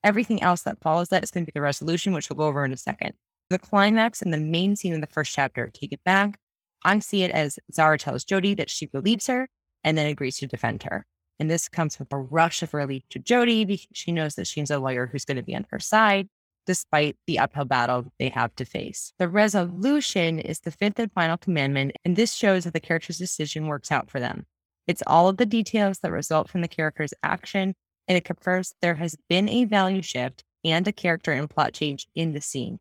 everything 0.03 0.41
else 0.41 0.63
that 0.63 0.81
follows 0.81 1.09
that 1.09 1.23
is 1.23 1.31
going 1.31 1.45
to 1.45 1.51
be 1.51 1.57
the 1.57 1.61
resolution, 1.61 2.13
which 2.13 2.29
we'll 2.29 2.37
go 2.37 2.45
over 2.45 2.65
in 2.65 2.73
a 2.73 2.77
second. 2.77 3.13
The 3.49 3.59
climax 3.59 4.21
and 4.21 4.33
the 4.33 4.37
main 4.37 4.75
scene 4.75 4.93
in 4.93 5.01
the 5.01 5.07
first 5.07 5.33
chapter, 5.33 5.69
take 5.73 5.91
it 5.91 6.03
back. 6.03 6.39
I 6.83 6.99
see 6.99 7.23
it 7.23 7.31
as 7.31 7.59
Zara 7.73 7.97
tells 7.97 8.23
Jody 8.23 8.53
that 8.55 8.69
she 8.69 8.85
believes 8.85 9.27
her 9.27 9.49
and 9.83 9.97
then 9.97 10.07
agrees 10.07 10.37
to 10.37 10.47
defend 10.47 10.83
her. 10.83 11.05
And 11.39 11.49
this 11.49 11.69
comes 11.69 11.97
with 11.97 12.11
a 12.11 12.17
rush 12.17 12.61
of 12.63 12.73
relief 12.73 13.03
to 13.09 13.19
Jody 13.19 13.65
because 13.65 13.87
she 13.93 14.11
knows 14.11 14.35
that 14.35 14.47
she's 14.47 14.69
a 14.69 14.79
lawyer 14.79 15.07
who's 15.07 15.25
going 15.25 15.37
to 15.37 15.43
be 15.43 15.55
on 15.55 15.65
her 15.71 15.79
side 15.79 16.27
despite 16.65 17.15
the 17.27 17.39
uphill 17.39 17.65
battle 17.65 18.05
they 18.19 18.29
have 18.29 18.55
to 18.55 18.65
face. 18.65 19.13
The 19.19 19.27
resolution 19.27 20.39
is 20.39 20.59
the 20.59 20.71
fifth 20.71 20.99
and 20.99 21.11
final 21.11 21.37
commandment, 21.37 21.93
and 22.05 22.15
this 22.15 22.33
shows 22.33 22.63
that 22.63 22.73
the 22.73 22.79
character's 22.79 23.17
decision 23.17 23.67
works 23.67 23.91
out 23.91 24.09
for 24.09 24.19
them. 24.19 24.45
It's 24.87 25.03
all 25.05 25.27
of 25.27 25.37
the 25.37 25.45
details 25.45 25.99
that 25.99 26.11
result 26.11 26.49
from 26.49 26.61
the 26.61 26.67
character's 26.67 27.13
action, 27.23 27.75
and 28.07 28.17
it 28.17 28.25
confirms 28.25 28.73
there 28.81 28.95
has 28.95 29.15
been 29.29 29.47
a 29.47 29.65
value 29.65 30.01
shift 30.01 30.43
and 30.63 30.87
a 30.87 30.91
character 30.91 31.31
and 31.31 31.49
plot 31.49 31.73
change 31.73 32.07
in 32.15 32.33
the 32.33 32.41
scene. 32.41 32.79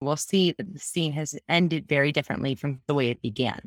We'll 0.00 0.16
see 0.16 0.52
that 0.52 0.72
the 0.72 0.78
scene 0.78 1.12
has 1.12 1.38
ended 1.48 1.88
very 1.88 2.12
differently 2.12 2.54
from 2.54 2.80
the 2.86 2.94
way 2.94 3.10
it 3.10 3.20
began. 3.20 3.60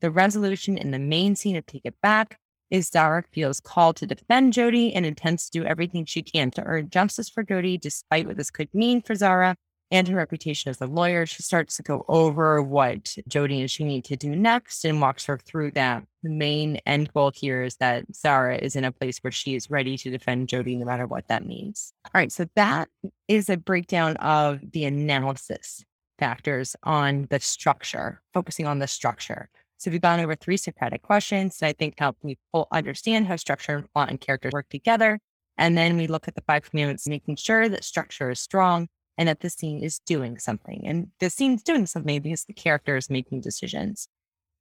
The 0.00 0.10
resolution 0.10 0.78
in 0.78 0.90
the 0.90 0.98
main 0.98 1.36
scene 1.36 1.56
of 1.56 1.66
Take 1.66 1.82
It 1.84 1.94
Back 2.02 2.38
is 2.72 2.88
Zara 2.88 3.22
feels 3.32 3.60
called 3.60 3.96
to 3.96 4.06
defend 4.06 4.54
Jody 4.54 4.94
and 4.94 5.04
intends 5.04 5.44
to 5.50 5.60
do 5.60 5.66
everything 5.66 6.06
she 6.06 6.22
can 6.22 6.50
to 6.52 6.64
earn 6.64 6.88
justice 6.88 7.28
for 7.28 7.42
Jody, 7.42 7.76
despite 7.76 8.26
what 8.26 8.38
this 8.38 8.50
could 8.50 8.70
mean 8.72 9.02
for 9.02 9.14
Zara 9.14 9.54
and 9.90 10.08
her 10.08 10.16
reputation 10.16 10.70
as 10.70 10.80
a 10.80 10.86
lawyer. 10.86 11.26
She 11.26 11.42
starts 11.42 11.76
to 11.76 11.82
go 11.82 12.02
over 12.08 12.62
what 12.62 13.14
Jody 13.28 13.60
and 13.60 13.70
she 13.70 13.84
need 13.84 14.06
to 14.06 14.16
do 14.16 14.34
next 14.34 14.86
and 14.86 15.02
walks 15.02 15.26
her 15.26 15.36
through 15.36 15.72
that. 15.72 16.02
The 16.22 16.30
main 16.30 16.76
end 16.86 17.12
goal 17.12 17.30
here 17.34 17.62
is 17.62 17.76
that 17.76 18.06
Zara 18.14 18.56
is 18.56 18.74
in 18.74 18.84
a 18.86 18.92
place 18.92 19.18
where 19.18 19.30
she 19.30 19.54
is 19.54 19.70
ready 19.70 19.98
to 19.98 20.10
defend 20.10 20.48
Jody, 20.48 20.74
no 20.76 20.86
matter 20.86 21.06
what 21.06 21.28
that 21.28 21.46
means. 21.46 21.92
All 22.06 22.12
right, 22.14 22.32
so 22.32 22.46
that 22.56 22.88
is 23.28 23.50
a 23.50 23.58
breakdown 23.58 24.16
of 24.16 24.60
the 24.72 24.86
analysis 24.86 25.84
factors 26.18 26.74
on 26.84 27.26
the 27.28 27.40
structure, 27.40 28.22
focusing 28.32 28.66
on 28.66 28.78
the 28.78 28.86
structure. 28.86 29.50
So 29.82 29.90
we've 29.90 30.00
gone 30.00 30.20
over 30.20 30.36
three 30.36 30.56
Socratic 30.56 31.02
questions 31.02 31.58
that 31.58 31.66
I 31.66 31.72
think 31.72 31.94
help 31.98 32.16
people 32.24 32.68
understand 32.70 33.26
how 33.26 33.34
structure, 33.34 33.84
plot, 33.92 34.10
and 34.10 34.20
characters 34.20 34.52
work 34.52 34.68
together. 34.68 35.18
And 35.58 35.76
then 35.76 35.96
we 35.96 36.06
look 36.06 36.28
at 36.28 36.36
the 36.36 36.42
five 36.46 36.70
commandments, 36.70 37.08
making 37.08 37.34
sure 37.34 37.68
that 37.68 37.82
structure 37.82 38.30
is 38.30 38.38
strong 38.38 38.86
and 39.18 39.28
that 39.28 39.40
the 39.40 39.50
scene 39.50 39.82
is 39.82 39.98
doing 39.98 40.38
something. 40.38 40.86
And 40.86 41.08
the 41.18 41.28
scene's 41.30 41.64
doing 41.64 41.86
something 41.86 42.22
because 42.22 42.44
the 42.44 42.52
character 42.52 42.96
is 42.96 43.10
making 43.10 43.40
decisions. 43.40 44.06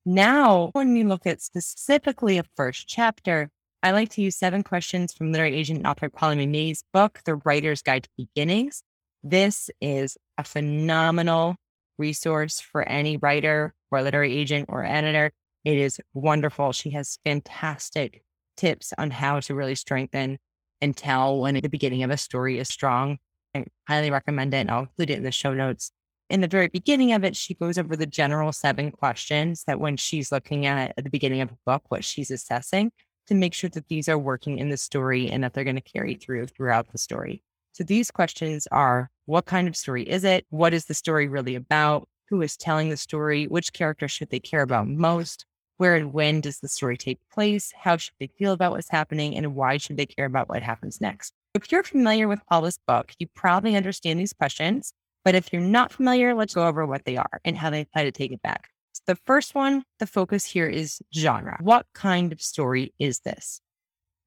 Now, 0.08 0.72
when 0.74 0.92
we 0.92 1.04
look 1.04 1.28
at 1.28 1.40
specifically 1.40 2.40
a 2.40 2.44
first 2.58 2.88
chapter, 2.88 3.52
I 3.84 3.92
like 3.92 4.10
to 4.14 4.24
use 4.24 4.36
seven 4.36 4.64
questions 4.64 5.14
from 5.14 5.32
literary 5.32 5.56
agent 5.56 5.78
and 5.78 5.88
author 5.88 6.10
Paula 6.10 6.36
Munier's 6.36 6.84
book, 6.92 7.22
The 7.26 7.36
Writer's 7.36 7.84
Guide 7.84 8.06
to 8.06 8.10
Beginnings. 8.18 8.82
This 9.22 9.70
is 9.82 10.18
a 10.40 10.44
phenomenal 10.44 11.58
resource 12.02 12.60
for 12.60 12.82
any 12.84 13.16
writer 13.18 13.74
or 13.92 14.02
literary 14.02 14.36
agent 14.36 14.66
or 14.68 14.84
editor. 14.84 15.32
It 15.64 15.78
is 15.78 16.02
wonderful. 16.14 16.74
She 16.74 16.90
has 16.92 17.20
fantastic 17.24 18.24
tips 18.58 18.94
on 18.98 19.12
how 19.12 19.40
to 19.42 19.56
really 19.56 19.76
strengthen 19.76 20.38
and 20.82 20.98
tell 20.98 21.40
when 21.40 21.56
the 21.56 21.70
beginning 21.70 22.04
of 22.04 22.10
a 22.10 22.18
story 22.18 22.58
is 22.58 22.68
strong. 22.68 23.20
I 23.56 23.66
highly 23.88 24.12
recommend 24.12 24.54
it. 24.54 24.70
I'll 24.70 24.82
include 24.82 25.12
it 25.12 25.18
in 25.18 25.24
the 25.24 25.32
show 25.32 25.54
notes. 25.54 25.92
In 26.30 26.42
the 26.42 26.48
very 26.48 26.68
beginning 26.68 27.14
of 27.14 27.24
it, 27.24 27.36
she 27.36 27.54
goes 27.54 27.78
over 27.78 27.96
the 27.96 28.06
general 28.06 28.52
seven 28.52 28.92
questions 28.92 29.64
that 29.68 29.80
when 29.80 29.98
she's 29.98 30.32
looking 30.32 30.66
at 30.66 30.94
at 30.98 31.04
the 31.04 31.10
beginning 31.10 31.42
of 31.42 31.52
a 31.52 31.58
book, 31.66 31.84
what 31.90 32.04
she's 32.04 32.32
assessing 32.32 32.92
to 33.28 33.36
make 33.36 33.54
sure 33.54 33.70
that 33.70 33.88
these 33.88 34.10
are 34.10 34.18
working 34.18 34.58
in 34.58 34.70
the 34.70 34.78
story 34.78 35.30
and 35.30 35.44
that 35.44 35.54
they're 35.54 35.64
going 35.64 35.76
to 35.76 35.82
carry 35.82 36.16
through 36.16 36.48
throughout 36.48 36.92
the 36.92 36.98
story. 36.98 37.44
So 37.74 37.84
these 37.84 38.12
questions 38.12 38.68
are 38.72 39.10
What 39.32 39.46
kind 39.46 39.70
of 39.70 39.78
story 39.78 40.04
is 40.04 40.26
it? 40.26 40.46
What 40.50 40.74
is 40.74 40.88
the 40.88 40.94
story 40.94 41.30
really 41.30 41.56
about? 41.56 42.10
Who 42.28 42.42
is 42.42 42.58
telling 42.58 42.90
the 42.90 42.98
story? 42.98 43.46
Which 43.46 43.72
character 43.72 44.10
should 44.10 44.30
they 44.30 44.42
care 44.42 44.62
about 44.62 44.90
most? 44.90 45.46
Where 45.78 45.96
and 45.96 46.12
when 46.12 46.42
does 46.42 46.60
the 46.60 46.68
story 46.68 46.98
take 46.98 47.18
place? 47.34 47.72
How 47.74 47.96
should 47.96 48.16
they 48.20 48.28
feel 48.38 48.52
about 48.52 48.74
what's 48.74 48.90
happening? 48.90 49.38
And 49.38 49.56
why 49.56 49.78
should 49.78 49.96
they 49.96 50.06
care 50.06 50.26
about 50.26 50.50
what 50.50 50.64
happens 50.64 51.00
next? 51.00 51.32
If 51.54 51.72
you're 51.72 51.82
familiar 51.82 52.28
with 52.28 52.46
Paula's 52.50 52.78
book, 52.86 53.14
you 53.20 53.28
probably 53.34 53.78
understand 53.78 54.20
these 54.20 54.34
questions. 54.34 54.92
But 55.24 55.34
if 55.34 55.54
you're 55.54 55.62
not 55.62 55.94
familiar, 55.94 56.36
let's 56.36 56.54
go 56.54 56.68
over 56.68 56.86
what 56.86 57.06
they 57.06 57.16
are 57.16 57.40
and 57.46 57.58
how 57.58 57.70
they 57.70 57.80
apply 57.80 58.04
to 58.04 58.12
take 58.12 58.34
it 58.34 58.42
back. 58.42 58.68
So 58.92 59.04
the 59.06 59.20
first 59.26 59.56
one, 59.56 59.86
the 60.00 60.08
focus 60.08 60.44
here 60.44 60.68
is 60.68 61.02
genre. 61.16 61.58
What 61.62 61.86
kind 61.94 62.34
of 62.34 62.42
story 62.42 62.94
is 63.00 63.22
this? 63.22 63.62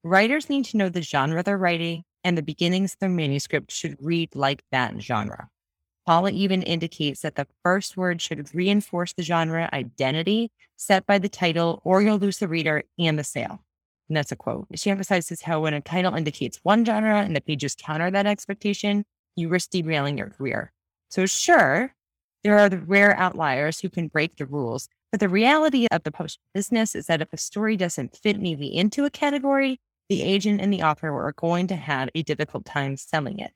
Writers 0.02 0.48
need 0.48 0.64
to 0.64 0.78
know 0.78 0.88
the 0.88 1.02
genre 1.02 1.42
they're 1.42 1.58
writing, 1.58 2.04
and 2.24 2.37
the 2.37 2.42
beginnings 2.42 2.94
of 2.94 2.98
their 3.00 3.08
manuscript 3.08 3.70
should 3.70 3.96
read 4.00 4.34
like 4.34 4.64
that 4.72 5.00
genre. 5.00 5.48
Paula 6.06 6.30
even 6.30 6.62
indicates 6.62 7.22
that 7.22 7.37
the 7.37 7.46
first 7.62 7.96
word 7.96 8.20
should 8.20 8.54
reinforce 8.54 9.12
the 9.12 9.22
genre 9.22 9.70
identity 9.72 10.50
set 10.76 11.06
by 11.06 11.18
the 11.18 11.28
title, 11.28 11.80
or 11.84 12.02
you'll 12.02 12.18
lose 12.18 12.38
the 12.38 12.48
reader 12.48 12.82
and 12.98 13.18
the 13.18 13.24
sale. 13.24 13.62
And 14.08 14.16
that's 14.16 14.32
a 14.32 14.37
quote. 14.37 14.66
She 14.74 14.90
emphasizes 14.90 15.42
how 15.42 15.60
when 15.60 15.72
a 15.72 15.80
title 15.80 16.14
indicates 16.14 16.60
one 16.62 16.84
genre 16.84 17.20
and 17.20 17.34
the 17.34 17.40
pages 17.40 17.74
counter 17.74 18.10
that 18.10 18.26
expectation, 18.26 19.04
you 19.37 19.48
risk 19.48 19.70
derailing 19.70 20.18
your 20.18 20.28
career. 20.28 20.72
So, 21.08 21.24
sure, 21.26 21.94
there 22.42 22.58
are 22.58 22.68
the 22.68 22.78
rare 22.78 23.16
outliers 23.18 23.80
who 23.80 23.88
can 23.88 24.08
break 24.08 24.37
the 24.37 24.46
rules, 24.46 24.88
but 25.10 25.20
the 25.20 25.28
reality 25.28 25.87
of 25.90 26.02
the 26.02 26.12
post 26.12 26.38
business 26.52 26.94
is 26.94 27.06
that 27.06 27.22
if 27.22 27.32
a 27.32 27.38
story 27.38 27.76
doesn't 27.76 28.16
fit 28.16 28.38
neatly 28.38 28.76
into 28.76 29.04
a 29.04 29.10
category, 29.10 29.80
the 30.08 30.22
agent 30.22 30.60
and 30.60 30.72
the 30.72 30.82
author 30.82 31.08
are 31.08 31.32
going 31.32 31.66
to 31.68 31.76
have 31.76 32.08
a 32.14 32.22
difficult 32.22 32.64
time 32.64 32.96
selling 32.96 33.38
it. 33.38 33.52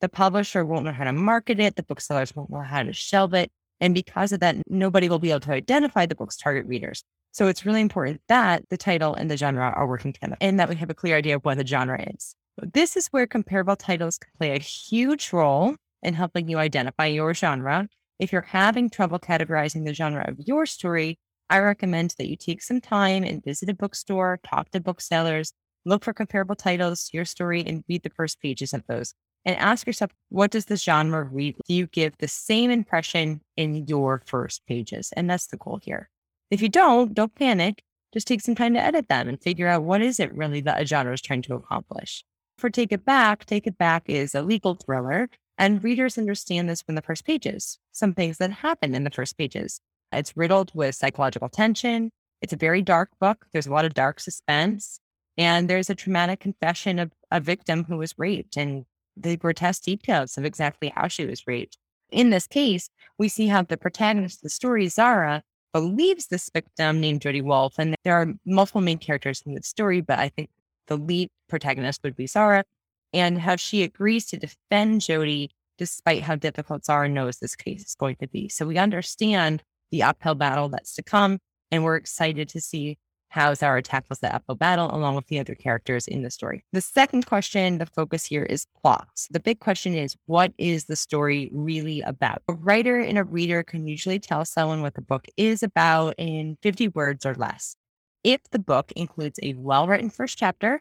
The 0.00 0.08
publisher 0.08 0.64
won't 0.64 0.84
know 0.84 0.92
how 0.92 1.04
to 1.04 1.12
market 1.12 1.58
it, 1.58 1.76
the 1.76 1.82
booksellers 1.82 2.34
won't 2.34 2.50
know 2.50 2.62
how 2.62 2.82
to 2.82 2.92
shelve 2.92 3.34
it. 3.34 3.50
And 3.80 3.94
because 3.94 4.32
of 4.32 4.40
that, 4.40 4.56
nobody 4.68 5.08
will 5.08 5.18
be 5.18 5.30
able 5.30 5.40
to 5.40 5.52
identify 5.52 6.06
the 6.06 6.14
book's 6.14 6.36
target 6.36 6.66
readers. 6.66 7.04
So 7.32 7.46
it's 7.46 7.66
really 7.66 7.80
important 7.80 8.20
that 8.28 8.68
the 8.68 8.76
title 8.76 9.14
and 9.14 9.30
the 9.30 9.36
genre 9.36 9.72
are 9.74 9.86
working 9.86 10.12
together 10.12 10.36
and 10.40 10.58
that 10.58 10.68
we 10.68 10.76
have 10.76 10.90
a 10.90 10.94
clear 10.94 11.16
idea 11.16 11.36
of 11.36 11.44
what 11.44 11.58
the 11.58 11.66
genre 11.66 12.02
is. 12.14 12.34
This 12.60 12.96
is 12.96 13.08
where 13.08 13.26
comparable 13.26 13.76
titles 13.76 14.18
can 14.18 14.30
play 14.38 14.56
a 14.56 14.58
huge 14.58 15.32
role 15.32 15.76
in 16.02 16.14
helping 16.14 16.48
you 16.48 16.58
identify 16.58 17.06
your 17.06 17.34
genre. 17.34 17.88
If 18.18 18.32
you're 18.32 18.42
having 18.42 18.90
trouble 18.90 19.18
categorizing 19.18 19.84
the 19.84 19.94
genre 19.94 20.24
of 20.26 20.38
your 20.46 20.66
story, 20.66 21.18
I 21.50 21.60
recommend 21.60 22.14
that 22.18 22.28
you 22.28 22.36
take 22.36 22.62
some 22.62 22.80
time 22.80 23.22
and 23.22 23.44
visit 23.44 23.68
a 23.68 23.74
bookstore, 23.74 24.40
talk 24.44 24.70
to 24.70 24.80
booksellers, 24.80 25.52
look 25.88 26.04
for 26.04 26.12
comparable 26.12 26.54
titles 26.54 27.08
to 27.08 27.16
your 27.16 27.24
story, 27.24 27.64
and 27.66 27.84
read 27.88 28.02
the 28.02 28.10
first 28.10 28.40
pages 28.40 28.72
of 28.72 28.84
those. 28.86 29.14
And 29.44 29.56
ask 29.56 29.86
yourself, 29.86 30.10
what 30.28 30.50
does 30.50 30.66
the 30.66 30.76
genre 30.76 31.24
read? 31.24 31.56
Do 31.66 31.74
you 31.74 31.86
give 31.86 32.16
the 32.18 32.28
same 32.28 32.70
impression 32.70 33.40
in 33.56 33.86
your 33.86 34.22
first 34.26 34.66
pages? 34.66 35.10
And 35.16 35.30
that's 35.30 35.46
the 35.46 35.56
goal 35.56 35.80
here. 35.82 36.10
If 36.50 36.60
you 36.60 36.68
don't, 36.68 37.14
don't 37.14 37.34
panic. 37.34 37.82
Just 38.12 38.26
take 38.26 38.40
some 38.40 38.54
time 38.54 38.74
to 38.74 38.80
edit 38.80 39.08
them 39.08 39.28
and 39.28 39.40
figure 39.40 39.68
out 39.68 39.84
what 39.84 40.02
is 40.02 40.18
it 40.18 40.34
really 40.34 40.60
that 40.62 40.80
a 40.80 40.86
genre 40.86 41.12
is 41.12 41.20
trying 41.20 41.42
to 41.42 41.54
accomplish. 41.54 42.24
For 42.58 42.70
Take 42.70 42.92
It 42.92 43.04
Back, 43.04 43.44
Take 43.44 43.66
It 43.66 43.78
Back 43.78 44.04
is 44.06 44.34
a 44.34 44.42
legal 44.42 44.74
thriller, 44.74 45.28
and 45.56 45.84
readers 45.84 46.18
understand 46.18 46.68
this 46.68 46.82
from 46.82 46.94
the 46.94 47.02
first 47.02 47.24
pages, 47.24 47.78
some 47.92 48.14
things 48.14 48.38
that 48.38 48.50
happen 48.50 48.94
in 48.94 49.04
the 49.04 49.10
first 49.10 49.38
pages. 49.38 49.80
It's 50.10 50.36
riddled 50.36 50.72
with 50.74 50.94
psychological 50.94 51.48
tension. 51.48 52.10
It's 52.40 52.52
a 52.52 52.56
very 52.56 52.82
dark 52.82 53.10
book. 53.20 53.46
There's 53.52 53.66
a 53.66 53.72
lot 53.72 53.84
of 53.84 53.94
dark 53.94 54.20
suspense. 54.20 55.00
And 55.38 55.70
there's 55.70 55.88
a 55.88 55.94
traumatic 55.94 56.40
confession 56.40 56.98
of 56.98 57.12
a 57.30 57.40
victim 57.40 57.84
who 57.84 57.96
was 57.96 58.14
raped 58.18 58.56
and 58.56 58.84
the 59.16 59.36
grotesque 59.36 59.84
details 59.84 60.36
of 60.36 60.44
exactly 60.44 60.92
how 60.94 61.08
she 61.08 61.24
was 61.24 61.46
raped. 61.46 61.78
In 62.10 62.30
this 62.30 62.46
case, 62.46 62.90
we 63.18 63.28
see 63.28 63.46
how 63.46 63.62
the 63.62 63.76
protagonist 63.76 64.38
of 64.38 64.42
the 64.42 64.50
story, 64.50 64.88
Zara, 64.88 65.42
believes 65.72 66.26
this 66.26 66.50
victim 66.52 67.00
named 67.00 67.20
Jody 67.20 67.40
Wolf. 67.40 67.74
And 67.78 67.94
there 68.04 68.16
are 68.16 68.34
multiple 68.44 68.80
main 68.80 68.98
characters 68.98 69.42
in 69.46 69.54
the 69.54 69.62
story, 69.62 70.00
but 70.00 70.18
I 70.18 70.28
think 70.28 70.50
the 70.88 70.96
lead 70.96 71.28
protagonist 71.48 72.02
would 72.02 72.16
be 72.16 72.26
Zara, 72.26 72.64
and 73.12 73.38
how 73.40 73.56
she 73.56 73.82
agrees 73.82 74.26
to 74.26 74.38
defend 74.38 75.02
Jody 75.02 75.50
despite 75.76 76.22
how 76.22 76.34
difficult 76.34 76.84
Zara 76.84 77.08
knows 77.08 77.38
this 77.38 77.54
case 77.54 77.84
is 77.84 77.94
going 77.94 78.16
to 78.16 78.26
be. 78.26 78.48
So 78.48 78.66
we 78.66 78.78
understand 78.78 79.62
the 79.90 80.02
uphill 80.02 80.34
battle 80.34 80.68
that's 80.68 80.94
to 80.96 81.02
come, 81.02 81.38
and 81.70 81.84
we're 81.84 81.96
excited 81.96 82.48
to 82.48 82.60
see 82.60 82.98
how 83.28 83.52
Zara 83.54 83.82
tackles 83.82 84.20
the 84.20 84.34
uphill 84.34 84.54
battle 84.54 84.94
along 84.94 85.14
with 85.14 85.26
the 85.26 85.38
other 85.38 85.54
characters 85.54 86.08
in 86.08 86.22
the 86.22 86.30
story. 86.30 86.64
The 86.72 86.80
second 86.80 87.26
question, 87.26 87.78
the 87.78 87.86
focus 87.86 88.24
here 88.24 88.44
is 88.44 88.66
plots. 88.80 89.28
The 89.30 89.40
big 89.40 89.60
question 89.60 89.94
is 89.94 90.16
what 90.26 90.52
is 90.58 90.86
the 90.86 90.96
story 90.96 91.50
really 91.52 92.00
about? 92.00 92.42
A 92.48 92.54
writer 92.54 92.98
and 92.98 93.18
a 93.18 93.24
reader 93.24 93.62
can 93.62 93.86
usually 93.86 94.18
tell 94.18 94.44
someone 94.44 94.82
what 94.82 94.94
the 94.94 95.02
book 95.02 95.26
is 95.36 95.62
about 95.62 96.14
in 96.18 96.56
50 96.62 96.88
words 96.88 97.26
or 97.26 97.34
less. 97.34 97.76
If 98.24 98.40
the 98.50 98.58
book 98.58 98.92
includes 98.96 99.38
a 99.42 99.54
well 99.54 99.86
written 99.86 100.10
first 100.10 100.38
chapter 100.38 100.80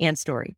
and 0.00 0.18
story, 0.18 0.56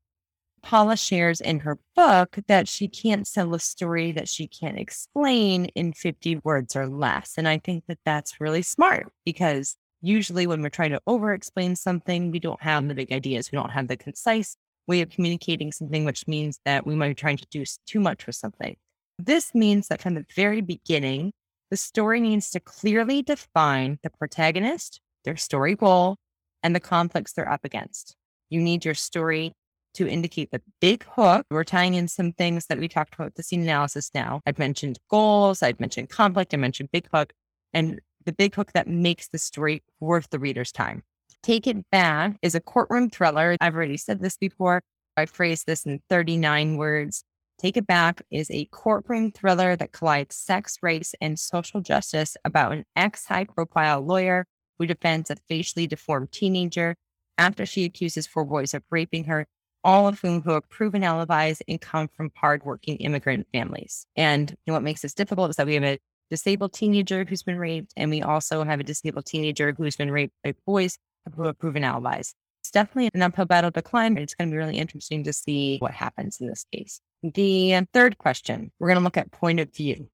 Paula 0.62 0.96
shares 0.96 1.40
in 1.40 1.60
her 1.60 1.78
book 1.94 2.38
that 2.48 2.66
she 2.66 2.88
can't 2.88 3.26
sell 3.26 3.54
a 3.54 3.60
story 3.60 4.10
that 4.12 4.28
she 4.28 4.48
can't 4.48 4.78
explain 4.78 5.66
in 5.76 5.92
50 5.92 6.40
words 6.42 6.74
or 6.74 6.88
less. 6.88 7.34
And 7.36 7.46
I 7.46 7.58
think 7.58 7.84
that 7.86 7.98
that's 8.04 8.40
really 8.40 8.62
smart 8.62 9.12
because 9.24 9.76
usually 10.06 10.46
when 10.46 10.62
we're 10.62 10.68
trying 10.68 10.90
to 10.90 11.00
over 11.06 11.32
explain 11.32 11.76
something, 11.76 12.30
we 12.30 12.38
don't 12.38 12.62
have 12.62 12.86
the 12.88 12.94
big 12.94 13.12
ideas. 13.12 13.50
We 13.50 13.56
don't 13.56 13.70
have 13.70 13.88
the 13.88 13.96
concise 13.96 14.56
way 14.86 15.00
of 15.00 15.10
communicating 15.10 15.72
something, 15.72 16.04
which 16.04 16.28
means 16.28 16.60
that 16.64 16.86
we 16.86 16.94
might 16.94 17.08
be 17.08 17.14
trying 17.14 17.36
to 17.38 17.46
do 17.50 17.64
too 17.86 18.00
much 18.00 18.26
with 18.26 18.36
something. 18.36 18.76
This 19.18 19.54
means 19.54 19.88
that 19.88 20.00
from 20.00 20.14
the 20.14 20.26
very 20.34 20.60
beginning, 20.60 21.32
the 21.70 21.76
story 21.76 22.20
needs 22.20 22.50
to 22.50 22.60
clearly 22.60 23.22
define 23.22 23.98
the 24.02 24.10
protagonist, 24.10 25.00
their 25.24 25.36
story 25.36 25.74
goal, 25.74 26.16
and 26.62 26.74
the 26.74 26.80
conflicts 26.80 27.32
they're 27.32 27.50
up 27.50 27.64
against. 27.64 28.14
You 28.50 28.60
need 28.60 28.84
your 28.84 28.94
story 28.94 29.52
to 29.94 30.06
indicate 30.06 30.50
the 30.52 30.62
big 30.80 31.04
hook. 31.04 31.46
We're 31.50 31.64
tying 31.64 31.94
in 31.94 32.06
some 32.06 32.32
things 32.32 32.66
that 32.66 32.78
we 32.78 32.86
talked 32.86 33.14
about 33.14 33.34
the 33.34 33.42
scene 33.42 33.62
analysis 33.62 34.10
now. 34.14 34.40
I've 34.46 34.58
mentioned 34.58 34.98
goals, 35.10 35.62
I've 35.62 35.80
mentioned 35.80 36.10
conflict, 36.10 36.54
I 36.54 36.58
mentioned 36.58 36.90
big 36.92 37.08
hook. 37.12 37.32
And 37.72 38.00
the 38.26 38.32
big 38.32 38.54
hook 38.54 38.72
that 38.72 38.88
makes 38.88 39.28
the 39.28 39.38
story 39.38 39.82
worth 40.00 40.28
the 40.30 40.38
reader's 40.38 40.72
time. 40.72 41.02
Take 41.42 41.66
It 41.66 41.88
Back 41.90 42.36
is 42.42 42.54
a 42.54 42.60
courtroom 42.60 43.08
thriller. 43.08 43.56
I've 43.60 43.74
already 43.74 43.96
said 43.96 44.20
this 44.20 44.36
before. 44.36 44.82
I 45.16 45.26
phrased 45.26 45.66
this 45.66 45.86
in 45.86 46.00
39 46.10 46.76
words. 46.76 47.22
Take 47.58 47.76
It 47.76 47.86
Back 47.86 48.20
is 48.30 48.50
a 48.50 48.66
courtroom 48.66 49.32
thriller 49.32 49.76
that 49.76 49.92
collides 49.92 50.34
sex, 50.34 50.76
race, 50.82 51.14
and 51.20 51.38
social 51.38 51.80
justice 51.80 52.36
about 52.44 52.72
an 52.72 52.84
ex 52.96 53.26
high 53.26 53.44
profile 53.44 54.00
lawyer 54.00 54.44
who 54.78 54.86
defends 54.86 55.30
a 55.30 55.36
facially 55.48 55.86
deformed 55.86 56.32
teenager 56.32 56.96
after 57.38 57.64
she 57.64 57.84
accuses 57.84 58.26
four 58.26 58.44
boys 58.44 58.74
of 58.74 58.82
raping 58.90 59.24
her, 59.24 59.46
all 59.84 60.08
of 60.08 60.20
whom 60.20 60.42
who 60.42 60.50
have 60.50 60.68
proven 60.68 61.04
alibis 61.04 61.62
and 61.68 61.80
come 61.80 62.08
from 62.08 62.30
hardworking 62.36 62.96
immigrant 62.96 63.46
families. 63.52 64.06
And 64.16 64.50
you 64.50 64.56
know, 64.66 64.72
what 64.74 64.82
makes 64.82 65.02
this 65.02 65.14
difficult 65.14 65.50
is 65.50 65.56
that 65.56 65.66
we 65.66 65.74
have 65.74 65.84
a 65.84 65.98
disabled 66.30 66.72
teenager 66.72 67.24
who's 67.24 67.42
been 67.42 67.58
raped, 67.58 67.92
and 67.96 68.10
we 68.10 68.22
also 68.22 68.64
have 68.64 68.80
a 68.80 68.84
disabled 68.84 69.26
teenager 69.26 69.72
who's 69.72 69.96
been 69.96 70.10
raped 70.10 70.34
by 70.42 70.54
boys 70.66 70.98
who 71.34 71.42
have 71.44 71.58
proven 71.58 71.84
alibis. 71.84 72.34
It's 72.62 72.70
definitely 72.70 73.10
an 73.14 73.22
uphill 73.22 73.44
battle 73.44 73.70
to 73.72 73.82
climb. 73.82 74.16
It's 74.18 74.34
going 74.34 74.48
to 74.48 74.52
be 74.52 74.58
really 74.58 74.78
interesting 74.78 75.22
to 75.24 75.32
see 75.32 75.78
what 75.78 75.92
happens 75.92 76.40
in 76.40 76.48
this 76.48 76.64
case. 76.72 77.00
The 77.22 77.86
third 77.92 78.18
question, 78.18 78.72
we're 78.78 78.88
going 78.88 78.98
to 78.98 79.04
look 79.04 79.16
at 79.16 79.30
point 79.30 79.60
of 79.60 79.72
view. 79.72 80.08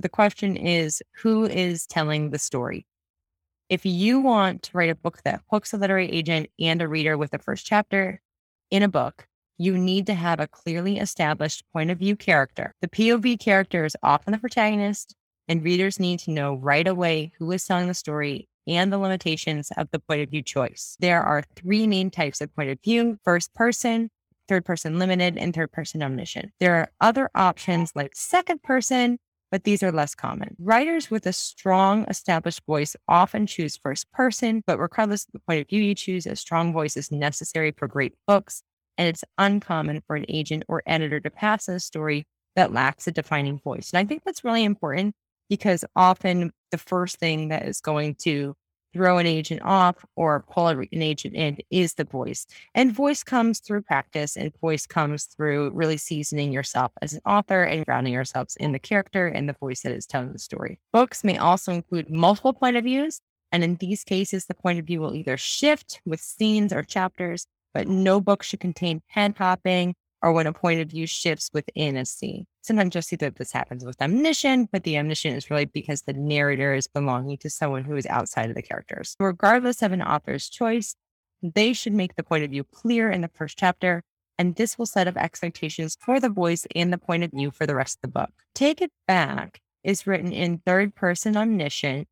The 0.00 0.08
question 0.08 0.56
is 0.56 1.02
who 1.16 1.44
is 1.44 1.86
telling 1.86 2.30
the 2.30 2.38
story? 2.38 2.86
If 3.68 3.84
you 3.84 4.20
want 4.20 4.62
to 4.64 4.76
write 4.76 4.90
a 4.90 4.94
book 4.94 5.20
that 5.24 5.42
hooks 5.50 5.72
a 5.72 5.76
literary 5.76 6.10
agent 6.10 6.48
and 6.58 6.80
a 6.80 6.88
reader 6.88 7.18
with 7.18 7.32
the 7.32 7.38
first 7.38 7.66
chapter 7.66 8.20
in 8.70 8.82
a 8.82 8.88
book, 8.88 9.26
you 9.58 9.76
need 9.76 10.06
to 10.06 10.14
have 10.14 10.38
a 10.38 10.46
clearly 10.46 10.98
established 10.98 11.64
point 11.72 11.90
of 11.90 11.98
view 11.98 12.14
character. 12.14 12.74
The 12.80 12.88
POV 12.88 13.40
character 13.40 13.84
is 13.84 13.96
often 14.02 14.32
the 14.32 14.38
protagonist, 14.38 15.16
and 15.48 15.64
readers 15.64 15.98
need 15.98 16.20
to 16.20 16.30
know 16.30 16.54
right 16.54 16.86
away 16.86 17.32
who 17.38 17.50
is 17.52 17.64
telling 17.64 17.88
the 17.88 17.94
story 17.94 18.48
and 18.66 18.92
the 18.92 18.98
limitations 18.98 19.72
of 19.76 19.88
the 19.90 19.98
point 19.98 20.20
of 20.20 20.30
view 20.30 20.42
choice. 20.42 20.96
There 21.00 21.22
are 21.22 21.42
three 21.56 21.86
main 21.86 22.10
types 22.10 22.40
of 22.40 22.54
point 22.54 22.70
of 22.70 22.78
view 22.84 23.18
first 23.24 23.54
person, 23.54 24.10
third 24.46 24.64
person 24.64 24.98
limited, 24.98 25.38
and 25.38 25.54
third 25.54 25.72
person 25.72 26.02
omniscient. 26.02 26.52
There 26.60 26.76
are 26.76 26.90
other 27.00 27.30
options 27.34 27.92
like 27.94 28.12
second 28.14 28.62
person, 28.62 29.18
but 29.50 29.64
these 29.64 29.82
are 29.82 29.90
less 29.90 30.14
common. 30.14 30.54
Writers 30.58 31.10
with 31.10 31.26
a 31.26 31.32
strong 31.32 32.04
established 32.08 32.60
voice 32.66 32.94
often 33.08 33.46
choose 33.46 33.78
first 33.82 34.10
person, 34.12 34.62
but 34.66 34.78
regardless 34.78 35.24
of 35.24 35.32
the 35.32 35.40
point 35.40 35.62
of 35.62 35.68
view 35.68 35.82
you 35.82 35.94
choose, 35.94 36.26
a 36.26 36.36
strong 36.36 36.74
voice 36.74 36.96
is 36.96 37.10
necessary 37.10 37.72
for 37.76 37.88
great 37.88 38.14
books. 38.26 38.62
And 38.98 39.08
it's 39.08 39.24
uncommon 39.38 40.02
for 40.06 40.16
an 40.16 40.26
agent 40.28 40.64
or 40.68 40.82
editor 40.84 41.20
to 41.20 41.30
pass 41.30 41.68
a 41.68 41.80
story 41.80 42.26
that 42.56 42.72
lacks 42.72 43.06
a 43.06 43.12
defining 43.12 43.58
voice. 43.60 43.92
And 43.92 43.98
I 44.00 44.04
think 44.04 44.24
that's 44.24 44.44
really 44.44 44.64
important 44.64 45.14
because 45.48 45.84
often 45.96 46.52
the 46.70 46.78
first 46.78 47.18
thing 47.18 47.48
that 47.48 47.66
is 47.66 47.80
going 47.80 48.14
to 48.16 48.54
throw 48.94 49.18
an 49.18 49.26
agent 49.26 49.60
off 49.62 49.96
or 50.16 50.44
pull 50.50 50.68
an 50.68 50.86
agent 50.92 51.34
in 51.34 51.58
is 51.70 51.94
the 51.94 52.04
voice. 52.04 52.46
And 52.74 52.92
voice 52.92 53.22
comes 53.22 53.60
through 53.60 53.82
practice 53.82 54.36
and 54.36 54.52
voice 54.60 54.86
comes 54.86 55.24
through 55.24 55.70
really 55.70 55.98
seasoning 55.98 56.52
yourself 56.52 56.92
as 57.02 57.12
an 57.12 57.20
author 57.26 57.62
and 57.62 57.84
grounding 57.84 58.12
yourselves 58.12 58.56
in 58.56 58.72
the 58.72 58.78
character 58.78 59.26
and 59.26 59.48
the 59.48 59.56
voice 59.60 59.82
that 59.82 59.92
is 59.92 60.06
telling 60.06 60.32
the 60.32 60.38
story. 60.38 60.78
Books 60.92 61.22
may 61.22 61.36
also 61.36 61.72
include 61.72 62.10
multiple 62.10 62.52
point 62.52 62.76
of 62.76 62.84
views. 62.84 63.20
And 63.52 63.64
in 63.64 63.76
these 63.76 64.04
cases, 64.04 64.46
the 64.46 64.54
point 64.54 64.78
of 64.78 64.86
view 64.86 65.00
will 65.00 65.14
either 65.14 65.36
shift 65.36 66.00
with 66.04 66.20
scenes 66.20 66.72
or 66.72 66.82
chapters, 66.82 67.46
but 67.72 67.88
no 67.88 68.20
book 68.20 68.42
should 68.42 68.60
contain 68.60 69.02
pen 69.08 69.34
hopping 69.36 69.94
or 70.22 70.32
when 70.32 70.46
a 70.46 70.52
point 70.52 70.80
of 70.80 70.90
view 70.90 71.06
shifts 71.06 71.50
within 71.52 71.96
a 71.96 72.04
scene. 72.04 72.46
Sometimes 72.62 72.94
you'll 72.94 73.02
see 73.02 73.16
that 73.16 73.36
this 73.36 73.52
happens 73.52 73.84
with 73.84 74.00
omniscient, 74.02 74.70
but 74.72 74.82
the 74.82 74.98
omniscient 74.98 75.36
is 75.36 75.50
really 75.50 75.64
because 75.64 76.02
the 76.02 76.12
narrator 76.12 76.74
is 76.74 76.86
belonging 76.86 77.38
to 77.38 77.50
someone 77.50 77.84
who 77.84 77.96
is 77.96 78.06
outside 78.06 78.50
of 78.50 78.56
the 78.56 78.62
characters. 78.62 79.14
Regardless 79.20 79.82
of 79.82 79.92
an 79.92 80.02
author's 80.02 80.48
choice, 80.48 80.96
they 81.42 81.72
should 81.72 81.92
make 81.92 82.16
the 82.16 82.24
point 82.24 82.44
of 82.44 82.50
view 82.50 82.64
clear 82.64 83.10
in 83.10 83.20
the 83.20 83.30
first 83.32 83.56
chapter, 83.58 84.02
and 84.38 84.56
this 84.56 84.76
will 84.76 84.86
set 84.86 85.08
up 85.08 85.16
expectations 85.16 85.96
for 86.00 86.20
the 86.20 86.28
voice 86.28 86.66
and 86.74 86.92
the 86.92 86.98
point 86.98 87.24
of 87.24 87.30
view 87.30 87.50
for 87.50 87.66
the 87.66 87.74
rest 87.74 87.98
of 87.98 88.02
the 88.02 88.20
book. 88.20 88.30
Take 88.54 88.80
It 88.80 88.92
Back 89.06 89.60
is 89.84 90.06
written 90.06 90.32
in 90.32 90.58
third 90.58 90.94
person 90.94 91.36
omniscient, 91.36 92.08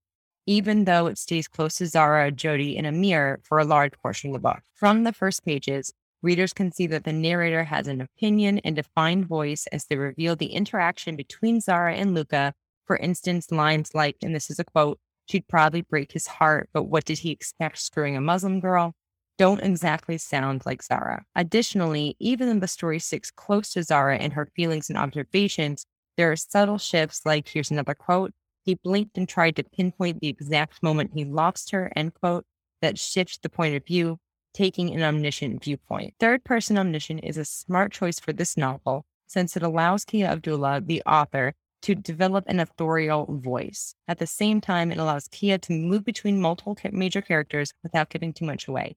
even 0.47 0.85
though 0.85 1.07
it 1.07 1.19
stays 1.19 1.49
close 1.49 1.75
to 1.77 1.87
Zara, 1.87 2.31
Jody, 2.31 2.79
and 2.79 2.87
Amir 2.87 3.40
for 3.42 3.59
a 3.59 3.64
large 3.64 3.92
portion 4.01 4.31
of 4.31 4.35
the 4.35 4.49
book. 4.49 4.61
From 4.75 5.03
the 5.03 5.12
first 5.12 5.45
pages, 5.45 5.92
Readers 6.22 6.52
can 6.52 6.72
see 6.72 6.87
that 6.88 7.05
the 7.05 7.12
narrator 7.12 7.64
has 7.64 7.87
an 7.87 8.00
opinion 8.00 8.59
and 8.61 8.74
defined 8.76 9.26
voice 9.26 9.66
as 9.68 9.85
they 9.85 9.96
reveal 9.96 10.35
the 10.35 10.46
interaction 10.46 11.14
between 11.14 11.61
Zara 11.61 11.94
and 11.94 12.14
Luca. 12.14 12.55
For 12.87 12.96
instance, 12.96 13.50
lines 13.50 13.94
like, 13.94 14.16
and 14.22 14.35
this 14.35 14.50
is 14.50 14.59
a 14.59 14.64
quote, 14.64 14.98
she'd 15.26 15.48
probably 15.48 15.83
break 15.83 16.12
his 16.12 16.26
heart, 16.26 16.70
but 16.72 16.85
what 16.85 17.05
did 17.05 17.18
he 17.18 17.31
expect 17.31 17.79
screwing 17.79 18.16
a 18.16 18.20
Muslim 18.20 18.61
girl? 18.61 18.94
Don't 19.38 19.62
exactly 19.62 20.16
sound 20.16 20.64
like 20.64 20.83
Zara. 20.83 21.24
Additionally, 21.35 22.16
even 22.18 22.48
though 22.48 22.61
the 22.61 22.68
story 22.68 22.98
sticks 22.98 23.31
close 23.31 23.72
to 23.72 23.83
Zara 23.83 24.16
and 24.16 24.33
her 24.33 24.48
feelings 24.57 24.88
and 24.88 24.98
observations, 24.98 25.85
there 26.16 26.33
are 26.33 26.37
subtle 26.37 26.79
shifts, 26.79 27.26
like 27.26 27.48
here's 27.48 27.70
another 27.70 27.94
quote. 27.94 28.33
He 28.64 28.74
blinked 28.74 29.18
and 29.18 29.29
tried 29.29 29.57
to 29.57 29.64
pinpoint 29.64 30.20
the 30.20 30.29
exact 30.29 30.83
moment 30.83 31.11
he 31.14 31.24
lost 31.24 31.72
her, 31.72 31.92
end 31.94 32.14
quote, 32.14 32.46
that 32.81 32.98
shifts 32.98 33.38
the 33.38 33.50
point 33.50 33.76
of 33.76 33.85
view 33.85 34.18
taking 34.57 34.95
an 34.95 35.03
omniscient 35.03 35.62
viewpoint. 35.62 36.14
Third 36.19 36.42
person 36.42 36.79
omniscient 36.79 37.21
is 37.23 37.37
a 37.37 37.45
smart 37.45 37.92
choice 37.92 38.19
for 38.19 38.33
this 38.33 38.57
novel 38.57 39.05
since 39.27 39.57
it 39.57 39.62
allows 39.62 40.05
Kia 40.05 40.27
Abdullah, 40.27 40.81
the 40.81 41.03
author, 41.03 41.53
to 41.83 41.95
develop 41.95 42.45
an 42.49 42.59
authorial 42.59 43.27
voice. 43.29 43.95
At 44.09 44.19
the 44.19 44.27
same 44.27 44.61
time, 44.61 44.90
it 44.90 44.99
allows 44.99 45.29
Kia 45.29 45.59
to 45.59 45.73
move 45.73 46.05
between 46.05 46.40
multiple 46.40 46.77
major 46.90 47.21
characters 47.21 47.73
without 47.83 48.09
giving 48.09 48.33
too 48.33 48.47
much 48.47 48.66
away. 48.66 48.97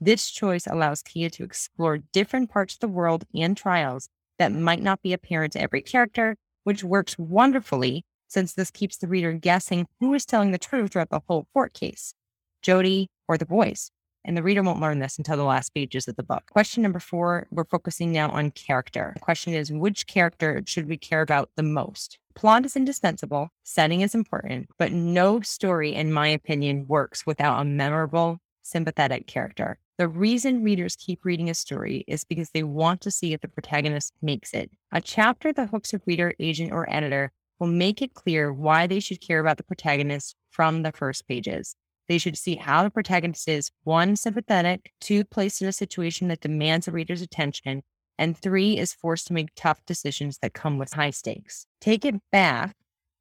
This 0.00 0.30
choice 0.30 0.66
allows 0.66 1.02
Kia 1.02 1.28
to 1.30 1.44
explore 1.44 1.98
different 1.98 2.50
parts 2.50 2.74
of 2.74 2.80
the 2.80 2.88
world 2.88 3.24
and 3.34 3.56
trials 3.56 4.08
that 4.38 4.52
might 4.52 4.82
not 4.82 5.02
be 5.02 5.12
apparent 5.12 5.52
to 5.52 5.60
every 5.60 5.82
character, 5.82 6.36
which 6.64 6.82
works 6.82 7.18
wonderfully 7.18 8.04
since 8.28 8.52
this 8.54 8.70
keeps 8.70 8.96
the 8.96 9.08
reader 9.08 9.32
guessing 9.32 9.86
who 10.00 10.12
is 10.14 10.26
telling 10.26 10.52
the 10.52 10.58
truth 10.58 10.92
throughout 10.92 11.10
the 11.10 11.22
whole 11.28 11.46
court 11.52 11.72
case 11.72 12.14
Jody 12.62 13.08
or 13.28 13.38
the 13.38 13.46
boys 13.46 13.90
and 14.26 14.36
the 14.36 14.42
reader 14.42 14.62
won't 14.62 14.80
learn 14.80 14.98
this 14.98 15.16
until 15.16 15.36
the 15.36 15.44
last 15.44 15.72
pages 15.72 16.06
of 16.08 16.16
the 16.16 16.22
book. 16.22 16.42
Question 16.50 16.82
number 16.82 16.98
four, 16.98 17.46
we're 17.50 17.64
focusing 17.64 18.12
now 18.12 18.28
on 18.30 18.50
character. 18.50 19.12
The 19.14 19.20
question 19.20 19.54
is 19.54 19.72
which 19.72 20.06
character 20.06 20.62
should 20.66 20.88
we 20.88 20.98
care 20.98 21.22
about 21.22 21.50
the 21.56 21.62
most? 21.62 22.18
Plot 22.34 22.66
is 22.66 22.76
indispensable, 22.76 23.48
setting 23.62 24.02
is 24.02 24.14
important, 24.14 24.68
but 24.78 24.92
no 24.92 25.40
story, 25.40 25.94
in 25.94 26.12
my 26.12 26.28
opinion, 26.28 26.86
works 26.86 27.24
without 27.24 27.60
a 27.60 27.64
memorable, 27.64 28.40
sympathetic 28.62 29.26
character. 29.26 29.78
The 29.96 30.08
reason 30.08 30.62
readers 30.62 30.96
keep 30.96 31.24
reading 31.24 31.48
a 31.48 31.54
story 31.54 32.04
is 32.06 32.24
because 32.24 32.50
they 32.50 32.62
want 32.62 33.00
to 33.02 33.10
see 33.10 33.32
if 33.32 33.40
the 33.40 33.48
protagonist 33.48 34.12
makes 34.20 34.52
it. 34.52 34.70
A 34.92 35.00
chapter 35.00 35.54
that 35.54 35.70
hooks 35.70 35.94
a 35.94 36.00
reader, 36.04 36.34
agent, 36.38 36.72
or 36.72 36.92
editor 36.92 37.32
will 37.58 37.68
make 37.68 38.02
it 38.02 38.12
clear 38.12 38.52
why 38.52 38.86
they 38.86 39.00
should 39.00 39.22
care 39.22 39.40
about 39.40 39.56
the 39.56 39.62
protagonist 39.62 40.36
from 40.50 40.82
the 40.82 40.92
first 40.92 41.26
pages. 41.26 41.76
They 42.08 42.18
should 42.18 42.36
see 42.36 42.56
how 42.56 42.82
the 42.82 42.90
protagonist 42.90 43.48
is 43.48 43.70
one, 43.84 44.16
sympathetic, 44.16 44.92
two, 45.00 45.24
placed 45.24 45.62
in 45.62 45.68
a 45.68 45.72
situation 45.72 46.28
that 46.28 46.40
demands 46.40 46.86
a 46.86 46.92
reader's 46.92 47.22
attention, 47.22 47.82
and 48.18 48.36
three, 48.36 48.78
is 48.78 48.94
forced 48.94 49.26
to 49.26 49.32
make 49.32 49.48
tough 49.56 49.84
decisions 49.86 50.38
that 50.38 50.54
come 50.54 50.78
with 50.78 50.92
high 50.92 51.10
stakes. 51.10 51.66
Take 51.80 52.04
It 52.04 52.16
Back 52.30 52.76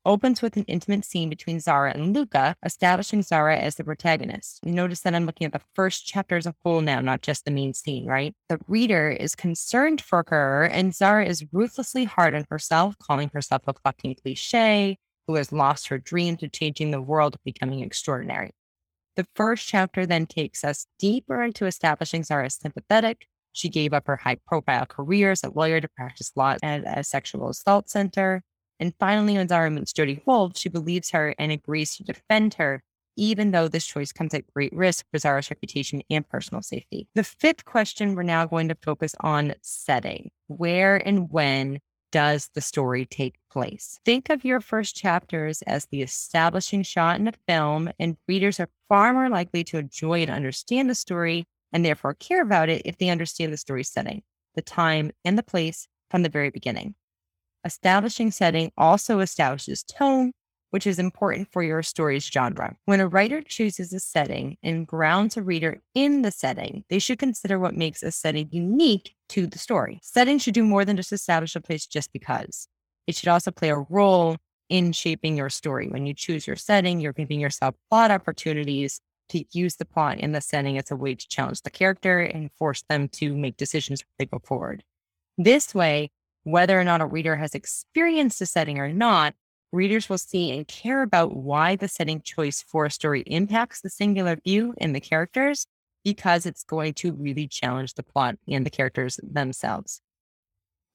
opens 0.05 0.41
with 0.41 0.55
an 0.55 0.63
intimate 0.65 1.03
scene 1.03 1.29
between 1.29 1.59
Zara 1.59 1.91
and 1.93 2.15
Luca, 2.15 2.55
establishing 2.63 3.23
Zara 3.23 3.57
as 3.57 3.75
the 3.75 3.83
protagonist. 3.83 4.59
You 4.63 4.71
notice 4.71 5.01
that 5.01 5.15
I'm 5.15 5.25
looking 5.25 5.45
at 5.45 5.53
the 5.53 5.61
first 5.73 6.05
chapter 6.05 6.37
as 6.37 6.45
a 6.45 6.53
whole 6.63 6.81
now, 6.81 7.01
not 7.01 7.21
just 7.21 7.43
the 7.43 7.51
main 7.51 7.73
scene, 7.73 8.05
right? 8.05 8.33
The 8.47 8.59
reader 8.67 9.09
is 9.09 9.35
concerned 9.35 10.01
for 10.01 10.23
her, 10.27 10.65
and 10.65 10.93
Zara 10.93 11.25
is 11.25 11.45
ruthlessly 11.51 12.05
hard 12.05 12.35
on 12.35 12.45
herself, 12.49 12.95
calling 12.99 13.31
herself 13.33 13.63
a 13.67 13.73
fucking 13.73 14.17
cliche 14.21 14.97
who 15.27 15.35
has 15.35 15.51
lost 15.51 15.87
her 15.87 15.97
dream 15.97 16.37
to 16.37 16.47
changing 16.47 16.91
the 16.91 17.01
world, 17.01 17.37
becoming 17.43 17.81
extraordinary. 17.81 18.51
The 19.15 19.27
first 19.35 19.67
chapter 19.67 20.05
then 20.05 20.25
takes 20.25 20.63
us 20.63 20.87
deeper 20.99 21.41
into 21.41 21.65
establishing 21.65 22.23
Zara 22.23 22.47
as 22.47 22.55
sympathetic. 22.55 23.27
She 23.53 23.69
gave 23.69 23.93
up 23.93 24.07
her 24.07 24.17
high 24.17 24.37
profile 24.45 24.85
career 24.85 25.31
as 25.31 25.43
a 25.43 25.49
lawyer 25.49 25.79
to 25.79 25.87
practice 25.87 26.33
law 26.35 26.57
at 26.61 26.83
a 26.85 27.03
sexual 27.03 27.49
assault 27.49 27.89
center. 27.89 28.43
And 28.79 28.93
finally, 28.99 29.35
when 29.35 29.47
Zara 29.47 29.71
meets 29.71 29.93
Jody 29.93 30.21
Wolf, 30.25 30.57
she 30.57 30.67
believes 30.67 31.11
her 31.11 31.33
and 31.39 31.51
agrees 31.53 31.95
to 31.95 32.03
defend 32.03 32.55
her, 32.55 32.83
even 33.15 33.51
though 33.51 33.69
this 33.69 33.85
choice 33.85 34.11
comes 34.11 34.33
at 34.33 34.51
great 34.53 34.73
risk 34.73 35.05
for 35.09 35.17
Zara's 35.17 35.49
reputation 35.49 36.01
and 36.09 36.27
personal 36.27 36.61
safety. 36.61 37.07
The 37.15 37.23
fifth 37.23 37.63
question, 37.63 38.15
we're 38.15 38.23
now 38.23 38.45
going 38.45 38.67
to 38.67 38.77
focus 38.81 39.15
on 39.21 39.53
setting. 39.61 40.31
Where 40.47 40.97
and 40.97 41.31
when 41.31 41.79
does 42.15 42.49
the 42.53 42.61
story 42.61 43.05
take 43.05 43.35
place? 43.51 43.99
Think 44.05 44.29
of 44.29 44.45
your 44.45 44.61
first 44.61 44.95
chapters 44.95 45.61
as 45.63 45.85
the 45.87 46.01
establishing 46.01 46.81
shot 46.81 47.19
in 47.19 47.27
a 47.27 47.33
film, 47.45 47.89
and 47.99 48.15
readers 48.25 48.57
are 48.57 48.69
far 48.87 49.11
more 49.11 49.27
likely 49.27 49.65
to 49.65 49.77
enjoy 49.77 50.21
and 50.21 50.31
understand 50.31 50.89
the 50.89 50.95
story 50.95 51.43
and 51.73 51.83
therefore 51.83 52.13
care 52.13 52.41
about 52.41 52.69
it 52.69 52.83
if 52.85 52.97
they 52.97 53.09
understand 53.09 53.51
the 53.51 53.57
story 53.57 53.83
setting, 53.83 54.23
the 54.53 54.61
time, 54.61 55.11
and 55.25 55.37
the 55.37 55.43
place 55.43 55.89
from 56.09 56.23
the 56.23 56.29
very 56.29 56.49
beginning. 56.49 56.95
Establishing 57.65 58.31
setting 58.31 58.71
also 58.77 59.19
establishes 59.19 59.83
tone, 59.83 60.31
which 60.75 60.85
is 60.85 60.99
important 60.99 61.47
for 61.53 61.63
your 61.63 61.81
story's 61.81 62.25
genre. 62.25 62.75
When 62.83 62.99
a 62.99 63.07
writer 63.07 63.41
chooses 63.41 63.93
a 63.93 63.99
setting 64.01 64.57
and 64.61 64.85
grounds 64.85 65.37
a 65.37 65.41
reader 65.41 65.81
in 65.93 66.21
the 66.21 66.31
setting, 66.31 66.83
they 66.89 66.99
should 66.99 67.17
consider 67.17 67.57
what 67.57 67.77
makes 67.77 68.03
a 68.03 68.11
setting 68.11 68.49
unique 68.51 69.15
to 69.29 69.47
the 69.47 69.57
story. 69.57 70.01
Setting 70.03 70.37
should 70.37 70.53
do 70.53 70.65
more 70.65 70.83
than 70.83 70.97
just 70.97 71.13
establish 71.13 71.55
a 71.55 71.61
place 71.61 71.87
just 71.87 72.11
because. 72.11 72.67
It 73.07 73.15
should 73.15 73.29
also 73.29 73.51
play 73.51 73.69
a 73.69 73.85
role 73.89 74.35
in 74.67 74.91
shaping 74.91 75.37
your 75.37 75.49
story. 75.49 75.87
When 75.87 76.05
you 76.05 76.13
choose 76.13 76.45
your 76.45 76.57
setting, 76.57 76.99
you're 76.99 77.13
giving 77.13 77.39
yourself 77.39 77.75
plot 77.89 78.11
opportunities 78.11 78.99
to 79.29 79.45
use 79.53 79.77
the 79.77 79.85
plot 79.85 80.17
in 80.17 80.33
the 80.33 80.41
setting 80.41 80.77
as 80.77 80.91
a 80.91 80.97
way 80.97 81.15
to 81.15 81.27
challenge 81.29 81.61
the 81.61 81.69
character 81.69 82.19
and 82.19 82.51
force 82.59 82.83
them 82.89 83.07
to 83.13 83.33
make 83.33 83.55
decisions 83.55 84.01
as 84.01 84.07
they 84.19 84.25
go 84.25 84.41
forward. 84.43 84.83
This 85.37 85.73
way, 85.73 86.11
whether 86.43 86.77
or 86.77 86.83
not 86.83 86.99
a 86.99 87.05
reader 87.05 87.37
has 87.37 87.55
experienced 87.55 88.41
a 88.41 88.45
setting 88.45 88.77
or 88.77 88.91
not, 88.91 89.35
readers 89.75 90.09
will 90.09 90.17
see 90.17 90.51
and 90.51 90.67
care 90.67 91.03
about 91.03 91.35
why 91.35 91.75
the 91.75 91.87
setting 91.87 92.21
choice 92.21 92.63
for 92.63 92.85
a 92.85 92.91
story 92.91 93.21
impacts 93.27 93.81
the 93.81 93.89
singular 93.89 94.37
view 94.37 94.73
and 94.79 94.95
the 94.95 94.99
characters 94.99 95.67
because 96.03 96.45
it's 96.45 96.63
going 96.63 96.93
to 96.93 97.13
really 97.13 97.47
challenge 97.47 97.93
the 97.93 98.03
plot 98.03 98.35
and 98.47 98.65
the 98.65 98.69
characters 98.69 99.19
themselves. 99.21 100.01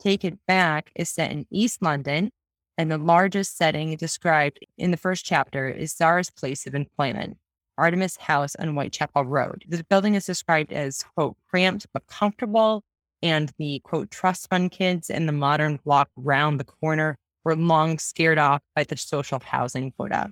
Take 0.01 0.25
It 0.25 0.39
Back 0.47 0.91
is 0.95 1.11
set 1.11 1.31
in 1.31 1.47
East 1.51 1.83
London, 1.83 2.31
and 2.79 2.91
the 2.91 2.97
largest 2.97 3.59
setting 3.59 3.95
described 3.97 4.59
in 4.79 4.91
the 4.91 4.97
first 4.97 5.25
chapter 5.25 5.69
is 5.69 5.95
Zara's 5.95 6.31
place 6.31 6.67
of 6.67 6.75
employment, 6.75 7.37
Artemis 7.77 8.17
House 8.17 8.57
on 8.57 8.69
Whitechapel 8.69 9.27
Road. 9.27 9.65
The 9.69 9.85
building 9.91 10.15
is 10.15 10.25
described 10.25 10.73
as, 10.73 11.03
quote, 11.15 11.37
cramped 11.51 11.87
but 11.93 12.07
comfortable, 12.07 12.83
and 13.23 13.53
the, 13.59 13.81
quote, 13.85 14.11
trust 14.11 14.49
fund 14.49 14.71
kids 14.71 15.11
in 15.11 15.27
the 15.27 15.33
modern 15.33 15.79
block 15.85 16.09
round 16.17 16.59
the 16.59 16.65
corner 16.65 17.19
were 17.45 17.57
long 17.57 17.99
scared 17.99 18.39
off 18.39 18.63
by 18.75 18.85
the 18.85 18.97
social 18.97 19.41
housing 19.41 19.93
quota. 19.93 20.31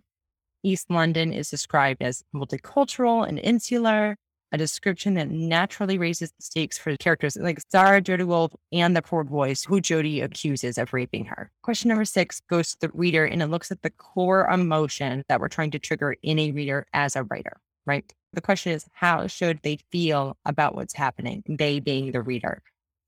East 0.62 0.90
London 0.90 1.32
is 1.32 1.50
described 1.50 2.02
as 2.02 2.22
multicultural 2.34 3.26
and 3.26 3.38
insular, 3.38 4.16
a 4.50 4.58
description 4.58 5.14
that 5.14 5.30
naturally 5.30 5.98
raises 5.98 6.30
the 6.30 6.42
stakes 6.42 6.78
for 6.78 6.96
characters 6.96 7.36
like 7.36 7.60
Zara, 7.70 8.00
Jody 8.00 8.24
Wolf, 8.24 8.52
and 8.72 8.96
the 8.96 9.02
poor 9.02 9.22
boys 9.24 9.64
who 9.64 9.80
Jody 9.80 10.20
accuses 10.20 10.78
of 10.78 10.92
raping 10.92 11.26
her. 11.26 11.50
Question 11.62 11.88
number 11.88 12.04
six 12.04 12.40
goes 12.48 12.72
to 12.72 12.80
the 12.80 12.90
reader 12.94 13.24
and 13.24 13.42
it 13.42 13.46
looks 13.48 13.70
at 13.70 13.82
the 13.82 13.90
core 13.90 14.46
emotion 14.46 15.22
that 15.28 15.40
we're 15.40 15.48
trying 15.48 15.70
to 15.72 15.78
trigger 15.78 16.16
in 16.22 16.38
a 16.38 16.50
reader 16.50 16.86
as 16.92 17.14
a 17.14 17.24
writer, 17.24 17.58
right? 17.86 18.10
The 18.32 18.40
question 18.40 18.72
is, 18.72 18.86
how 18.92 19.26
should 19.26 19.60
they 19.62 19.78
feel 19.90 20.36
about 20.44 20.74
what's 20.74 20.94
happening? 20.94 21.42
They 21.46 21.80
being 21.80 22.12
the 22.12 22.22
reader. 22.22 22.62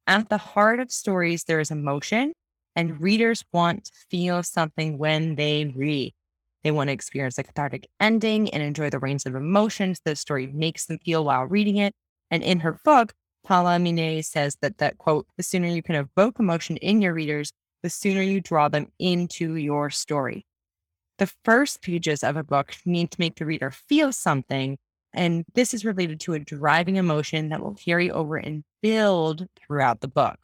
At 0.07 0.29
the 0.29 0.39
heart 0.39 0.81
of 0.81 0.91
stories, 0.91 1.45
there 1.45 1.61
is 1.61 1.70
emotion 1.70 2.33
and 2.77 3.01
readers 3.01 3.45
want 3.53 3.85
to 3.85 3.93
feel 4.11 4.43
something 4.43 4.99
when 4.99 5.35
they 5.35 5.73
read. 5.75 6.14
They 6.62 6.71
want 6.71 6.89
to 6.89 6.93
experience 6.93 7.39
a 7.39 7.43
cathartic 7.43 7.89
ending 7.99 8.51
and 8.51 8.62
enjoy 8.62 8.91
the 8.91 8.99
range 8.99 9.25
of 9.27 9.35
emotions 9.35 10.01
the 10.05 10.16
story 10.16 10.47
makes 10.47 10.87
them 10.87 10.99
feel 10.99 11.25
while 11.25 11.45
reading 11.45 11.77
it. 11.77 11.95
And 12.31 12.43
in 12.43 12.61
her 12.61 12.79
book, 12.85 13.14
Paula 13.45 13.79
Munier 13.79 14.25
says 14.25 14.57
that 14.61 14.79
that 14.79 14.99
quote, 14.99 15.27
the 15.37 15.43
sooner 15.43 15.68
you 15.68 15.83
can 15.83 15.95
evoke 15.95 16.39
emotion 16.39 16.77
in 16.77 17.01
your 17.01 17.14
readers, 17.14 17.53
the 17.83 17.91
sooner 17.91 18.23
you 18.23 18.41
draw 18.41 18.68
them 18.68 18.93
into 18.99 19.55
your 19.55 19.91
story. 19.91 20.45
The 21.18 21.31
first 21.45 21.83
pages 21.83 22.23
of 22.23 22.37
a 22.37 22.45
book 22.45 22.75
need 22.85 23.11
to 23.11 23.21
make 23.21 23.37
the 23.37 23.47
reader 23.47 23.71
feel 23.71 24.12
something. 24.12 24.79
And 25.12 25.45
this 25.55 25.75
is 25.75 25.85
related 25.85 26.21
to 26.21 26.35
a 26.35 26.39
driving 26.39 26.97
emotion 26.97 27.49
that 27.49 27.62
will 27.62 27.75
carry 27.75 28.11
over 28.11 28.37
and 28.37 28.64
build 28.83 29.47
throughout 29.59 30.01
the 30.01 30.09
book. 30.09 30.39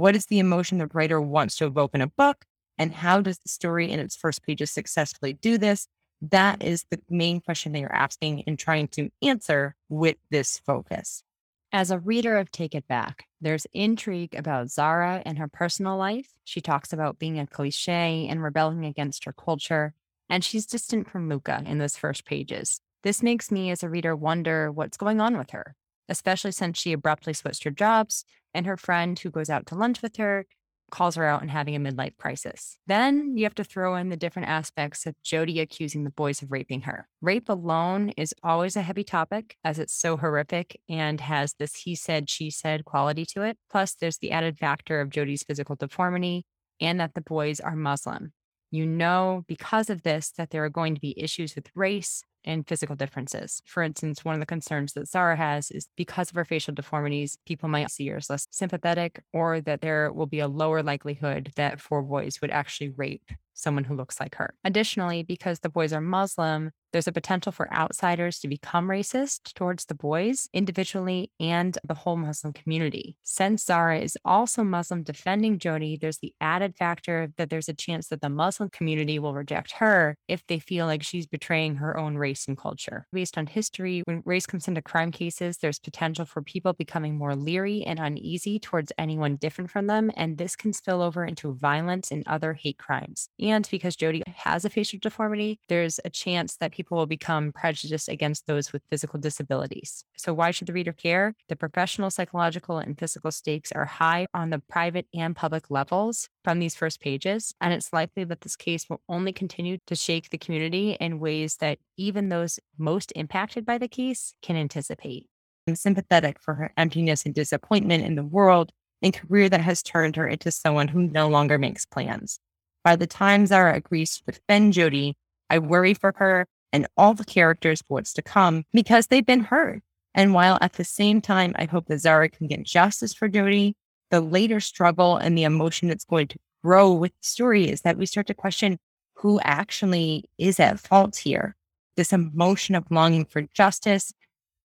What 0.00 0.16
is 0.16 0.24
the 0.24 0.38
emotion 0.38 0.78
the 0.78 0.88
writer 0.94 1.20
wants 1.20 1.56
to 1.56 1.66
evoke 1.66 1.90
in 1.92 2.00
a 2.00 2.06
book? 2.06 2.46
And 2.78 2.90
how 2.90 3.20
does 3.20 3.38
the 3.38 3.50
story 3.50 3.90
in 3.90 4.00
its 4.00 4.16
first 4.16 4.42
pages 4.42 4.70
successfully 4.70 5.34
do 5.34 5.58
this? 5.58 5.88
That 6.22 6.62
is 6.62 6.86
the 6.90 7.02
main 7.10 7.42
question 7.42 7.72
they 7.72 7.84
are 7.84 7.92
asking 7.92 8.44
and 8.46 8.58
trying 8.58 8.88
to 8.92 9.10
answer 9.20 9.76
with 9.90 10.16
this 10.30 10.58
focus. 10.58 11.22
As 11.70 11.90
a 11.90 11.98
reader 11.98 12.38
of 12.38 12.50
Take 12.50 12.74
It 12.74 12.88
Back, 12.88 13.26
there's 13.42 13.66
intrigue 13.74 14.34
about 14.34 14.70
Zara 14.70 15.20
and 15.26 15.36
her 15.36 15.48
personal 15.48 15.98
life. 15.98 16.30
She 16.44 16.62
talks 16.62 16.94
about 16.94 17.18
being 17.18 17.38
a 17.38 17.46
cliche 17.46 18.26
and 18.26 18.42
rebelling 18.42 18.86
against 18.86 19.26
her 19.26 19.34
culture, 19.34 19.92
and 20.30 20.42
she's 20.42 20.64
distant 20.64 21.10
from 21.10 21.28
Luca 21.28 21.62
in 21.66 21.76
those 21.76 21.98
first 21.98 22.24
pages. 22.24 22.80
This 23.02 23.22
makes 23.22 23.50
me, 23.50 23.70
as 23.70 23.82
a 23.82 23.90
reader, 23.90 24.16
wonder 24.16 24.72
what's 24.72 24.96
going 24.96 25.20
on 25.20 25.36
with 25.36 25.50
her, 25.50 25.76
especially 26.10 26.52
since 26.52 26.78
she 26.78 26.92
abruptly 26.92 27.32
switched 27.32 27.64
her 27.64 27.70
jobs 27.70 28.24
and 28.52 28.66
her 28.66 28.76
friend 28.76 29.18
who 29.18 29.30
goes 29.30 29.48
out 29.48 29.64
to 29.66 29.74
lunch 29.74 30.02
with 30.02 30.16
her 30.16 30.44
calls 30.90 31.14
her 31.14 31.24
out 31.24 31.40
and 31.40 31.50
having 31.50 31.74
a 31.74 31.80
midlife 31.80 32.16
crisis. 32.16 32.76
Then 32.86 33.36
you 33.36 33.44
have 33.44 33.54
to 33.54 33.64
throw 33.64 33.94
in 33.94 34.08
the 34.08 34.16
different 34.16 34.48
aspects 34.48 35.06
of 35.06 35.14
Jody 35.22 35.60
accusing 35.60 36.04
the 36.04 36.10
boys 36.10 36.42
of 36.42 36.50
raping 36.50 36.82
her. 36.82 37.08
Rape 37.22 37.48
alone 37.48 38.10
is 38.16 38.34
always 38.42 38.76
a 38.76 38.82
heavy 38.82 39.04
topic 39.04 39.56
as 39.64 39.78
it's 39.78 39.94
so 39.94 40.16
horrific 40.16 40.80
and 40.88 41.20
has 41.20 41.54
this 41.54 41.74
he 41.76 41.94
said, 41.94 42.28
she 42.28 42.50
said 42.50 42.84
quality 42.84 43.24
to 43.26 43.42
it. 43.42 43.56
Plus, 43.70 43.94
there's 43.94 44.18
the 44.18 44.32
added 44.32 44.58
factor 44.58 45.00
of 45.00 45.10
Jody's 45.10 45.44
physical 45.44 45.76
deformity 45.76 46.44
and 46.80 47.00
that 47.00 47.14
the 47.14 47.20
boys 47.20 47.60
are 47.60 47.76
Muslim. 47.76 48.32
You 48.72 48.86
know, 48.86 49.44
because 49.48 49.90
of 49.90 50.02
this, 50.02 50.30
that 50.36 50.50
there 50.50 50.64
are 50.64 50.70
going 50.70 50.94
to 50.94 51.00
be 51.00 51.20
issues 51.20 51.56
with 51.56 51.70
race, 51.74 52.22
and 52.44 52.66
physical 52.66 52.96
differences. 52.96 53.62
For 53.64 53.82
instance, 53.82 54.24
one 54.24 54.34
of 54.34 54.40
the 54.40 54.46
concerns 54.46 54.92
that 54.94 55.08
Zara 55.08 55.36
has 55.36 55.70
is 55.70 55.88
because 55.96 56.30
of 56.30 56.36
her 56.36 56.44
facial 56.44 56.74
deformities, 56.74 57.38
people 57.46 57.68
might 57.68 57.90
see 57.90 58.06
her 58.08 58.16
as 58.16 58.30
less 58.30 58.46
sympathetic, 58.50 59.22
or 59.32 59.60
that 59.60 59.80
there 59.80 60.12
will 60.12 60.26
be 60.26 60.40
a 60.40 60.48
lower 60.48 60.82
likelihood 60.82 61.52
that 61.56 61.80
four 61.80 62.02
boys 62.02 62.40
would 62.40 62.50
actually 62.50 62.90
rape 62.90 63.30
someone 63.54 63.84
who 63.84 63.94
looks 63.94 64.18
like 64.20 64.36
her. 64.36 64.54
Additionally, 64.64 65.22
because 65.22 65.60
the 65.60 65.68
boys 65.68 65.92
are 65.92 66.00
Muslim, 66.00 66.70
there's 66.92 67.06
a 67.06 67.12
potential 67.12 67.52
for 67.52 67.72
outsiders 67.72 68.40
to 68.40 68.48
become 68.48 68.88
racist 68.88 69.54
towards 69.54 69.84
the 69.84 69.94
boys 69.94 70.48
individually 70.52 71.30
and 71.38 71.78
the 71.84 71.94
whole 71.94 72.16
Muslim 72.16 72.52
community. 72.52 73.16
Since 73.22 73.64
Zara 73.64 74.00
is 74.00 74.18
also 74.24 74.64
Muslim 74.64 75.02
defending 75.02 75.58
Jody, 75.58 75.96
there's 75.96 76.18
the 76.18 76.34
added 76.40 76.76
factor 76.76 77.32
that 77.36 77.50
there's 77.50 77.68
a 77.68 77.74
chance 77.74 78.08
that 78.08 78.20
the 78.20 78.28
Muslim 78.28 78.70
community 78.70 79.18
will 79.18 79.34
reject 79.34 79.72
her 79.72 80.16
if 80.26 80.44
they 80.46 80.58
feel 80.58 80.86
like 80.86 81.02
she's 81.02 81.26
betraying 81.26 81.76
her 81.76 81.96
own 81.96 82.16
race 82.16 82.29
and 82.48 82.56
culture. 82.56 83.06
Based 83.12 83.36
on 83.36 83.46
history, 83.46 84.02
when 84.04 84.22
race 84.24 84.46
comes 84.46 84.68
into 84.68 84.82
crime 84.82 85.10
cases, 85.10 85.58
there's 85.58 85.78
potential 85.78 86.24
for 86.24 86.42
people 86.42 86.72
becoming 86.72 87.16
more 87.16 87.34
leery 87.34 87.82
and 87.84 87.98
uneasy 87.98 88.58
towards 88.58 88.92
anyone 88.98 89.36
different 89.36 89.70
from 89.70 89.86
them, 89.86 90.10
and 90.16 90.38
this 90.38 90.56
can 90.56 90.72
spill 90.72 91.02
over 91.02 91.24
into 91.24 91.52
violence 91.52 92.10
and 92.10 92.22
other 92.26 92.54
hate 92.54 92.78
crimes. 92.78 93.28
And 93.40 93.66
because 93.70 93.96
Jody 93.96 94.22
has 94.36 94.64
a 94.64 94.70
facial 94.70 94.98
deformity, 95.00 95.60
there's 95.68 96.00
a 96.04 96.10
chance 96.10 96.56
that 96.56 96.72
people 96.72 96.96
will 96.96 97.06
become 97.06 97.52
prejudiced 97.52 98.08
against 98.08 98.46
those 98.46 98.72
with 98.72 98.82
physical 98.90 99.18
disabilities. 99.18 100.04
So, 100.16 100.32
why 100.32 100.50
should 100.50 100.68
the 100.68 100.72
reader 100.72 100.92
care? 100.92 101.34
The 101.48 101.56
professional, 101.56 102.10
psychological, 102.10 102.78
and 102.78 102.98
physical 102.98 103.30
stakes 103.30 103.72
are 103.72 103.86
high 103.86 104.26
on 104.34 104.50
the 104.50 104.58
private 104.58 105.06
and 105.14 105.34
public 105.34 105.70
levels 105.70 106.28
from 106.42 106.58
these 106.58 106.74
first 106.74 107.00
pages. 107.00 107.54
And 107.60 107.72
it's 107.72 107.92
likely 107.92 108.24
that 108.24 108.40
this 108.40 108.56
case 108.56 108.88
will 108.88 109.02
only 109.08 109.32
continue 109.32 109.78
to 109.86 109.94
shake 109.94 110.30
the 110.30 110.38
community 110.38 110.96
in 111.00 111.20
ways 111.20 111.56
that 111.56 111.78
even 111.96 112.28
those 112.28 112.58
most 112.78 113.12
impacted 113.16 113.64
by 113.64 113.78
the 113.78 113.88
case 113.88 114.34
can 114.42 114.56
anticipate. 114.56 115.26
I'm 115.66 115.76
sympathetic 115.76 116.40
for 116.40 116.54
her 116.54 116.72
emptiness 116.76 117.24
and 117.24 117.34
disappointment 117.34 118.04
in 118.04 118.14
the 118.14 118.24
world 118.24 118.72
and 119.02 119.14
career 119.14 119.48
that 119.48 119.60
has 119.60 119.82
turned 119.82 120.16
her 120.16 120.26
into 120.26 120.50
someone 120.50 120.88
who 120.88 121.02
no 121.02 121.28
longer 121.28 121.58
makes 121.58 121.86
plans. 121.86 122.40
By 122.84 122.96
the 122.96 123.06
time 123.06 123.46
Zara 123.46 123.76
agrees 123.76 124.16
to 124.16 124.32
defend 124.32 124.72
Jody, 124.72 125.16
I 125.48 125.58
worry 125.58 125.94
for 125.94 126.14
her 126.16 126.46
and 126.72 126.86
all 126.96 127.14
the 127.14 127.24
characters 127.24 127.80
for 127.82 127.94
what's 127.94 128.12
to 128.14 128.22
come 128.22 128.64
because 128.72 129.06
they've 129.06 129.24
been 129.24 129.44
hurt. 129.44 129.82
And 130.14 130.34
while 130.34 130.58
at 130.60 130.74
the 130.74 130.84
same 130.84 131.20
time, 131.20 131.52
I 131.56 131.66
hope 131.66 131.86
that 131.86 131.98
Zara 131.98 132.28
can 132.28 132.46
get 132.46 132.64
justice 132.64 133.14
for 133.14 133.28
Jody, 133.28 133.76
the 134.10 134.20
later 134.20 134.60
struggle 134.60 135.16
and 135.16 135.36
the 135.36 135.44
emotion 135.44 135.88
that's 135.88 136.04
going 136.04 136.28
to 136.28 136.38
grow 136.62 136.92
with 136.92 137.12
the 137.12 137.26
story 137.26 137.68
is 137.68 137.82
that 137.82 137.96
we 137.96 138.06
start 138.06 138.26
to 138.26 138.34
question 138.34 138.78
who 139.14 139.40
actually 139.40 140.24
is 140.38 140.58
at 140.60 140.80
fault 140.80 141.16
here. 141.16 141.56
This 141.96 142.12
emotion 142.12 142.74
of 142.74 142.90
longing 142.90 143.24
for 143.24 143.42
justice, 143.54 144.12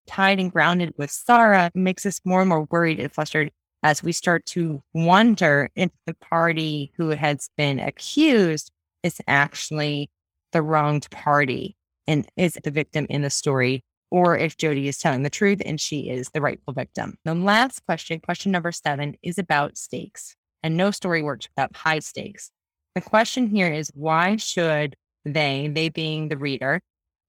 tied 0.08 0.40
and 0.40 0.52
grounded 0.52 0.94
with 0.98 1.12
Zara, 1.12 1.72
makes 1.74 2.06
us 2.06 2.22
more 2.24 2.42
and 2.42 2.50
more 2.50 2.68
worried 2.70 3.00
and 3.00 3.12
flustered 3.12 3.52
as 3.84 4.02
we 4.02 4.12
start 4.12 4.46
to 4.48 4.82
wonder 4.94 5.70
if 5.76 5.92
the 6.06 6.16
party 6.16 6.92
who 6.98 7.10
has 7.10 7.50
been 7.58 7.80
accused 7.80 8.72
is 9.04 9.22
actually 9.28 10.10
the 10.54 10.62
wronged 10.62 11.10
party 11.12 11.76
and 12.08 12.28
is 12.38 12.58
the 12.64 12.72
victim 12.72 13.06
in 13.10 13.22
the 13.22 13.30
story, 13.30 13.84
or 14.16 14.38
if 14.38 14.56
Jody 14.56 14.88
is 14.88 14.98
telling 14.98 15.24
the 15.24 15.30
truth 15.30 15.62
and 15.66 15.78
she 15.78 16.10
is 16.10 16.30
the 16.30 16.40
rightful 16.40 16.74
victim. 16.74 17.18
The 17.26 17.36
last 17.36 17.86
question, 17.86 18.22
question 18.22 18.50
number 18.50 18.72
seven, 18.72 19.18
is 19.22 19.38
about 19.38 19.78
stakes. 19.78 20.38
And 20.64 20.78
no 20.78 20.92
story 20.92 21.22
works 21.22 21.50
without 21.50 21.76
high 21.76 22.00
stakes. 22.00 22.50
The 22.96 23.02
question 23.02 23.48
here 23.48 23.68
is 23.68 23.92
why 23.94 24.38
should 24.38 24.96
they, 25.26 25.68
they 25.68 25.90
being 25.90 26.30
the 26.30 26.38
reader, 26.38 26.80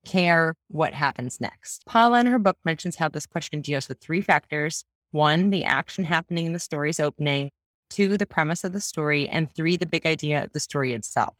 care 0.04 0.54
what 0.68 0.94
happens 0.94 1.40
next? 1.40 1.84
Paula 1.86 2.20
in 2.20 2.26
her 2.26 2.38
book 2.38 2.56
mentions 2.64 2.94
how 2.94 3.08
this 3.08 3.26
question 3.26 3.62
deals 3.62 3.88
with 3.88 4.00
three 4.00 4.20
factors 4.20 4.84
one, 5.10 5.50
the 5.50 5.64
action 5.64 6.04
happening 6.04 6.46
in 6.46 6.52
the 6.52 6.60
story's 6.60 7.00
opening, 7.00 7.50
two, 7.90 8.16
the 8.16 8.26
premise 8.26 8.62
of 8.62 8.72
the 8.72 8.80
story, 8.80 9.28
and 9.28 9.52
three, 9.52 9.76
the 9.76 9.86
big 9.86 10.06
idea 10.06 10.44
of 10.44 10.52
the 10.52 10.60
story 10.60 10.92
itself. 10.92 11.34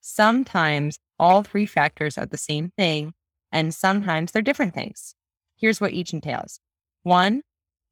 Sometimes 0.00 0.98
all 1.18 1.42
three 1.42 1.66
factors 1.66 2.16
are 2.16 2.24
the 2.24 2.38
same 2.38 2.72
thing, 2.78 3.12
and 3.52 3.74
sometimes 3.74 4.32
they're 4.32 4.42
different 4.42 4.74
things. 4.74 5.14
Here's 5.56 5.80
what 5.80 5.92
each 5.92 6.12
entails. 6.12 6.60
One, 7.02 7.42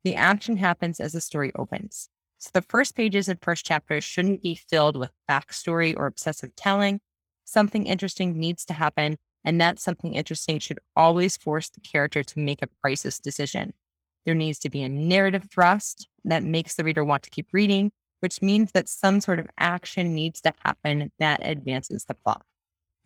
the 0.04 0.14
action 0.14 0.56
happens 0.59 1.00
as 1.00 1.12
the 1.12 1.20
story 1.20 1.52
opens. 1.54 2.09
So 2.38 2.50
the 2.52 2.62
first 2.62 2.94
pages 2.94 3.28
and 3.28 3.40
first 3.42 3.66
chapters 3.66 4.04
shouldn't 4.04 4.42
be 4.42 4.54
filled 4.54 4.96
with 4.96 5.11
backstory 5.28 5.94
or 5.96 6.06
obsessive 6.06 6.54
telling. 6.54 7.00
Something 7.44 7.86
interesting 7.86 8.38
needs 8.38 8.64
to 8.66 8.74
happen, 8.74 9.16
and 9.44 9.61
that 9.61 9.80
something 9.80 10.14
interesting 10.14 10.59
should 10.59 10.78
always 10.94 11.36
force 11.36 11.68
the 11.68 11.80
character 11.80 12.22
to 12.22 12.38
make 12.38 12.62
a 12.62 12.68
crisis 12.82 13.18
decision. 13.18 13.74
There 14.24 14.34
needs 14.34 14.59
to 14.61 14.70
be 14.70 14.82
a 14.82 14.88
narrative 14.88 15.48
thrust 15.50 16.09
that 16.24 16.42
makes 16.42 16.74
the 16.74 16.84
reader 16.84 17.04
want 17.04 17.22
to 17.24 17.30
keep 17.30 17.48
reading, 17.52 17.90
which 18.20 18.42
means 18.42 18.72
that 18.72 18.88
some 18.88 19.20
sort 19.20 19.38
of 19.38 19.48
action 19.59 20.14
needs 20.14 20.40
to 20.42 20.52
happen 20.64 21.11
that 21.18 21.40
advances 21.42 22.04
the 22.04 22.14
plot. 22.14 22.42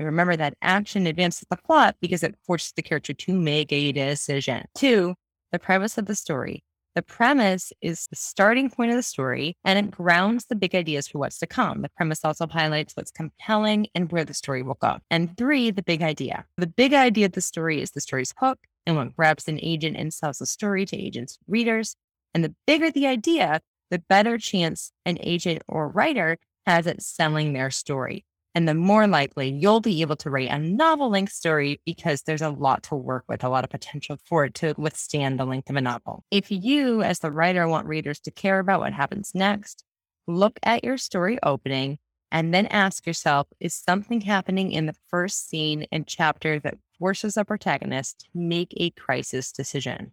Remember 0.04 0.36
that 0.36 0.54
action 0.62 1.06
advances 1.06 1.46
the 1.50 1.56
plot 1.56 1.96
because 2.00 2.22
it 2.22 2.36
forces 2.46 2.72
the 2.74 2.82
character 2.82 3.12
to 3.12 3.32
make 3.32 3.72
a 3.72 3.92
decision. 3.92 4.66
Two, 4.74 5.14
the 5.50 5.58
premise 5.58 5.98
of 5.98 6.06
the 6.06 6.14
story. 6.14 6.64
The 6.94 7.02
premise 7.02 7.72
is 7.80 8.06
the 8.08 8.16
starting 8.16 8.68
point 8.68 8.90
of 8.90 8.96
the 8.98 9.02
story 9.02 9.56
and 9.64 9.78
it 9.78 9.90
grounds 9.90 10.44
the 10.44 10.54
big 10.54 10.74
ideas 10.74 11.08
for 11.08 11.18
what's 11.18 11.38
to 11.38 11.46
come. 11.46 11.80
The 11.80 11.88
premise 11.96 12.22
also 12.22 12.46
highlights 12.46 12.94
what's 12.94 13.10
compelling 13.10 13.86
and 13.94 14.12
where 14.12 14.26
the 14.26 14.34
story 14.34 14.62
will 14.62 14.76
go. 14.80 14.98
And 15.10 15.34
three, 15.38 15.70
the 15.70 15.82
big 15.82 16.02
idea. 16.02 16.44
The 16.58 16.66
big 16.66 16.92
idea 16.92 17.26
of 17.26 17.32
the 17.32 17.40
story 17.40 17.80
is 17.80 17.92
the 17.92 18.02
story's 18.02 18.34
hook 18.38 18.58
and 18.84 18.96
what 18.96 19.16
grabs 19.16 19.48
an 19.48 19.58
agent 19.62 19.96
and 19.96 20.12
sells 20.12 20.38
the 20.38 20.46
story 20.46 20.84
to 20.86 20.96
agents' 20.96 21.38
readers. 21.46 21.96
And 22.34 22.44
the 22.44 22.54
bigger 22.66 22.90
the 22.90 23.06
idea, 23.06 23.62
the 23.90 23.98
better 23.98 24.36
chance 24.36 24.92
an 25.06 25.16
agent 25.20 25.62
or 25.68 25.88
writer 25.88 26.36
has 26.66 26.86
at 26.86 27.02
selling 27.02 27.54
their 27.54 27.70
story. 27.70 28.24
And 28.54 28.68
the 28.68 28.74
more 28.74 29.06
likely 29.06 29.50
you'll 29.50 29.80
be 29.80 30.02
able 30.02 30.16
to 30.16 30.30
write 30.30 30.50
a 30.50 30.58
novel 30.58 31.10
length 31.10 31.32
story 31.32 31.80
because 31.86 32.22
there's 32.22 32.42
a 32.42 32.50
lot 32.50 32.82
to 32.84 32.94
work 32.94 33.24
with, 33.28 33.44
a 33.44 33.48
lot 33.48 33.64
of 33.64 33.70
potential 33.70 34.18
for 34.24 34.44
it 34.44 34.54
to 34.56 34.74
withstand 34.76 35.38
the 35.38 35.46
length 35.46 35.70
of 35.70 35.76
a 35.76 35.80
novel. 35.80 36.24
If 36.30 36.50
you, 36.50 37.02
as 37.02 37.20
the 37.20 37.30
writer, 37.30 37.66
want 37.66 37.86
readers 37.86 38.20
to 38.20 38.30
care 38.30 38.58
about 38.58 38.80
what 38.80 38.92
happens 38.92 39.32
next, 39.34 39.84
look 40.26 40.58
at 40.62 40.84
your 40.84 40.98
story 40.98 41.38
opening 41.42 41.98
and 42.30 42.52
then 42.52 42.66
ask 42.66 43.06
yourself 43.06 43.46
is 43.60 43.74
something 43.74 44.22
happening 44.22 44.72
in 44.72 44.86
the 44.86 44.96
first 45.08 45.48
scene 45.48 45.86
and 45.92 46.06
chapter 46.06 46.58
that 46.60 46.78
forces 46.98 47.36
a 47.36 47.44
protagonist 47.44 48.20
to 48.20 48.26
make 48.34 48.72
a 48.76 48.90
crisis 48.90 49.52
decision. 49.52 50.12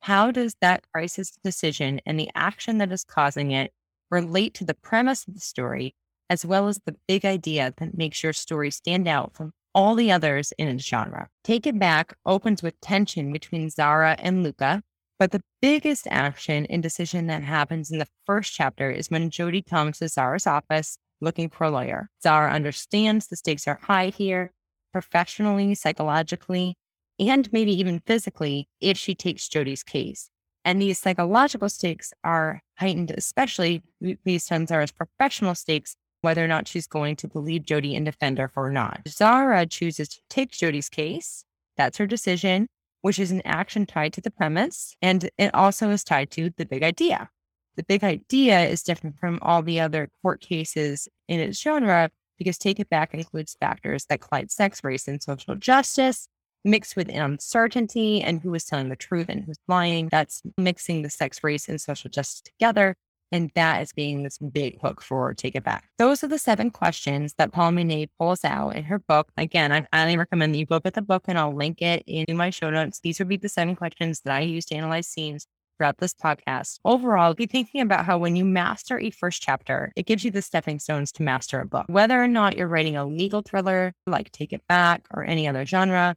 How 0.00 0.30
does 0.30 0.54
that 0.60 0.84
crisis 0.92 1.32
decision 1.42 2.00
and 2.06 2.18
the 2.18 2.30
action 2.34 2.78
that 2.78 2.92
is 2.92 3.02
causing 3.02 3.50
it 3.50 3.72
relate 4.10 4.54
to 4.54 4.64
the 4.64 4.74
premise 4.74 5.26
of 5.26 5.34
the 5.34 5.40
story, 5.40 5.94
as 6.30 6.44
well 6.44 6.68
as 6.68 6.80
the 6.84 6.96
big 7.06 7.24
idea 7.24 7.72
that 7.78 7.96
makes 7.96 8.22
your 8.22 8.32
story 8.32 8.70
stand 8.70 9.08
out 9.08 9.34
from 9.34 9.52
all 9.74 9.94
the 9.94 10.10
others 10.10 10.52
in 10.58 10.68
its 10.68 10.84
genre. 10.84 11.28
Take 11.44 11.66
It 11.66 11.78
Back 11.78 12.16
opens 12.26 12.62
with 12.62 12.80
tension 12.80 13.32
between 13.32 13.70
Zara 13.70 14.16
and 14.18 14.42
Luca, 14.42 14.82
but 15.18 15.30
the 15.30 15.42
biggest 15.60 16.06
action 16.10 16.66
and 16.66 16.82
decision 16.82 17.26
that 17.26 17.42
happens 17.42 17.90
in 17.90 17.98
the 17.98 18.08
first 18.26 18.52
chapter 18.52 18.90
is 18.90 19.10
when 19.10 19.30
Jody 19.30 19.62
comes 19.62 19.98
to 19.98 20.08
Zara's 20.08 20.46
office 20.46 20.98
looking 21.20 21.48
for 21.48 21.64
a 21.64 21.70
lawyer. 21.70 22.08
Zara 22.22 22.52
understands 22.52 23.26
the 23.26 23.36
stakes 23.36 23.66
are 23.66 23.80
high 23.82 24.08
here, 24.08 24.52
professionally, 24.92 25.74
psychologically, 25.74 26.76
and 27.18 27.52
maybe 27.52 27.72
even 27.72 28.00
physically, 28.06 28.68
if 28.80 28.96
she 28.96 29.14
takes 29.14 29.48
Jody's 29.48 29.82
case. 29.82 30.30
And 30.64 30.80
these 30.80 30.98
psychological 30.98 31.68
stakes 31.68 32.12
are 32.22 32.62
heightened, 32.78 33.10
especially 33.10 33.82
based 34.24 34.52
on 34.52 34.66
Zara's 34.66 34.92
professional 34.92 35.54
stakes, 35.54 35.96
whether 36.20 36.44
or 36.44 36.48
not 36.48 36.68
she's 36.68 36.86
going 36.86 37.16
to 37.16 37.28
believe 37.28 37.64
Jody 37.64 37.94
and 37.94 38.04
defend 38.04 38.38
her 38.38 38.50
or 38.56 38.70
not. 38.70 39.02
Zara 39.08 39.66
chooses 39.66 40.08
to 40.08 40.20
take 40.28 40.50
Jody's 40.52 40.88
case. 40.88 41.44
That's 41.76 41.98
her 41.98 42.06
decision 42.06 42.68
which 43.02 43.18
is 43.18 43.30
an 43.30 43.42
action 43.44 43.86
tied 43.86 44.12
to 44.14 44.20
the 44.20 44.30
premise. 44.30 44.96
And 45.02 45.30
it 45.38 45.54
also 45.54 45.90
is 45.90 46.04
tied 46.04 46.30
to 46.32 46.50
the 46.56 46.66
big 46.66 46.82
idea. 46.82 47.30
The 47.76 47.84
big 47.84 48.02
idea 48.02 48.64
is 48.66 48.82
different 48.82 49.18
from 49.18 49.38
all 49.40 49.62
the 49.62 49.80
other 49.80 50.08
court 50.22 50.40
cases 50.40 51.08
in 51.28 51.38
its 51.38 51.60
genre 51.60 52.10
because 52.36 52.58
Take 52.58 52.80
It 52.80 52.90
Back 52.90 53.14
includes 53.14 53.56
factors 53.60 54.04
that 54.06 54.20
collide 54.20 54.50
sex, 54.50 54.82
race, 54.82 55.06
and 55.06 55.22
social 55.22 55.54
justice, 55.54 56.28
mixed 56.64 56.96
with 56.96 57.08
uncertainty 57.08 58.20
and 58.20 58.40
who 58.40 58.52
is 58.54 58.64
telling 58.64 58.88
the 58.88 58.96
truth 58.96 59.28
and 59.28 59.44
who's 59.44 59.58
lying. 59.68 60.08
That's 60.10 60.42
mixing 60.56 61.02
the 61.02 61.10
sex, 61.10 61.42
race, 61.42 61.68
and 61.68 61.80
social 61.80 62.10
justice 62.10 62.42
together 62.42 62.96
and 63.30 63.50
that 63.54 63.82
is 63.82 63.92
being 63.92 64.22
this 64.22 64.38
big 64.38 64.80
hook 64.80 65.02
for 65.02 65.34
Take 65.34 65.54
It 65.54 65.64
Back. 65.64 65.88
Those 65.98 66.24
are 66.24 66.28
the 66.28 66.38
seven 66.38 66.70
questions 66.70 67.34
that 67.34 67.52
Paula 67.52 67.72
Munier 67.72 68.08
pulls 68.18 68.44
out 68.44 68.76
in 68.76 68.84
her 68.84 68.98
book. 68.98 69.30
Again, 69.36 69.72
I 69.72 69.86
highly 69.92 70.16
recommend 70.16 70.54
that 70.54 70.58
you 70.58 70.66
look 70.70 70.86
at 70.86 70.94
the 70.94 71.02
book 71.02 71.24
and 71.28 71.38
I'll 71.38 71.54
link 71.54 71.82
it 71.82 72.02
in 72.06 72.36
my 72.36 72.50
show 72.50 72.70
notes. 72.70 73.00
These 73.00 73.18
would 73.18 73.28
be 73.28 73.36
the 73.36 73.48
seven 73.48 73.76
questions 73.76 74.20
that 74.24 74.34
I 74.34 74.40
use 74.40 74.64
to 74.66 74.74
analyze 74.74 75.08
scenes 75.08 75.46
throughout 75.76 75.98
this 75.98 76.14
podcast. 76.14 76.80
Overall, 76.84 77.34
be 77.34 77.46
thinking 77.46 77.80
about 77.80 78.04
how 78.04 78.18
when 78.18 78.36
you 78.36 78.44
master 78.44 78.98
a 78.98 79.10
first 79.10 79.40
chapter, 79.42 79.92
it 79.96 80.06
gives 80.06 80.24
you 80.24 80.30
the 80.30 80.42
stepping 80.42 80.78
stones 80.78 81.12
to 81.12 81.22
master 81.22 81.60
a 81.60 81.66
book. 81.66 81.86
Whether 81.88 82.22
or 82.22 82.28
not 82.28 82.56
you're 82.56 82.68
writing 82.68 82.96
a 82.96 83.06
legal 83.06 83.42
thriller 83.42 83.94
like 84.06 84.32
Take 84.32 84.52
It 84.52 84.66
Back 84.68 85.06
or 85.12 85.24
any 85.24 85.46
other 85.46 85.64
genre, 85.64 86.16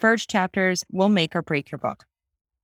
first 0.00 0.30
chapters 0.30 0.84
will 0.90 1.10
make 1.10 1.36
or 1.36 1.42
break 1.42 1.70
your 1.70 1.78
book. 1.78 2.04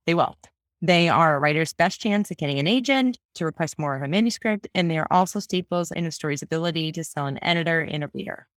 They 0.05 0.15
will. 0.15 0.35
They 0.81 1.09
are 1.09 1.35
a 1.35 1.39
writer's 1.39 1.73
best 1.73 1.99
chance 1.99 2.31
at 2.31 2.37
getting 2.37 2.57
an 2.57 2.67
agent 2.67 3.17
to 3.35 3.45
request 3.45 3.77
more 3.77 3.95
of 3.95 4.01
a 4.01 4.07
manuscript, 4.07 4.67
and 4.73 4.89
they 4.89 4.97
are 4.97 5.07
also 5.11 5.39
staples 5.39 5.91
in 5.91 6.05
a 6.05 6.11
story's 6.11 6.41
ability 6.41 6.93
to 6.93 7.03
sell 7.03 7.25
an 7.25 7.37
editor 7.43 7.81
and 7.81 8.03
a 8.03 8.09
reader. 8.13 8.47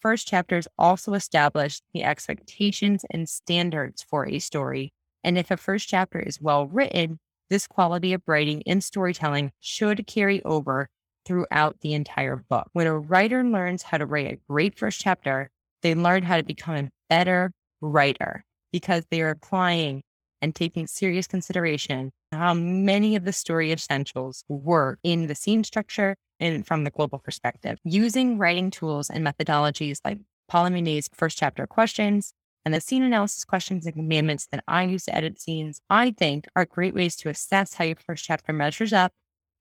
First 0.00 0.26
chapters 0.26 0.66
also 0.78 1.14
establish 1.14 1.80
the 1.92 2.02
expectations 2.02 3.04
and 3.10 3.28
standards 3.28 4.02
for 4.02 4.26
a 4.26 4.40
story. 4.40 4.92
And 5.22 5.38
if 5.38 5.50
a 5.50 5.56
first 5.56 5.88
chapter 5.88 6.18
is 6.18 6.40
well 6.40 6.66
written, 6.66 7.20
this 7.50 7.68
quality 7.68 8.14
of 8.14 8.22
writing 8.26 8.62
and 8.66 8.82
storytelling 8.82 9.52
should 9.60 10.06
carry 10.06 10.42
over 10.44 10.88
throughout 11.24 11.80
the 11.80 11.94
entire 11.94 12.36
book. 12.36 12.68
When 12.72 12.86
a 12.86 12.98
writer 12.98 13.44
learns 13.44 13.82
how 13.82 13.98
to 13.98 14.06
write 14.06 14.32
a 14.32 14.40
great 14.48 14.78
first 14.78 15.00
chapter, 15.00 15.50
they 15.82 15.94
learn 15.94 16.22
how 16.24 16.38
to 16.38 16.42
become 16.42 16.74
a 16.76 16.90
better 17.08 17.52
writer 17.80 18.44
because 18.72 19.04
they 19.10 19.20
are 19.20 19.30
applying 19.30 20.02
and 20.42 20.54
taking 20.54 20.86
serious 20.86 21.26
consideration 21.26 22.12
how 22.32 22.54
many 22.54 23.16
of 23.16 23.24
the 23.24 23.32
story 23.32 23.72
essentials 23.72 24.44
work 24.48 24.98
in 25.02 25.26
the 25.26 25.34
scene 25.34 25.64
structure 25.64 26.16
and 26.38 26.66
from 26.66 26.84
the 26.84 26.90
global 26.90 27.18
perspective. 27.18 27.78
Using 27.84 28.38
writing 28.38 28.70
tools 28.70 29.10
and 29.10 29.26
methodologies 29.26 29.98
like 30.04 30.18
Paula 30.48 30.70
Munier's 30.70 31.08
first 31.12 31.38
chapter 31.38 31.66
questions 31.66 32.32
and 32.64 32.74
the 32.74 32.80
scene 32.80 33.02
analysis 33.02 33.44
questions 33.44 33.86
and 33.86 33.94
commandments 33.94 34.48
that 34.50 34.64
I 34.66 34.84
use 34.84 35.04
to 35.04 35.14
edit 35.14 35.40
scenes, 35.40 35.80
I 35.90 36.10
think 36.12 36.46
are 36.56 36.64
great 36.64 36.94
ways 36.94 37.16
to 37.16 37.28
assess 37.28 37.74
how 37.74 37.84
your 37.84 37.96
first 37.96 38.24
chapter 38.24 38.52
measures 38.52 38.92
up 38.92 39.12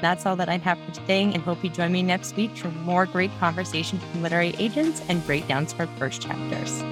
That's 0.00 0.26
all 0.26 0.36
that 0.36 0.50
I 0.50 0.58
have 0.58 0.78
for 0.80 0.92
today, 0.92 1.22
and 1.22 1.36
hope 1.36 1.64
you 1.64 1.70
join 1.70 1.92
me 1.92 2.02
next 2.02 2.36
week 2.36 2.54
for 2.56 2.68
more 2.68 3.06
great 3.06 3.30
conversations 3.40 4.04
from 4.04 4.20
literary 4.22 4.54
agents 4.58 5.00
and 5.08 5.24
breakdowns 5.24 5.72
for 5.72 5.86
first 5.98 6.20
chapters. 6.20 6.82